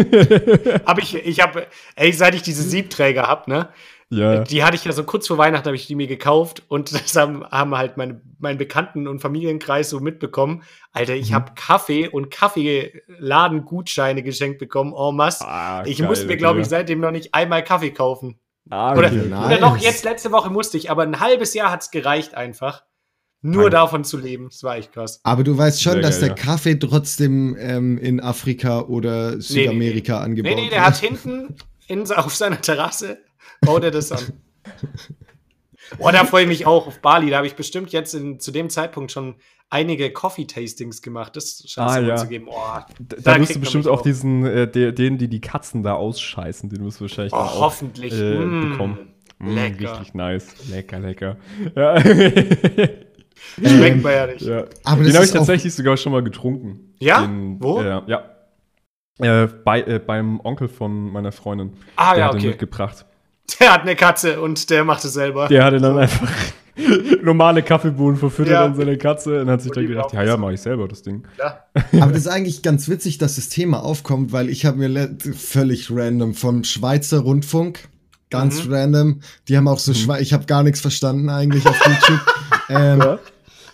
hab 0.85 0.99
ich, 0.99 1.15
ich 1.15 1.39
habe, 1.41 1.67
ey, 1.95 2.11
seit 2.13 2.35
ich 2.35 2.41
diese 2.41 2.63
Siebträger 2.63 3.23
habe, 3.23 3.49
ne? 3.49 3.69
Ja. 4.11 4.43
Die 4.43 4.63
hatte 4.63 4.75
ich 4.75 4.85
ja 4.85 4.91
so 4.91 5.03
kurz 5.03 5.27
vor 5.27 5.37
Weihnachten, 5.37 5.67
habe 5.67 5.75
ich 5.75 5.85
die 5.85 5.93
mir 5.93 6.07
gekauft 6.07 6.63
und 6.67 6.91
das 6.93 7.15
haben, 7.15 7.45
haben 7.45 7.77
halt 7.77 7.97
meine, 7.97 8.21
mein 8.39 8.57
Bekannten- 8.57 9.07
und 9.07 9.19
Familienkreis 9.19 9.89
so 9.89 9.99
mitbekommen. 9.99 10.63
Alter, 10.91 11.13
ich 11.13 11.29
mhm. 11.29 11.35
habe 11.35 11.51
Kaffee 11.55 12.07
und 12.07 12.31
Kaffeeladengutscheine 12.31 14.23
geschenkt 14.23 14.57
bekommen, 14.57 14.93
en 14.95 15.15
masse. 15.15 15.45
Ah, 15.47 15.83
ich 15.85 15.99
geil, 15.99 16.07
musste 16.07 16.25
mir, 16.25 16.37
glaube 16.37 16.61
ich, 16.61 16.67
seitdem 16.67 16.99
noch 16.99 17.11
nicht 17.11 17.35
einmal 17.35 17.63
Kaffee 17.63 17.91
kaufen. 17.91 18.39
Ah, 18.69 18.91
okay. 18.91 18.99
oder, 18.99 19.11
nice. 19.11 19.45
oder 19.45 19.59
noch 19.59 19.77
jetzt 19.77 20.03
letzte 20.03 20.31
Woche 20.31 20.49
musste 20.49 20.77
ich, 20.77 20.91
aber 20.91 21.03
ein 21.03 21.19
halbes 21.19 21.53
Jahr 21.53 21.71
hat 21.71 21.81
es 21.81 21.91
gereicht 21.91 22.35
einfach. 22.35 22.83
Nur 23.41 23.63
Nein. 23.63 23.71
davon 23.71 24.03
zu 24.03 24.17
leben, 24.17 24.49
das 24.49 24.63
war 24.63 24.75
echt 24.75 24.91
krass. 24.91 25.21
Aber 25.23 25.45
du 25.45 25.57
weißt 25.57 25.81
schon, 25.81 25.93
Sehr 25.93 26.01
dass 26.01 26.19
geil, 26.19 26.29
der 26.29 26.37
ja. 26.37 26.43
Kaffee 26.43 26.75
trotzdem 26.75 27.55
ähm, 27.57 27.97
in 27.97 28.19
Afrika 28.19 28.81
oder 28.81 29.39
Südamerika 29.39 30.13
nee, 30.13 30.19
nee, 30.19 30.25
angebaut 30.25 30.49
wird. 30.49 30.57
Nee, 30.57 30.63
nee, 30.65 30.69
der 30.69 30.85
hat 30.85 30.97
hinten 30.97 31.55
in, 31.87 32.11
auf 32.11 32.35
seiner 32.35 32.59
Terrasse, 32.59 33.19
baut 33.61 33.83
er 33.83 33.91
das 33.91 34.11
an. 34.11 34.33
Boah, 35.97 36.11
da 36.11 36.23
freue 36.25 36.43
ich 36.43 36.47
mich 36.47 36.65
auch 36.65 36.87
auf 36.87 36.99
Bali. 36.99 37.29
Da 37.29 37.37
habe 37.37 37.47
ich 37.47 37.55
bestimmt 37.55 37.91
jetzt 37.91 38.13
in, 38.13 38.39
zu 38.39 38.51
dem 38.51 38.69
Zeitpunkt 38.69 39.11
schon 39.11 39.35
einige 39.69 40.11
Coffee-Tastings 40.11 41.01
gemacht. 41.01 41.35
Das 41.35 41.63
scheint 41.67 41.89
ah, 41.89 41.99
ja. 41.99 42.15
zu 42.15 42.27
geben. 42.27 42.47
Oh, 42.49 42.79
da, 42.99 43.15
da 43.19 43.39
wirst 43.39 43.55
du 43.55 43.59
bestimmt 43.59 43.87
auch 43.87 44.01
diesen, 44.01 44.45
äh, 44.45 44.67
denen, 44.67 45.17
die 45.17 45.27
die 45.27 45.41
Katzen 45.41 45.83
da 45.83 45.93
ausscheißen, 45.93 46.69
den 46.69 46.85
wirst 46.85 46.99
du 46.99 47.05
wahrscheinlich 47.05 47.33
oh, 47.33 47.59
hoffentlich. 47.59 48.13
Auch, 48.13 48.17
äh, 48.17 48.45
mm, 48.45 48.71
bekommen. 48.71 49.09
Mm, 49.39 49.55
lecker. 49.55 49.91
Richtig 49.93 50.13
nice. 50.13 50.69
Lecker, 50.69 50.99
lecker. 50.99 51.37
Ja. 51.75 51.99
Schmeckt 53.65 54.03
man 54.03 54.11
ja 54.11 54.27
nicht. 54.27 54.41
Ja. 54.41 54.65
Aber 54.83 55.03
den 55.03 55.13
habe 55.15 55.25
ich 55.25 55.31
tatsächlich 55.31 55.73
sogar 55.73 55.97
schon 55.97 56.11
mal 56.11 56.23
getrunken. 56.23 56.93
Ja? 56.99 57.21
Den, 57.21 57.61
Wo? 57.61 57.79
Äh, 57.81 58.01
ja. 58.07 58.35
Äh, 59.19 59.47
bei, 59.47 59.81
äh, 59.81 59.99
beim 59.99 60.39
Onkel 60.41 60.67
von 60.67 61.11
meiner 61.11 61.31
Freundin. 61.31 61.73
Ah, 61.95 62.13
der 62.13 62.19
ja, 62.19 62.25
hat 62.27 62.35
okay. 62.35 62.41
Den 62.43 62.49
mitgebracht. 62.51 63.05
Der 63.59 63.73
hat 63.73 63.81
eine 63.81 63.95
Katze 63.95 64.41
und 64.41 64.69
der 64.69 64.83
macht 64.83 65.05
es 65.05 65.13
selber. 65.13 65.47
Der 65.47 65.63
hatte 65.63 65.79
dann 65.79 65.97
einfach 65.97 66.29
normale 67.23 67.63
Kaffeebohnen 67.63 68.17
verfüttert 68.17 68.53
ja. 68.53 68.65
an 68.65 68.75
seine 68.75 68.97
Katze 68.97 69.41
und 69.41 69.49
hat 69.49 69.61
sich 69.61 69.71
und 69.71 69.77
dann 69.77 69.87
gedacht, 69.87 70.13
ja, 70.13 70.23
ja, 70.23 70.37
mache 70.37 70.53
ich 70.53 70.61
selber 70.61 70.87
das 70.87 71.01
Ding. 71.01 71.23
Ja. 71.37 71.65
Aber 72.01 72.11
das 72.11 72.21
ist 72.21 72.27
eigentlich 72.27 72.61
ganz 72.61 72.87
witzig, 72.89 73.17
dass 73.17 73.35
das 73.35 73.49
Thema 73.49 73.83
aufkommt, 73.83 74.31
weil 74.31 74.49
ich 74.49 74.65
habe 74.65 74.77
mir 74.77 75.17
völlig 75.35 75.89
random 75.91 76.33
vom 76.33 76.63
Schweizer 76.63 77.19
Rundfunk, 77.19 77.89
ganz 78.29 78.65
mhm. 78.65 78.73
random, 78.73 79.19
die 79.47 79.57
haben 79.57 79.67
auch 79.67 79.79
so, 79.79 79.91
mhm. 79.91 80.17
ich 80.19 80.33
habe 80.33 80.45
gar 80.45 80.63
nichts 80.63 80.81
verstanden 80.81 81.29
eigentlich 81.29 81.65
auf 81.65 81.79
YouTube. 81.85 82.21
ähm, 82.69 82.99
ja. 82.99 83.19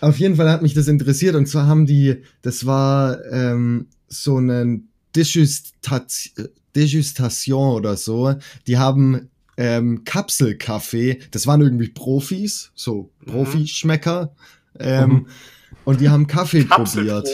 Auf 0.00 0.18
jeden 0.18 0.36
Fall 0.36 0.50
hat 0.50 0.62
mich 0.62 0.74
das 0.74 0.88
interessiert 0.88 1.34
und 1.36 1.46
zwar 1.46 1.66
haben 1.66 1.86
die, 1.86 2.22
das 2.42 2.66
war 2.66 3.24
ähm, 3.30 3.88
so 4.08 4.38
ein 4.38 4.88
Degustation 6.74 7.70
oder 7.74 7.96
so. 7.96 8.34
Die 8.66 8.76
haben 8.78 9.30
ähm, 9.56 10.04
Kapselkaffee, 10.04 11.20
das 11.30 11.46
waren 11.46 11.60
irgendwie 11.60 11.88
Profis, 11.88 12.72
so 12.74 13.10
mhm. 13.20 13.30
Profischmecker. 13.30 14.34
Ähm, 14.78 15.08
mhm. 15.08 15.26
Und 15.84 16.00
die 16.00 16.08
haben 16.08 16.26
Kaffee 16.26 16.64
probiert. 16.64 17.28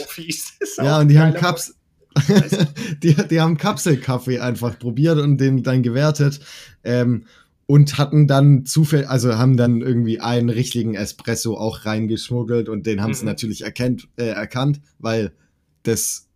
Ja, 0.77 0.99
und 0.99 1.07
die 1.07 1.19
haben 1.19 1.33
Kaps 1.33 1.75
die, 3.03 3.15
die 3.15 3.41
haben 3.41 3.57
Kapselkaffee 3.57 4.39
einfach 4.39 4.77
probiert 4.77 5.17
und 5.17 5.39
den 5.39 5.63
dann 5.63 5.81
gewertet. 5.81 6.39
Ähm, 6.83 7.25
und 7.65 7.97
hatten 7.97 8.27
dann 8.27 8.65
zufällig, 8.65 9.09
also 9.09 9.37
haben 9.37 9.57
dann 9.57 9.81
irgendwie 9.81 10.19
einen 10.19 10.49
richtigen 10.49 10.95
Espresso 10.95 11.55
auch 11.57 11.85
reingeschmuggelt 11.85 12.67
und 12.67 12.85
den 12.85 13.01
haben 13.01 13.11
mhm. 13.11 13.15
sie 13.15 13.25
natürlich 13.25 13.63
erkennt, 13.63 14.09
äh, 14.17 14.25
erkannt, 14.25 14.81
weil 14.99 15.31
das 15.83 16.27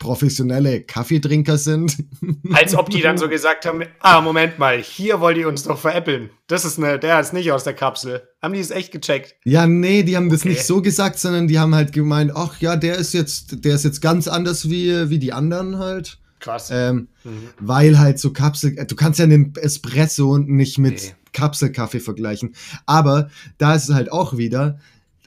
professionelle 0.00 0.80
Kaffeetrinker 0.80 1.58
sind. 1.58 2.04
Als 2.52 2.74
ob 2.74 2.90
die 2.90 3.02
dann 3.02 3.18
so 3.18 3.28
gesagt 3.28 3.66
haben, 3.66 3.84
ah, 4.00 4.20
Moment 4.20 4.58
mal, 4.58 4.78
hier 4.78 5.20
wollt 5.20 5.36
ihr 5.36 5.46
uns 5.46 5.62
doch 5.62 5.78
veräppeln. 5.78 6.30
Das 6.48 6.64
ist 6.64 6.78
eine, 6.78 6.98
der 6.98 7.20
ist 7.20 7.32
nicht 7.32 7.52
aus 7.52 7.62
der 7.62 7.74
Kapsel. 7.74 8.22
Haben 8.42 8.54
die 8.54 8.60
es 8.60 8.72
echt 8.72 8.90
gecheckt? 8.92 9.36
Ja, 9.44 9.66
nee, 9.66 10.02
die 10.02 10.16
haben 10.16 10.26
okay. 10.26 10.34
das 10.34 10.44
nicht 10.46 10.64
so 10.64 10.82
gesagt, 10.82 11.18
sondern 11.18 11.46
die 11.46 11.58
haben 11.58 11.74
halt 11.74 11.92
gemeint, 11.92 12.32
ach 12.34 12.58
ja, 12.60 12.76
der 12.76 12.96
ist 12.96 13.12
jetzt, 13.12 13.64
der 13.64 13.74
ist 13.76 13.84
jetzt 13.84 14.00
ganz 14.00 14.26
anders 14.26 14.68
wie, 14.68 15.10
wie 15.10 15.18
die 15.18 15.34
anderen 15.34 15.78
halt. 15.78 16.18
Krass. 16.40 16.70
Ähm, 16.72 17.08
mhm. 17.22 17.50
Weil 17.60 17.98
halt 17.98 18.18
so 18.18 18.32
Kapsel, 18.32 18.74
du 18.74 18.96
kannst 18.96 19.20
ja 19.20 19.26
den 19.26 19.52
Espresso 19.56 20.38
nicht 20.38 20.78
mit 20.78 20.94
nee. 20.94 21.14
Kapselkaffee 21.32 22.00
vergleichen. 22.00 22.54
Aber 22.86 23.28
da 23.58 23.74
ist 23.74 23.90
es 23.90 23.94
halt 23.94 24.10
auch 24.10 24.38
wieder, 24.38 24.78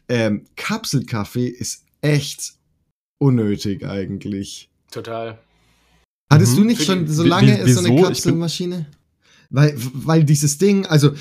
ähm, 0.10 0.46
Kapselkaffee 0.56 1.48
ist 1.48 1.84
echt 2.02 2.56
unnötig 3.24 3.86
eigentlich. 3.86 4.70
Total. 4.92 5.40
Hattest 6.32 6.54
mhm. 6.54 6.58
du 6.58 6.64
nicht 6.66 6.84
schon 6.84 7.08
so 7.08 7.24
lange 7.24 7.68
so 7.68 7.84
eine 7.84 8.02
Kapselmaschine? 8.02 8.86
Weil, 9.50 9.76
weil 9.94 10.24
dieses 10.24 10.58
Ding, 10.58 10.86
also 10.88 11.12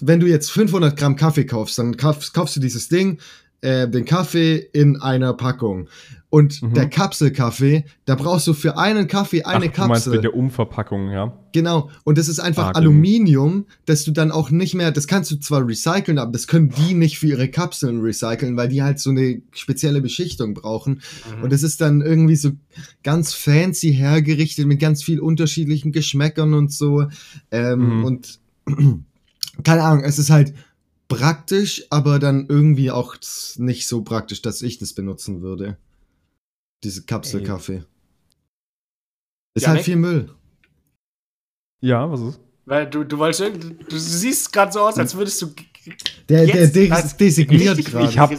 wenn 0.00 0.18
du 0.18 0.26
jetzt 0.26 0.50
500 0.50 0.96
Gramm 0.96 1.16
Kaffee 1.16 1.44
kaufst, 1.44 1.78
dann 1.78 1.96
kaufst, 1.96 2.32
kaufst 2.32 2.56
du 2.56 2.60
dieses 2.60 2.88
Ding, 2.88 3.18
äh, 3.62 3.88
den 3.88 4.04
Kaffee 4.04 4.56
in 4.56 5.00
einer 5.00 5.34
Packung. 5.34 5.88
Und 6.32 6.62
mhm. 6.62 6.74
der 6.74 6.88
Kapselkaffee, 6.88 7.84
da 8.04 8.14
brauchst 8.14 8.46
du 8.46 8.54
für 8.54 8.78
einen 8.78 9.08
Kaffee 9.08 9.42
eine 9.42 9.66
Ach, 9.66 9.72
Kapsel. 9.72 9.82
Du 9.82 9.88
meinst 9.88 10.06
mit 10.06 10.22
der 10.22 10.34
Umverpackung, 10.34 11.10
ja. 11.10 11.36
Genau. 11.52 11.90
Und 12.04 12.18
das 12.18 12.28
ist 12.28 12.38
einfach 12.38 12.68
ah, 12.68 12.70
Aluminium, 12.70 13.66
dass 13.84 14.04
du 14.04 14.12
dann 14.12 14.30
auch 14.30 14.50
nicht 14.50 14.74
mehr, 14.74 14.92
das 14.92 15.08
kannst 15.08 15.32
du 15.32 15.40
zwar 15.40 15.66
recyceln, 15.66 16.18
aber 16.18 16.30
das 16.30 16.46
können 16.46 16.70
die 16.70 16.94
nicht 16.94 17.18
für 17.18 17.26
ihre 17.26 17.48
Kapseln 17.48 18.00
recyceln, 18.00 18.56
weil 18.56 18.68
die 18.68 18.80
halt 18.80 19.00
so 19.00 19.10
eine 19.10 19.42
spezielle 19.50 20.00
Beschichtung 20.00 20.54
brauchen. 20.54 21.02
Mhm. 21.36 21.42
Und 21.42 21.52
das 21.52 21.64
ist 21.64 21.80
dann 21.80 22.00
irgendwie 22.00 22.36
so 22.36 22.52
ganz 23.02 23.34
fancy 23.34 23.92
hergerichtet 23.92 24.66
mit 24.66 24.78
ganz 24.78 25.02
viel 25.02 25.18
unterschiedlichen 25.18 25.90
Geschmäckern 25.90 26.54
und 26.54 26.72
so. 26.72 27.06
Ähm, 27.50 27.98
mhm. 27.98 28.04
Und 28.04 28.38
keine 29.64 29.82
Ahnung, 29.82 30.04
es 30.04 30.20
ist 30.20 30.30
halt 30.30 30.54
praktisch, 31.10 31.84
aber 31.90 32.18
dann 32.18 32.46
irgendwie 32.48 32.90
auch 32.90 33.16
nicht 33.56 33.86
so 33.86 34.02
praktisch, 34.02 34.40
dass 34.40 34.62
ich 34.62 34.78
das 34.78 34.94
benutzen 34.94 35.42
würde. 35.42 35.76
Diese 36.82 37.04
Kapselkaffee. 37.04 37.84
Ist 39.54 39.64
ja, 39.64 39.70
halt 39.70 39.82
viel 39.82 39.96
Müll. 39.96 40.30
Ja, 41.82 42.10
was 42.10 42.20
ist? 42.20 42.40
Weil 42.64 42.88
du, 42.88 43.04
du 43.04 43.18
wolltest, 43.18 43.42
du 43.42 43.98
siehst 43.98 44.52
gerade 44.52 44.72
so 44.72 44.80
aus, 44.80 44.96
als 44.96 45.14
würdest 45.14 45.42
du. 45.42 45.52
Der, 46.28 46.46
der, 46.46 46.66
der 46.68 47.02
designiert 47.18 47.84
gerade. 47.84 48.06
Ich 48.06 48.18
habe 48.18 48.34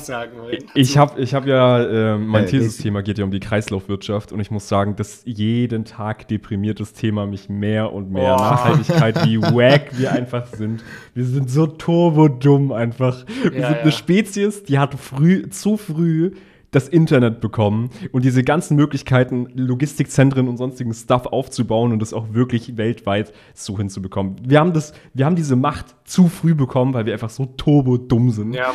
ich 0.76 0.98
hab, 0.98 1.20
ich 1.20 1.34
hab 1.34 1.46
ja, 1.46 2.14
äh, 2.14 2.18
mein 2.18 2.46
äh, 2.46 2.48
Thesis-Thema 2.48 3.02
geht 3.02 3.18
ja 3.18 3.26
um 3.26 3.32
die 3.32 3.42
Kreislaufwirtschaft 3.42 4.32
und 4.32 4.40
ich 4.40 4.50
muss 4.50 4.70
sagen, 4.70 4.96
dass 4.96 5.24
jeden 5.26 5.84
Tag 5.84 6.28
deprimiertes 6.30 6.94
Thema 6.94 7.26
mich 7.26 7.50
mehr 7.50 7.92
und 7.92 8.12
mehr. 8.12 8.36
Oh. 8.36 8.42
Nachhaltigkeit, 8.42 9.26
wie 9.26 9.42
wack 9.42 9.98
wir 9.98 10.12
einfach 10.12 10.48
sind. 10.48 10.84
Wir 11.14 11.26
sind 11.26 11.50
so 11.50 11.68
turbo-dumm 11.68 12.72
einfach. 12.72 13.26
Wir 13.28 13.60
ja, 13.60 13.68
sind 13.68 13.78
ja. 13.78 13.82
eine 13.82 13.92
Spezies, 13.92 14.64
die 14.64 14.80
hat 14.80 14.96
früh, 14.96 15.50
zu 15.50 15.76
früh 15.76 16.32
das 16.71 16.88
Internet 16.88 17.41
bekommen 17.41 17.89
und 18.13 18.23
diese 18.23 18.43
ganzen 18.43 18.77
Möglichkeiten, 18.77 19.47
Logistikzentren 19.55 20.47
und 20.47 20.57
sonstigen 20.57 20.93
Stuff 20.93 21.25
aufzubauen 21.25 21.91
und 21.91 21.99
das 21.99 22.13
auch 22.13 22.34
wirklich 22.34 22.77
weltweit 22.77 23.34
so 23.53 23.77
hinzubekommen. 23.77 24.38
Wir 24.43 24.60
haben 24.60 24.73
das, 24.73 24.93
wir 25.13 25.25
haben 25.25 25.36
diese 25.36 25.57
Macht 25.57 25.95
zu 26.05 26.29
früh 26.29 26.55
bekommen, 26.55 26.93
weil 26.93 27.05
wir 27.05 27.13
einfach 27.13 27.29
so 27.29 27.45
turbo 27.45 27.97
dumm 27.97 28.31
sind. 28.31 28.53
Ja, 28.53 28.73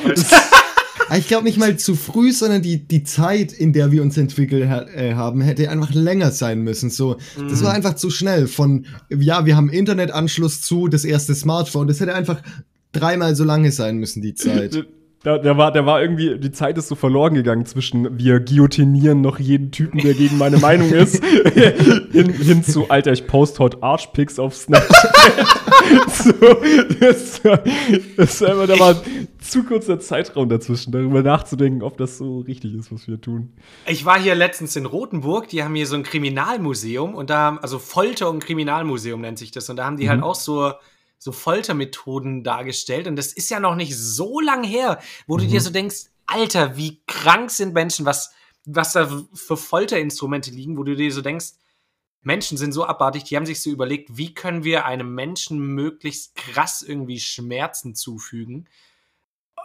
ich 1.16 1.26
glaube 1.26 1.44
nicht 1.44 1.56
mal 1.56 1.78
zu 1.78 1.94
früh, 1.94 2.32
sondern 2.32 2.60
die, 2.60 2.86
die 2.86 3.02
Zeit, 3.02 3.52
in 3.52 3.72
der 3.72 3.90
wir 3.90 4.02
uns 4.02 4.18
entwickelt 4.18 4.68
ha 4.68 4.82
äh, 4.82 5.14
haben, 5.14 5.40
hätte 5.40 5.70
einfach 5.70 5.94
länger 5.94 6.32
sein 6.32 6.60
müssen. 6.60 6.90
So, 6.90 7.16
mm. 7.38 7.48
Das 7.48 7.62
war 7.62 7.70
mhm. 7.70 7.76
einfach 7.76 7.94
zu 7.94 8.10
schnell. 8.10 8.46
Von, 8.46 8.84
ja, 9.08 9.46
wir 9.46 9.56
haben 9.56 9.70
Internetanschluss 9.70 10.60
zu, 10.60 10.88
das 10.88 11.06
erste 11.06 11.34
Smartphone. 11.34 11.88
Das 11.88 12.00
hätte 12.00 12.14
einfach 12.14 12.42
dreimal 12.92 13.34
so 13.34 13.44
lange 13.44 13.72
sein 13.72 13.96
müssen, 13.96 14.20
die 14.20 14.34
Zeit. 14.34 14.86
Da, 15.26 15.38
der, 15.38 15.56
war, 15.56 15.72
der 15.72 15.84
war 15.86 16.00
irgendwie, 16.00 16.38
die 16.38 16.52
Zeit 16.52 16.78
ist 16.78 16.86
so 16.86 16.94
verloren 16.94 17.34
gegangen 17.34 17.66
zwischen 17.66 18.16
wir 18.16 18.38
guillotinieren 18.38 19.22
noch 19.22 19.40
jeden 19.40 19.72
Typen, 19.72 19.98
der 19.98 20.14
gegen 20.14 20.38
meine 20.38 20.58
Meinung 20.58 20.92
ist, 20.92 21.20
hin, 22.12 22.30
hin 22.30 22.62
zu, 22.62 22.90
Alter, 22.90 23.10
ich 23.10 23.26
post 23.26 23.58
heute 23.58 23.82
Archpics 23.82 24.38
auf 24.38 24.54
Snapchat. 24.54 25.14
so, 26.12 26.32
das, 27.00 27.42
das 28.16 28.40
einfach, 28.40 28.68
da 28.68 28.78
war 28.78 29.02
zu 29.40 29.64
kurzer 29.64 29.98
Zeitraum 29.98 30.48
dazwischen, 30.48 30.92
darüber 30.92 31.24
nachzudenken, 31.24 31.82
ob 31.82 31.98
das 31.98 32.18
so 32.18 32.38
richtig 32.38 32.74
ist, 32.74 32.92
was 32.92 33.08
wir 33.08 33.20
tun. 33.20 33.52
Ich 33.88 34.04
war 34.04 34.20
hier 34.20 34.36
letztens 34.36 34.76
in 34.76 34.86
Rothenburg, 34.86 35.48
die 35.48 35.64
haben 35.64 35.74
hier 35.74 35.88
so 35.88 35.96
ein 35.96 36.04
Kriminalmuseum 36.04 37.16
und 37.16 37.30
da, 37.30 37.58
also 37.62 37.80
Folter- 37.80 38.30
und 38.30 38.44
Kriminalmuseum 38.44 39.22
nennt 39.22 39.40
sich 39.40 39.50
das, 39.50 39.68
und 39.68 39.74
da 39.74 39.86
haben 39.86 39.96
die 39.96 40.08
halt 40.08 40.20
mhm. 40.20 40.22
halt 40.22 40.36
auch 40.36 40.40
so 40.40 40.70
so 41.18 41.32
Foltermethoden 41.32 42.44
dargestellt. 42.44 43.06
Und 43.06 43.16
das 43.16 43.32
ist 43.32 43.50
ja 43.50 43.60
noch 43.60 43.74
nicht 43.74 43.96
so 43.96 44.40
lang 44.40 44.64
her, 44.64 45.00
wo 45.26 45.36
mhm. 45.36 45.40
du 45.40 45.46
dir 45.46 45.60
mhm. 45.60 45.64
so 45.64 45.70
denkst, 45.70 45.96
Alter, 46.26 46.76
wie 46.76 47.02
krank 47.06 47.50
sind 47.50 47.72
Menschen, 47.74 48.04
was, 48.04 48.32
was 48.64 48.92
da 48.92 49.24
für 49.32 49.56
Folterinstrumente 49.56 50.50
liegen, 50.50 50.76
wo 50.76 50.82
du 50.82 50.96
dir 50.96 51.12
so 51.12 51.22
denkst, 51.22 51.52
Menschen 52.22 52.58
sind 52.58 52.72
so 52.72 52.84
abartig, 52.84 53.22
die 53.22 53.36
haben 53.36 53.46
sich 53.46 53.62
so 53.62 53.70
überlegt, 53.70 54.16
wie 54.16 54.34
können 54.34 54.64
wir 54.64 54.84
einem 54.84 55.14
Menschen 55.14 55.60
möglichst 55.60 56.34
krass 56.34 56.82
irgendwie 56.82 57.20
Schmerzen 57.20 57.94
zufügen. 57.94 58.68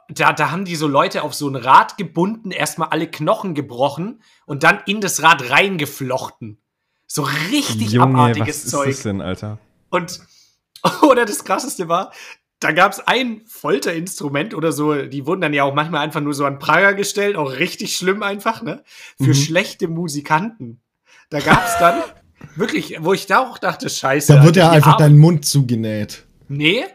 Da, 0.09 0.31
da 0.31 0.51
haben 0.51 0.65
die 0.65 0.75
so 0.75 0.87
Leute 0.87 1.23
auf 1.23 1.33
so 1.33 1.49
ein 1.49 1.55
Rad 1.55 1.97
gebunden, 1.97 2.51
erstmal 2.51 2.89
alle 2.89 3.09
Knochen 3.09 3.55
gebrochen 3.55 4.21
und 4.45 4.61
dann 4.61 4.79
in 4.85 5.01
das 5.01 5.23
Rad 5.23 5.49
reingeflochten. 5.49 6.59
So 7.07 7.23
richtig 7.23 7.93
Junge, 7.93 8.13
abartiges 8.13 8.65
was 8.65 8.71
Zeug. 8.71 8.87
Was 8.87 8.89
ist 8.89 8.97
das 8.97 9.03
denn, 9.03 9.21
Alter? 9.21 9.57
Und, 9.89 10.21
oder 11.01 11.25
das 11.25 11.43
krasseste 11.43 11.87
war, 11.87 12.11
da 12.59 12.71
gab 12.71 12.91
es 12.91 12.99
ein 12.99 13.41
Folterinstrument 13.47 14.53
oder 14.53 14.71
so, 14.71 14.93
die 14.93 15.25
wurden 15.25 15.41
dann 15.41 15.53
ja 15.53 15.63
auch 15.63 15.73
manchmal 15.73 16.01
einfach 16.01 16.21
nur 16.21 16.35
so 16.35 16.45
an 16.45 16.59
Prager 16.59 16.93
gestellt, 16.93 17.35
auch 17.35 17.53
richtig 17.53 17.97
schlimm 17.97 18.21
einfach, 18.21 18.61
ne? 18.61 18.83
Für 19.17 19.29
mhm. 19.29 19.33
schlechte 19.33 19.87
Musikanten. 19.87 20.81
Da 21.31 21.39
gab 21.39 21.65
es 21.65 21.77
dann 21.79 22.03
wirklich, 22.55 22.97
wo 22.99 23.13
ich 23.13 23.25
da 23.25 23.39
auch 23.39 23.57
dachte, 23.57 23.89
scheiße. 23.89 24.33
Da 24.33 24.43
wird 24.43 24.57
ja 24.57 24.69
einfach 24.69 24.93
Arme. 24.93 25.03
dein 25.05 25.17
Mund 25.17 25.45
zugenäht. 25.45 26.23
Nee, 26.49 26.85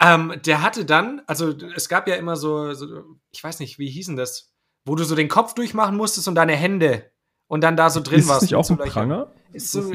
ähm, 0.00 0.32
der 0.46 0.62
hatte 0.62 0.86
dann, 0.86 1.20
also 1.26 1.54
es 1.76 1.90
gab 1.90 2.08
ja 2.08 2.14
immer 2.14 2.36
so, 2.36 2.72
so, 2.72 2.86
ich 3.30 3.44
weiß 3.44 3.60
nicht, 3.60 3.78
wie 3.78 3.90
hießen 3.90 4.16
das, 4.16 4.54
wo 4.86 4.94
du 4.94 5.04
so 5.04 5.14
den 5.14 5.28
Kopf 5.28 5.52
durchmachen 5.52 5.96
musstest 5.96 6.28
und 6.28 6.34
deine 6.34 6.56
Hände 6.56 7.10
und 7.46 7.60
dann 7.60 7.76
da 7.76 7.90
so 7.90 8.00
drin 8.00 8.20
ist 8.20 8.28
warst. 8.28 8.44
Ist 8.44 8.50
nicht 8.50 8.56
auch 8.56 8.70
ein 8.70 8.78
Pranger? 8.78 9.30
Ist 9.52 9.72
so, 9.72 9.92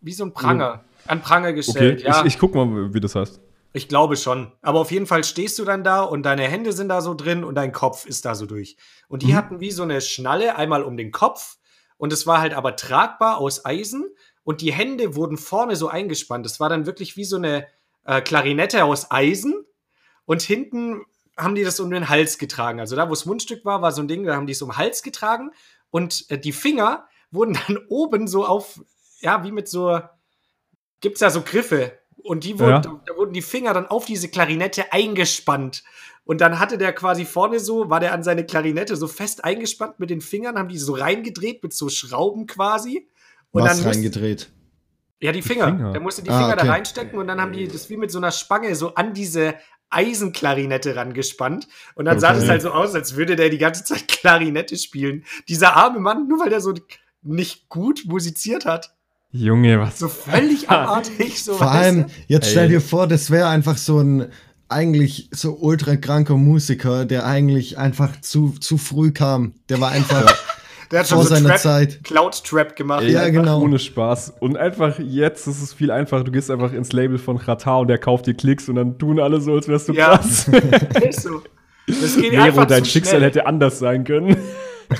wie 0.00 0.12
so 0.12 0.24
ein 0.24 0.32
Pranger. 0.32 0.84
An 1.08 1.20
Pranger 1.20 1.52
gestellt, 1.52 2.00
okay, 2.00 2.08
ja. 2.08 2.20
Ich, 2.20 2.34
ich 2.34 2.38
guck 2.38 2.54
mal, 2.54 2.92
wie 2.94 3.00
das 3.00 3.14
heißt. 3.14 3.40
Ich 3.72 3.88
glaube 3.88 4.16
schon. 4.16 4.52
Aber 4.62 4.80
auf 4.80 4.90
jeden 4.90 5.06
Fall 5.06 5.22
stehst 5.22 5.58
du 5.58 5.64
dann 5.64 5.84
da 5.84 6.02
und 6.02 6.22
deine 6.22 6.44
Hände 6.44 6.72
sind 6.72 6.88
da 6.88 7.02
so 7.02 7.14
drin 7.14 7.44
und 7.44 7.56
dein 7.56 7.72
Kopf 7.72 8.06
ist 8.06 8.24
da 8.24 8.34
so 8.34 8.46
durch. 8.46 8.76
Und 9.08 9.22
die 9.22 9.32
mhm. 9.32 9.36
hatten 9.36 9.60
wie 9.60 9.70
so 9.70 9.82
eine 9.82 10.00
Schnalle 10.00 10.56
einmal 10.56 10.82
um 10.82 10.96
den 10.96 11.12
Kopf 11.12 11.58
und 11.98 12.12
es 12.12 12.26
war 12.26 12.40
halt 12.40 12.54
aber 12.54 12.76
tragbar 12.76 13.38
aus 13.38 13.64
Eisen 13.66 14.06
und 14.44 14.60
die 14.60 14.72
Hände 14.72 15.14
wurden 15.14 15.36
vorne 15.36 15.76
so 15.76 15.88
eingespannt. 15.88 16.46
Das 16.46 16.58
war 16.58 16.68
dann 16.68 16.86
wirklich 16.86 17.16
wie 17.16 17.24
so 17.24 17.36
eine 17.36 17.66
äh, 18.04 18.20
Klarinette 18.22 18.84
aus 18.84 19.10
Eisen 19.10 19.64
und 20.24 20.40
hinten 20.40 21.02
haben 21.36 21.54
die 21.54 21.64
das 21.64 21.80
um 21.80 21.90
den 21.90 22.08
Hals 22.08 22.38
getragen. 22.38 22.80
Also 22.80 22.96
da, 22.96 23.08
wo 23.08 23.10
das 23.10 23.26
Mundstück 23.26 23.64
war, 23.64 23.82
war 23.82 23.92
so 23.92 24.00
ein 24.00 24.08
Ding, 24.08 24.24
da 24.24 24.36
haben 24.36 24.46
die 24.46 24.52
es 24.52 24.62
um 24.62 24.70
den 24.70 24.78
Hals 24.78 25.02
getragen 25.02 25.50
und 25.90 26.30
äh, 26.30 26.38
die 26.38 26.52
Finger 26.52 27.06
wurden 27.30 27.58
dann 27.66 27.78
oben 27.88 28.26
so 28.26 28.46
auf, 28.46 28.80
ja, 29.20 29.44
wie 29.44 29.52
mit 29.52 29.68
so, 29.68 30.00
gibt's 31.00 31.20
da 31.20 31.30
so 31.30 31.42
Griffe 31.42 31.92
und 32.22 32.44
die 32.44 32.58
wurden, 32.58 32.70
ja. 32.70 33.00
da 33.06 33.16
wurden 33.16 33.32
die 33.32 33.42
Finger 33.42 33.74
dann 33.74 33.86
auf 33.86 34.04
diese 34.04 34.28
Klarinette 34.28 34.92
eingespannt. 34.92 35.84
Und 36.24 36.40
dann 36.40 36.58
hatte 36.58 36.76
der 36.76 36.92
quasi 36.92 37.24
vorne 37.24 37.60
so, 37.60 37.88
war 37.88 38.00
der 38.00 38.12
an 38.12 38.24
seine 38.24 38.44
Klarinette 38.44 38.96
so 38.96 39.06
fest 39.06 39.44
eingespannt 39.44 40.00
mit 40.00 40.10
den 40.10 40.20
Fingern, 40.20 40.58
haben 40.58 40.68
die 40.68 40.78
so 40.78 40.94
reingedreht 40.94 41.62
mit 41.62 41.72
so 41.72 41.88
Schrauben 41.88 42.46
quasi. 42.46 43.08
Und 43.52 43.62
Was 43.62 43.80
dann 43.80 43.92
reingedreht? 43.92 44.50
Ja, 45.20 45.30
die 45.30 45.42
Finger. 45.42 45.70
Die 45.70 45.76
Finger. 45.76 45.92
Der 45.92 46.00
musste 46.00 46.22
die 46.22 46.30
ah, 46.30 46.38
Finger 46.38 46.54
okay. 46.54 46.66
da 46.66 46.72
reinstecken 46.72 47.18
und 47.18 47.28
dann 47.28 47.40
haben 47.40 47.52
die 47.52 47.68
das 47.68 47.88
wie 47.90 47.96
mit 47.96 48.10
so 48.10 48.18
einer 48.18 48.32
Spange 48.32 48.74
so 48.74 48.94
an 48.94 49.14
diese 49.14 49.54
Eisenklarinette 49.88 50.96
rangespannt. 50.96 51.68
Und 51.94 52.06
dann 52.06 52.16
okay. 52.16 52.22
sah 52.22 52.32
das 52.32 52.48
halt 52.48 52.62
so 52.62 52.70
aus, 52.70 52.94
als 52.94 53.14
würde 53.14 53.36
der 53.36 53.48
die 53.48 53.58
ganze 53.58 53.84
Zeit 53.84 54.08
Klarinette 54.08 54.76
spielen. 54.76 55.24
Dieser 55.48 55.76
arme 55.76 56.00
Mann, 56.00 56.26
nur 56.26 56.40
weil 56.40 56.50
der 56.50 56.60
so 56.60 56.74
nicht 57.22 57.68
gut 57.68 58.02
musiziert 58.06 58.66
hat. 58.66 58.95
Junge, 59.36 59.80
was? 59.80 59.98
So 59.98 60.08
völlig 60.08 60.68
abartig. 60.70 61.42
So 61.42 61.54
Vor 61.54 61.70
allem, 61.70 62.06
jetzt 62.26 62.50
stell 62.50 62.68
dir 62.68 62.80
vor, 62.80 63.06
das 63.06 63.30
wäre 63.30 63.48
einfach 63.48 63.76
so 63.76 64.00
ein 64.00 64.26
eigentlich 64.68 65.28
so 65.30 65.56
ultra 65.60 65.96
kranker 65.96 66.36
Musiker, 66.36 67.04
der 67.04 67.24
eigentlich 67.26 67.78
einfach 67.78 68.20
zu, 68.20 68.54
zu 68.60 68.78
früh 68.78 69.12
kam. 69.12 69.54
Der 69.68 69.80
war 69.80 69.90
einfach. 69.90 70.34
Der 70.90 71.00
hat 71.00 71.08
schon 71.08 71.18
vor 71.18 71.26
so 71.26 71.34
seiner 71.34 71.50
Trap, 71.50 71.58
Zeit. 71.58 72.04
Cloud 72.04 72.44
Trap 72.44 72.76
gemacht. 72.76 73.02
Ja, 73.02 73.24
ja 73.24 73.28
genau. 73.28 73.60
Ohne 73.60 73.78
Spaß. 73.78 74.34
Und 74.40 74.56
einfach 74.56 74.98
jetzt 74.98 75.46
ist 75.46 75.60
es 75.62 75.72
viel 75.72 75.90
einfacher. 75.90 76.24
Du 76.24 76.30
gehst 76.30 76.50
einfach 76.50 76.72
ins 76.72 76.92
Label 76.92 77.18
von 77.18 77.36
Rata 77.36 77.78
und 77.78 77.88
der 77.88 77.98
kauft 77.98 78.26
dir 78.26 78.34
Klicks 78.34 78.68
und 78.68 78.76
dann 78.76 78.98
tun 78.98 79.18
alle 79.18 79.40
so, 79.40 79.54
als 79.54 79.66
wärst 79.66 79.88
du 79.88 79.94
ja. 79.94 80.16
krass. 80.16 80.48
ist 81.08 81.22
so. 81.22 81.42
Das 81.86 82.16
geht 82.16 82.32
Nero, 82.32 82.44
einfach 82.44 82.66
dein 82.66 82.84
Schicksal 82.84 83.18
schnell. 83.18 83.28
hätte 83.30 83.46
anders 83.46 83.78
sein 83.78 84.04
können. 84.04 84.36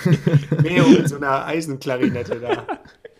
Nero 0.62 0.88
mit 0.88 1.08
so 1.08 1.16
einer 1.16 1.44
Eisenklarinette 1.46 2.40
da. 2.40 2.66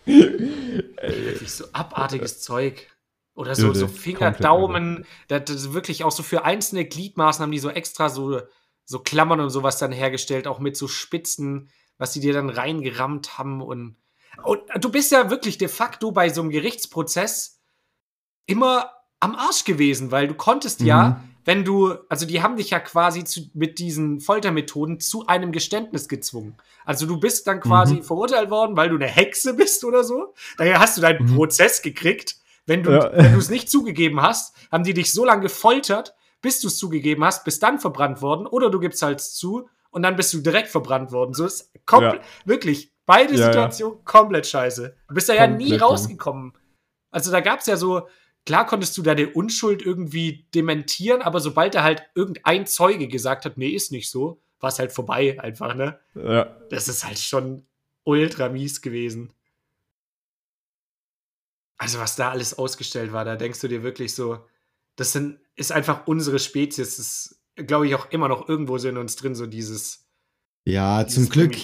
Wirklich 0.07 1.51
so 1.51 1.65
abartiges 1.73 2.41
Zeug. 2.41 2.87
Oder 3.35 3.53
so, 3.53 3.71
so 3.73 3.87
Finger, 3.87 4.31
Daumen. 4.31 5.05
Das, 5.27 5.43
das 5.45 5.73
wirklich 5.73 6.03
auch 6.03 6.11
so 6.11 6.23
für 6.23 6.43
einzelne 6.43 6.85
Gliedmaßen 6.85 7.43
haben 7.43 7.51
die 7.51 7.59
so 7.59 7.69
extra 7.69 8.09
so, 8.09 8.41
so 8.83 8.99
Klammern 8.99 9.39
und 9.39 9.51
sowas 9.51 9.77
dann 9.77 9.91
hergestellt, 9.91 10.47
auch 10.47 10.57
mit 10.57 10.75
so 10.75 10.87
Spitzen, 10.87 11.69
was 11.99 12.13
die 12.13 12.19
dir 12.19 12.33
dann 12.33 12.49
reingerammt 12.49 13.37
haben. 13.37 13.61
Und, 13.61 13.97
und 14.43 14.61
du 14.79 14.89
bist 14.89 15.11
ja 15.11 15.29
wirklich 15.29 15.59
de 15.59 15.67
facto 15.67 16.11
bei 16.11 16.29
so 16.29 16.41
einem 16.41 16.49
Gerichtsprozess 16.49 17.61
immer 18.47 18.91
am 19.19 19.35
Arsch 19.35 19.65
gewesen, 19.65 20.09
weil 20.09 20.27
du 20.27 20.33
konntest 20.33 20.81
mhm. 20.81 20.87
ja 20.87 21.23
wenn 21.47 21.63
du, 21.63 21.95
also 22.09 22.25
die 22.25 22.43
haben 22.43 22.57
dich 22.57 22.71
ja 22.71 22.81
quasi 22.81 23.23
zu, 23.23 23.49
mit 23.53 23.79
diesen 23.79 24.19
Foltermethoden 24.19 24.99
zu 24.99 25.27
einem 25.27 25.53
Geständnis 25.53 26.09
gezwungen. 26.09 26.57
Also 26.83 27.05
du 27.05 27.21
bist 27.21 27.47
dann 27.47 27.61
quasi 27.61 27.95
mhm. 27.95 28.03
verurteilt 28.03 28.49
worden, 28.49 28.75
weil 28.75 28.89
du 28.89 28.95
eine 28.95 29.07
Hexe 29.07 29.53
bist 29.53 29.85
oder 29.85 30.03
so. 30.03 30.33
Daher 30.57 30.81
hast 30.81 30.97
du 30.97 31.01
deinen 31.01 31.25
mhm. 31.25 31.35
Prozess 31.35 31.81
gekriegt. 31.81 32.35
Wenn 32.65 32.83
du 32.83 32.91
ja. 32.91 33.07
es 33.37 33.49
nicht 33.49 33.71
zugegeben 33.71 34.21
hast, 34.21 34.57
haben 34.73 34.83
die 34.83 34.93
dich 34.93 35.13
so 35.13 35.23
lange 35.23 35.43
gefoltert, 35.43 36.15
bis 36.41 36.59
du 36.59 36.67
es 36.67 36.77
zugegeben 36.77 37.23
hast, 37.23 37.45
bist 37.45 37.63
dann 37.63 37.79
verbrannt 37.79 38.21
worden. 38.21 38.45
Oder 38.45 38.69
du 38.69 38.81
gibst 38.81 39.01
halt 39.01 39.21
zu 39.21 39.69
und 39.89 40.03
dann 40.03 40.17
bist 40.17 40.33
du 40.33 40.41
direkt 40.41 40.67
verbrannt 40.67 41.13
worden. 41.13 41.33
So 41.33 41.45
ist 41.45 41.71
komplett, 41.85 42.23
ja. 42.23 42.27
wirklich, 42.43 42.91
beide 43.05 43.35
ja, 43.35 43.45
Situationen 43.45 44.03
komplett 44.03 44.47
scheiße. 44.47 44.97
Du 45.07 45.15
bist 45.15 45.29
da 45.29 45.33
ja 45.33 45.47
nie 45.47 45.77
rausgekommen. 45.77 46.51
Also 47.09 47.31
da 47.31 47.39
gab 47.39 47.61
es 47.61 47.67
ja 47.67 47.77
so, 47.77 48.05
klar 48.47 48.65
konntest 48.65 48.97
du 48.97 49.01
deine 49.01 49.29
Unschuld 49.29 49.81
irgendwie 49.81 50.47
dementieren, 50.55 51.21
aber 51.21 51.41
sobald 51.41 51.75
er 51.75 51.83
halt 51.83 52.03
irgendein 52.15 52.65
Zeuge 52.65 53.09
gesagt 53.09 53.43
hat, 53.43 53.57
nee, 53.57 53.69
ist 53.69 53.91
nicht 53.91 54.09
so, 54.09 54.41
war 54.61 54.69
es 54.69 54.79
halt 54.79 54.93
vorbei 54.93 55.37
einfach, 55.41 55.75
ne? 55.75 55.99
Ja. 56.15 56.57
Das 56.69 56.87
ist 56.87 57.05
halt 57.05 57.19
schon 57.19 57.67
ultra 58.05 58.47
mies 58.47 58.81
gewesen. 58.81 59.33
Also, 61.77 61.99
was 61.99 62.15
da 62.15 62.31
alles 62.31 62.57
ausgestellt 62.57 63.11
war, 63.11 63.25
da 63.25 63.35
denkst 63.35 63.59
du 63.59 63.67
dir 63.67 63.83
wirklich 63.83 64.15
so, 64.15 64.39
das 64.95 65.11
sind, 65.11 65.39
ist 65.57 65.73
einfach 65.73 66.07
unsere 66.07 66.39
Spezies. 66.39 66.95
Das 66.95 66.99
ist, 66.99 67.41
glaube 67.55 67.87
ich, 67.87 67.95
auch 67.95 68.09
immer 68.11 68.29
noch 68.29 68.47
irgendwo 68.47 68.77
so 68.77 68.87
in 68.87 68.97
uns 68.97 69.17
drin, 69.17 69.35
so 69.35 69.45
dieses. 69.45 70.07
Ja, 70.63 71.03
dieses 71.03 71.25
zum 71.25 71.29
Glück. 71.29 71.55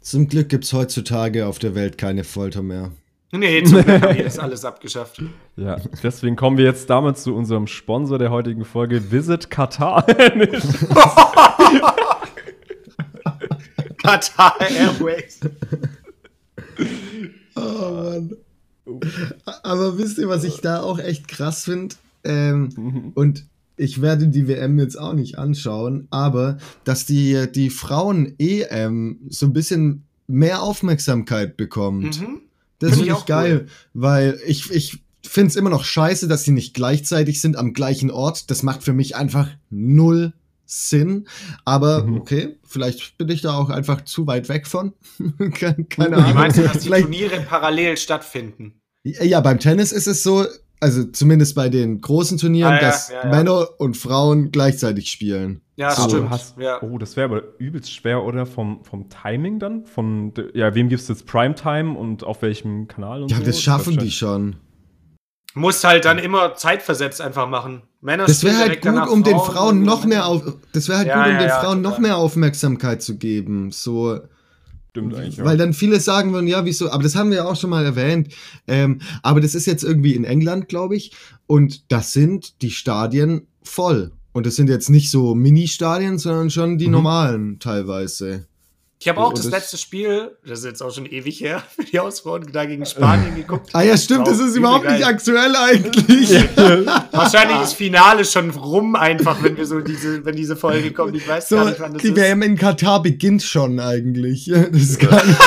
Zum 0.00 0.26
Glück 0.26 0.48
gibt 0.48 0.64
es 0.64 0.72
heutzutage 0.72 1.46
auf 1.46 1.60
der 1.60 1.76
Welt 1.76 1.98
keine 1.98 2.24
Folter 2.24 2.62
mehr. 2.62 2.92
Nee, 3.30 3.62
zum 3.62 3.82
Glück 3.84 4.02
haben 4.02 4.16
wir 4.16 4.24
das 4.24 4.38
alles 4.38 4.64
abgeschafft. 4.64 5.22
Ja, 5.56 5.76
deswegen 6.02 6.34
kommen 6.34 6.56
wir 6.56 6.64
jetzt 6.64 6.88
damit 6.88 7.18
zu 7.18 7.34
unserem 7.34 7.66
Sponsor 7.66 8.18
der 8.18 8.30
heutigen 8.30 8.64
Folge, 8.64 9.10
Visit 9.12 9.50
Qatar. 9.50 10.06
Qatar 14.02 14.54
Airways. 14.70 15.40
Oh 17.54 17.90
Mann. 17.92 18.36
Aber 19.62 19.98
wisst 19.98 20.16
ihr, 20.18 20.28
was 20.28 20.44
ich 20.44 20.60
da 20.62 20.80
auch 20.80 20.98
echt 20.98 21.28
krass 21.28 21.64
finde? 21.64 21.96
Ähm, 22.24 22.70
mhm. 22.74 23.12
Und 23.14 23.44
ich 23.76 24.00
werde 24.00 24.28
die 24.28 24.48
WM 24.48 24.78
jetzt 24.78 24.98
auch 24.98 25.12
nicht 25.12 25.38
anschauen, 25.38 26.08
aber 26.10 26.56
dass 26.84 27.04
die, 27.04 27.46
die 27.54 27.68
Frauen-EM 27.68 29.18
so 29.28 29.46
ein 29.46 29.52
bisschen 29.52 30.04
mehr 30.26 30.62
Aufmerksamkeit 30.62 31.56
bekommt. 31.56 32.20
Mhm. 32.20 32.40
Das 32.78 32.90
finde 32.90 33.06
ich 33.06 33.12
auch 33.12 33.26
geil, 33.26 33.62
cool. 33.62 33.68
weil 33.94 34.40
ich, 34.46 34.70
ich 34.70 34.98
finde 35.26 35.48
es 35.48 35.56
immer 35.56 35.70
noch 35.70 35.84
scheiße, 35.84 36.28
dass 36.28 36.44
sie 36.44 36.52
nicht 36.52 36.74
gleichzeitig 36.74 37.40
sind 37.40 37.56
am 37.56 37.72
gleichen 37.72 38.10
Ort. 38.10 38.50
Das 38.50 38.62
macht 38.62 38.82
für 38.82 38.92
mich 38.92 39.16
einfach 39.16 39.48
null 39.70 40.32
Sinn. 40.64 41.26
Aber 41.64 42.04
mhm. 42.04 42.18
okay, 42.18 42.56
vielleicht 42.64 43.16
bin 43.18 43.28
ich 43.30 43.42
da 43.42 43.54
auch 43.54 43.70
einfach 43.70 44.04
zu 44.04 44.26
weit 44.26 44.48
weg 44.48 44.66
von. 44.66 44.92
Keine 45.54 45.86
Ahnung. 45.98 46.28
Wie 46.28 46.34
meinst 46.34 46.58
du, 46.58 46.62
dass 46.62 46.78
die 46.80 46.90
Turniere 46.90 47.40
parallel 47.40 47.96
stattfinden? 47.96 48.80
Ja, 49.02 49.40
beim 49.40 49.58
Tennis 49.58 49.92
ist 49.92 50.06
es 50.06 50.22
so, 50.22 50.44
also 50.80 51.04
zumindest 51.04 51.54
bei 51.54 51.68
den 51.68 52.00
großen 52.00 52.38
Turnieren, 52.38 52.72
ah, 52.72 52.76
ja, 52.76 52.80
dass 52.80 53.08
ja, 53.10 53.24
ja. 53.24 53.30
Männer 53.30 53.68
und 53.78 53.96
Frauen 53.96 54.50
gleichzeitig 54.50 55.10
spielen. 55.10 55.60
Ja, 55.76 55.92
so. 55.92 56.08
stimmt. 56.08 56.30
Hast, 56.30 56.56
oh, 56.82 56.98
das 56.98 57.16
wäre 57.16 57.28
aber 57.28 57.42
übelst 57.58 57.92
schwer, 57.92 58.24
oder? 58.24 58.46
Vom, 58.46 58.84
vom 58.84 59.08
Timing 59.08 59.58
dann? 59.58 59.86
Von, 59.86 60.32
ja, 60.54 60.74
wem 60.74 60.88
gibst 60.88 61.08
du 61.08 61.12
jetzt 61.12 61.26
Primetime 61.26 61.96
und 61.96 62.24
auf 62.24 62.42
welchem 62.42 62.88
Kanal? 62.88 63.22
Und 63.22 63.30
ja, 63.30 63.38
so? 63.38 63.44
das 63.44 63.60
schaffen 63.60 63.96
das 63.96 64.04
die 64.04 64.10
schon. 64.10 64.56
Musst 65.54 65.82
halt 65.84 66.04
dann 66.04 66.18
immer 66.18 66.54
zeitversetzt 66.54 67.20
einfach 67.20 67.48
machen. 67.48 67.82
Männer 68.00 68.26
das 68.26 68.44
wäre 68.44 68.58
halt 68.58 68.80
gut, 68.80 69.08
um 69.08 69.24
den 69.24 69.38
Frauen 69.38 69.82
noch 69.82 70.04
mehr 70.04 70.26
auf, 70.26 70.42
das 70.72 70.88
wäre 70.88 70.98
halt 70.98 71.12
gut, 71.12 71.26
um 71.26 71.38
den 71.38 71.48
Frauen 71.48 71.82
noch 71.82 71.98
mehr 71.98 72.16
Aufmerksamkeit 72.16 73.02
zu 73.02 73.16
geben. 73.16 73.70
So. 73.72 74.20
Stimmt 74.98 75.14
eigentlich. 75.14 75.44
Weil 75.44 75.56
dann 75.56 75.72
viele 75.72 76.00
sagen 76.00 76.32
würden, 76.32 76.46
ja, 76.46 76.64
wieso, 76.64 76.90
aber 76.90 77.02
das 77.02 77.14
haben 77.14 77.30
wir 77.30 77.38
ja 77.38 77.44
auch 77.44 77.56
schon 77.56 77.70
mal 77.70 77.84
erwähnt. 77.84 78.34
Ähm, 78.66 79.00
aber 79.22 79.40
das 79.40 79.54
ist 79.54 79.66
jetzt 79.66 79.84
irgendwie 79.84 80.14
in 80.14 80.24
England, 80.24 80.68
glaube 80.68 80.96
ich. 80.96 81.12
Und 81.46 81.90
das 81.92 82.12
sind 82.12 82.62
die 82.62 82.70
Stadien 82.70 83.46
voll. 83.62 84.12
Und 84.32 84.46
das 84.46 84.56
sind 84.56 84.68
jetzt 84.68 84.90
nicht 84.90 85.10
so 85.10 85.34
Mini-Stadien, 85.34 86.18
sondern 86.18 86.50
schon 86.50 86.78
die 86.78 86.86
mhm. 86.86 86.92
normalen 86.92 87.58
teilweise. 87.58 88.46
Ich 89.00 89.08
habe 89.08 89.20
auch 89.20 89.32
das 89.32 89.46
letzte 89.46 89.78
Spiel, 89.78 90.36
das 90.44 90.60
ist 90.60 90.64
jetzt 90.64 90.82
auch 90.82 90.92
schon 90.92 91.06
ewig 91.06 91.40
her, 91.40 91.62
für 91.76 91.84
die 91.84 92.00
Ausfrauen 92.00 92.50
da 92.52 92.64
gegen 92.64 92.84
Spanien 92.84 93.36
geguckt. 93.36 93.70
Ah 93.72 93.82
ja, 93.82 93.96
stimmt, 93.96 94.26
das 94.26 94.40
ist 94.40 94.56
überhaupt 94.56 94.84
geil. 94.84 94.94
nicht 94.94 95.06
aktuell 95.06 95.54
eigentlich. 95.54 96.30
Wahrscheinlich 97.12 97.60
ist 97.62 97.74
Finale 97.74 98.24
schon 98.24 98.50
rum 98.50 98.96
einfach, 98.96 99.40
wenn 99.42 99.56
wir 99.56 99.66
so 99.66 99.80
diese, 99.80 100.24
wenn 100.24 100.34
diese 100.34 100.56
Folge 100.56 100.92
kommt. 100.92 101.14
Ich 101.14 101.28
weiß 101.28 101.48
so, 101.48 101.56
gar 101.56 101.66
nicht, 101.66 101.78
wann 101.78 101.92
das 101.92 102.02
die 102.02 102.08
ist. 102.08 102.16
Die 102.16 102.20
WM 102.20 102.42
in 102.42 102.56
Katar 102.56 103.00
beginnt 103.00 103.42
schon 103.42 103.78
eigentlich. 103.78 104.50
Das 104.68 104.82
ist 104.82 105.00
gar 105.00 105.24
nicht. 105.24 105.40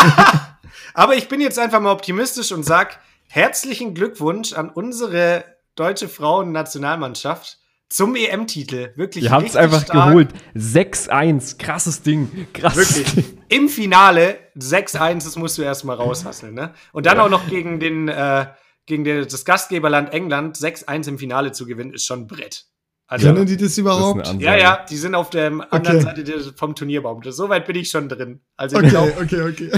Aber 0.94 1.16
ich 1.16 1.28
bin 1.28 1.42
jetzt 1.42 1.60
einfach 1.60 1.80
mal 1.80 1.92
optimistisch 1.92 2.52
und 2.52 2.64
sag 2.64 3.00
herzlichen 3.28 3.94
Glückwunsch 3.94 4.54
an 4.54 4.70
unsere 4.70 5.44
deutsche 5.76 6.08
Frauen-Nationalmannschaft 6.08 7.61
zum 7.92 8.16
EM-Titel. 8.16 8.94
Wirklich. 8.96 9.26
Ihr 9.26 9.32
habt 9.32 9.50
es 9.50 9.56
einfach 9.56 9.84
stark. 9.84 10.10
geholt. 10.10 10.30
6-1. 10.56 11.58
Krasses 11.58 12.02
Ding. 12.02 12.48
Krass. 12.54 12.76
Wirklich. 12.76 13.26
Im 13.50 13.68
Finale 13.68 14.38
6-1, 14.58 15.26
das 15.26 15.36
musst 15.36 15.58
du 15.58 15.62
erstmal 15.62 15.98
raushasseln, 15.98 16.54
ne? 16.54 16.74
Und 16.94 17.06
dann 17.06 17.18
ja. 17.18 17.26
auch 17.26 17.30
noch 17.30 17.48
gegen 17.50 17.80
den, 17.80 18.08
äh, 18.08 18.48
gegen 18.86 19.04
den, 19.04 19.28
das 19.28 19.44
Gastgeberland 19.44 20.14
England 20.14 20.58
6-1 20.58 21.10
im 21.10 21.18
Finale 21.18 21.52
zu 21.52 21.66
gewinnen, 21.66 21.94
ist 21.94 22.06
schon 22.06 22.22
ein 22.22 22.28
Brett. 22.28 22.66
Also, 23.08 23.28
Können 23.28 23.46
die 23.46 23.58
das 23.58 23.78
überhaupt? 23.78 24.26
Das 24.26 24.36
ja, 24.40 24.56
ja, 24.56 24.86
die 24.90 24.96
sind 24.96 25.14
auf 25.14 25.30
der 25.30 25.48
anderen 25.48 25.98
okay. 25.98 26.24
Seite 26.24 26.54
vom 26.56 26.76
Turnierbaum. 26.76 27.22
So 27.26 27.50
weit 27.50 27.66
bin 27.66 27.76
ich 27.76 27.90
schon 27.90 28.08
drin. 28.08 28.40
Also 28.56 28.78
okay, 28.78 28.90
glaub, 28.90 29.22
okay, 29.22 29.42
okay. 29.42 29.70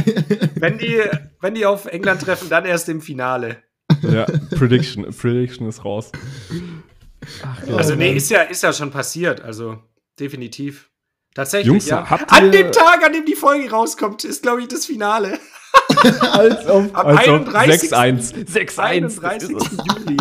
wenn, 0.53 0.78
die, 0.78 1.01
wenn 1.41 1.55
die 1.55 1.66
auf 1.66 1.88
England 1.88 2.22
treffen, 2.22 2.47
dann 2.49 2.66
erst 2.66 2.89
im 2.89 3.01
Finale. 3.01 3.64
Ja, 4.03 4.26
Prediction, 4.55 5.05
Prediction 5.05 5.68
ist 5.68 5.84
raus. 5.84 6.11
Ach, 7.43 7.78
also, 7.78 7.95
nee, 7.95 8.13
ist 8.13 8.30
ja, 8.30 8.41
ist 8.41 8.63
ja 8.63 8.74
schon 8.74 8.91
passiert. 8.91 9.41
Also, 9.41 9.78
definitiv. 10.19 10.89
Tatsächlich, 11.34 11.67
Jungs, 11.67 11.88
ja. 11.88 12.03
an 12.03 12.51
dem 12.51 12.71
Tag, 12.71 13.03
an 13.03 13.11
dem 13.11 13.26
die 13.26 13.36
Folge 13.36 13.69
rauskommt, 13.71 14.24
ist, 14.24 14.43
glaube 14.43 14.61
ich, 14.61 14.67
das 14.67 14.86
Finale. 14.86 15.39
als 16.32 16.67
auf, 16.67 16.86
Am 16.93 17.17
6-1. 17.17 18.47
6-1. 18.47 20.05
Juli. 20.05 20.17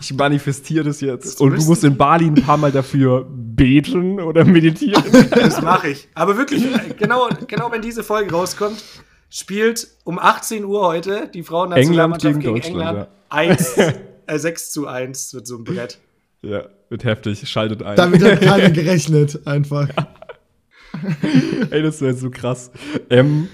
Ich 0.00 0.14
manifestiere 0.14 0.84
das 0.84 1.00
jetzt. 1.00 1.26
Das 1.26 1.34
Und 1.36 1.56
du 1.58 1.62
musst 1.64 1.84
in 1.84 1.96
Bali 1.96 2.26
ein 2.26 2.34
paar 2.34 2.56
Mal 2.56 2.72
dafür 2.72 3.26
beten 3.28 4.20
oder 4.20 4.44
meditieren. 4.44 5.02
Das 5.30 5.60
mache 5.60 5.88
ich. 5.88 6.08
Aber 6.14 6.36
wirklich, 6.36 6.64
genau, 6.98 7.28
genau 7.46 7.72
wenn 7.72 7.82
diese 7.82 8.04
Folge 8.04 8.30
rauskommt, 8.30 8.82
spielt 9.28 9.88
um 10.04 10.18
18 10.18 10.64
Uhr 10.64 10.86
heute 10.86 11.28
die 11.32 11.42
Frauennationalmannschaft 11.42 12.40
gegen, 12.40 12.54
gegen 12.54 12.66
England 12.66 12.98
ja. 12.98 13.08
1, 13.30 13.76
äh, 14.26 14.38
6 14.38 14.70
zu 14.70 14.86
1 14.86 15.32
mit 15.32 15.46
so 15.46 15.56
einem 15.56 15.64
Brett. 15.64 15.98
Ja, 16.46 16.64
wird 16.88 17.04
heftig. 17.04 17.48
Schaltet 17.48 17.82
ein. 17.82 17.96
Damit 17.96 18.22
hat 18.22 18.40
keiner 18.40 18.70
gerechnet, 18.70 19.46
einfach. 19.46 19.88
Ey, 21.70 21.82
das 21.82 22.00
wäre 22.00 22.14
so 22.14 22.30
krass. 22.30 22.70
Ähm, 23.10 23.48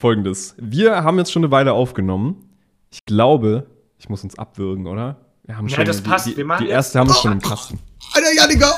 Folgendes. 0.00 0.54
Wir 0.58 1.04
haben 1.04 1.18
jetzt 1.18 1.32
schon 1.32 1.44
eine 1.44 1.50
Weile 1.52 1.72
aufgenommen. 1.72 2.48
Ich 2.90 3.04
glaube, 3.04 3.66
ich 3.98 4.08
muss 4.08 4.24
uns 4.24 4.38
abwürgen, 4.38 4.86
oder? 4.86 5.16
Wir 5.44 5.56
haben 5.56 5.68
ja, 5.68 5.76
schon 5.76 5.84
das 5.84 6.02
die, 6.02 6.08
passt. 6.08 6.26
Die, 6.26 6.36
Wir 6.36 6.44
machen 6.44 6.64
die 6.64 6.70
erste 6.70 6.98
haben 6.98 7.08
wir 7.08 7.14
schon 7.14 7.32
im 7.32 7.40
Kasten. 7.40 7.78
Alter, 8.14 8.32
Janika! 8.34 8.74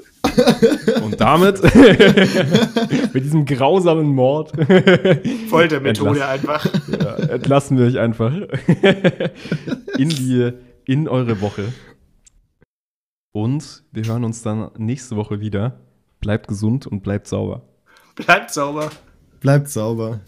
Und 1.02 1.20
damit, 1.20 1.62
mit 3.14 3.24
diesem 3.24 3.44
grausamen 3.44 4.06
Mord, 4.06 4.52
Foltermethode 5.48 6.26
einfach. 6.26 6.66
Ja, 6.88 7.16
entlassen 7.16 7.78
wir 7.78 7.86
euch 7.86 7.98
einfach 7.98 8.32
in 9.96 10.08
die, 10.08 10.52
in 10.84 11.08
eure 11.08 11.40
Woche. 11.40 11.72
Und 13.32 13.84
wir 13.92 14.04
hören 14.04 14.24
uns 14.24 14.42
dann 14.42 14.70
nächste 14.76 15.16
Woche 15.16 15.40
wieder. 15.40 15.80
Bleibt 16.20 16.48
gesund 16.48 16.86
und 16.86 17.02
bleibt 17.02 17.26
sauber. 17.26 17.62
Bleibt 18.14 18.50
sauber. 18.50 18.90
Bleibt 19.40 19.68
sauber. 19.68 20.20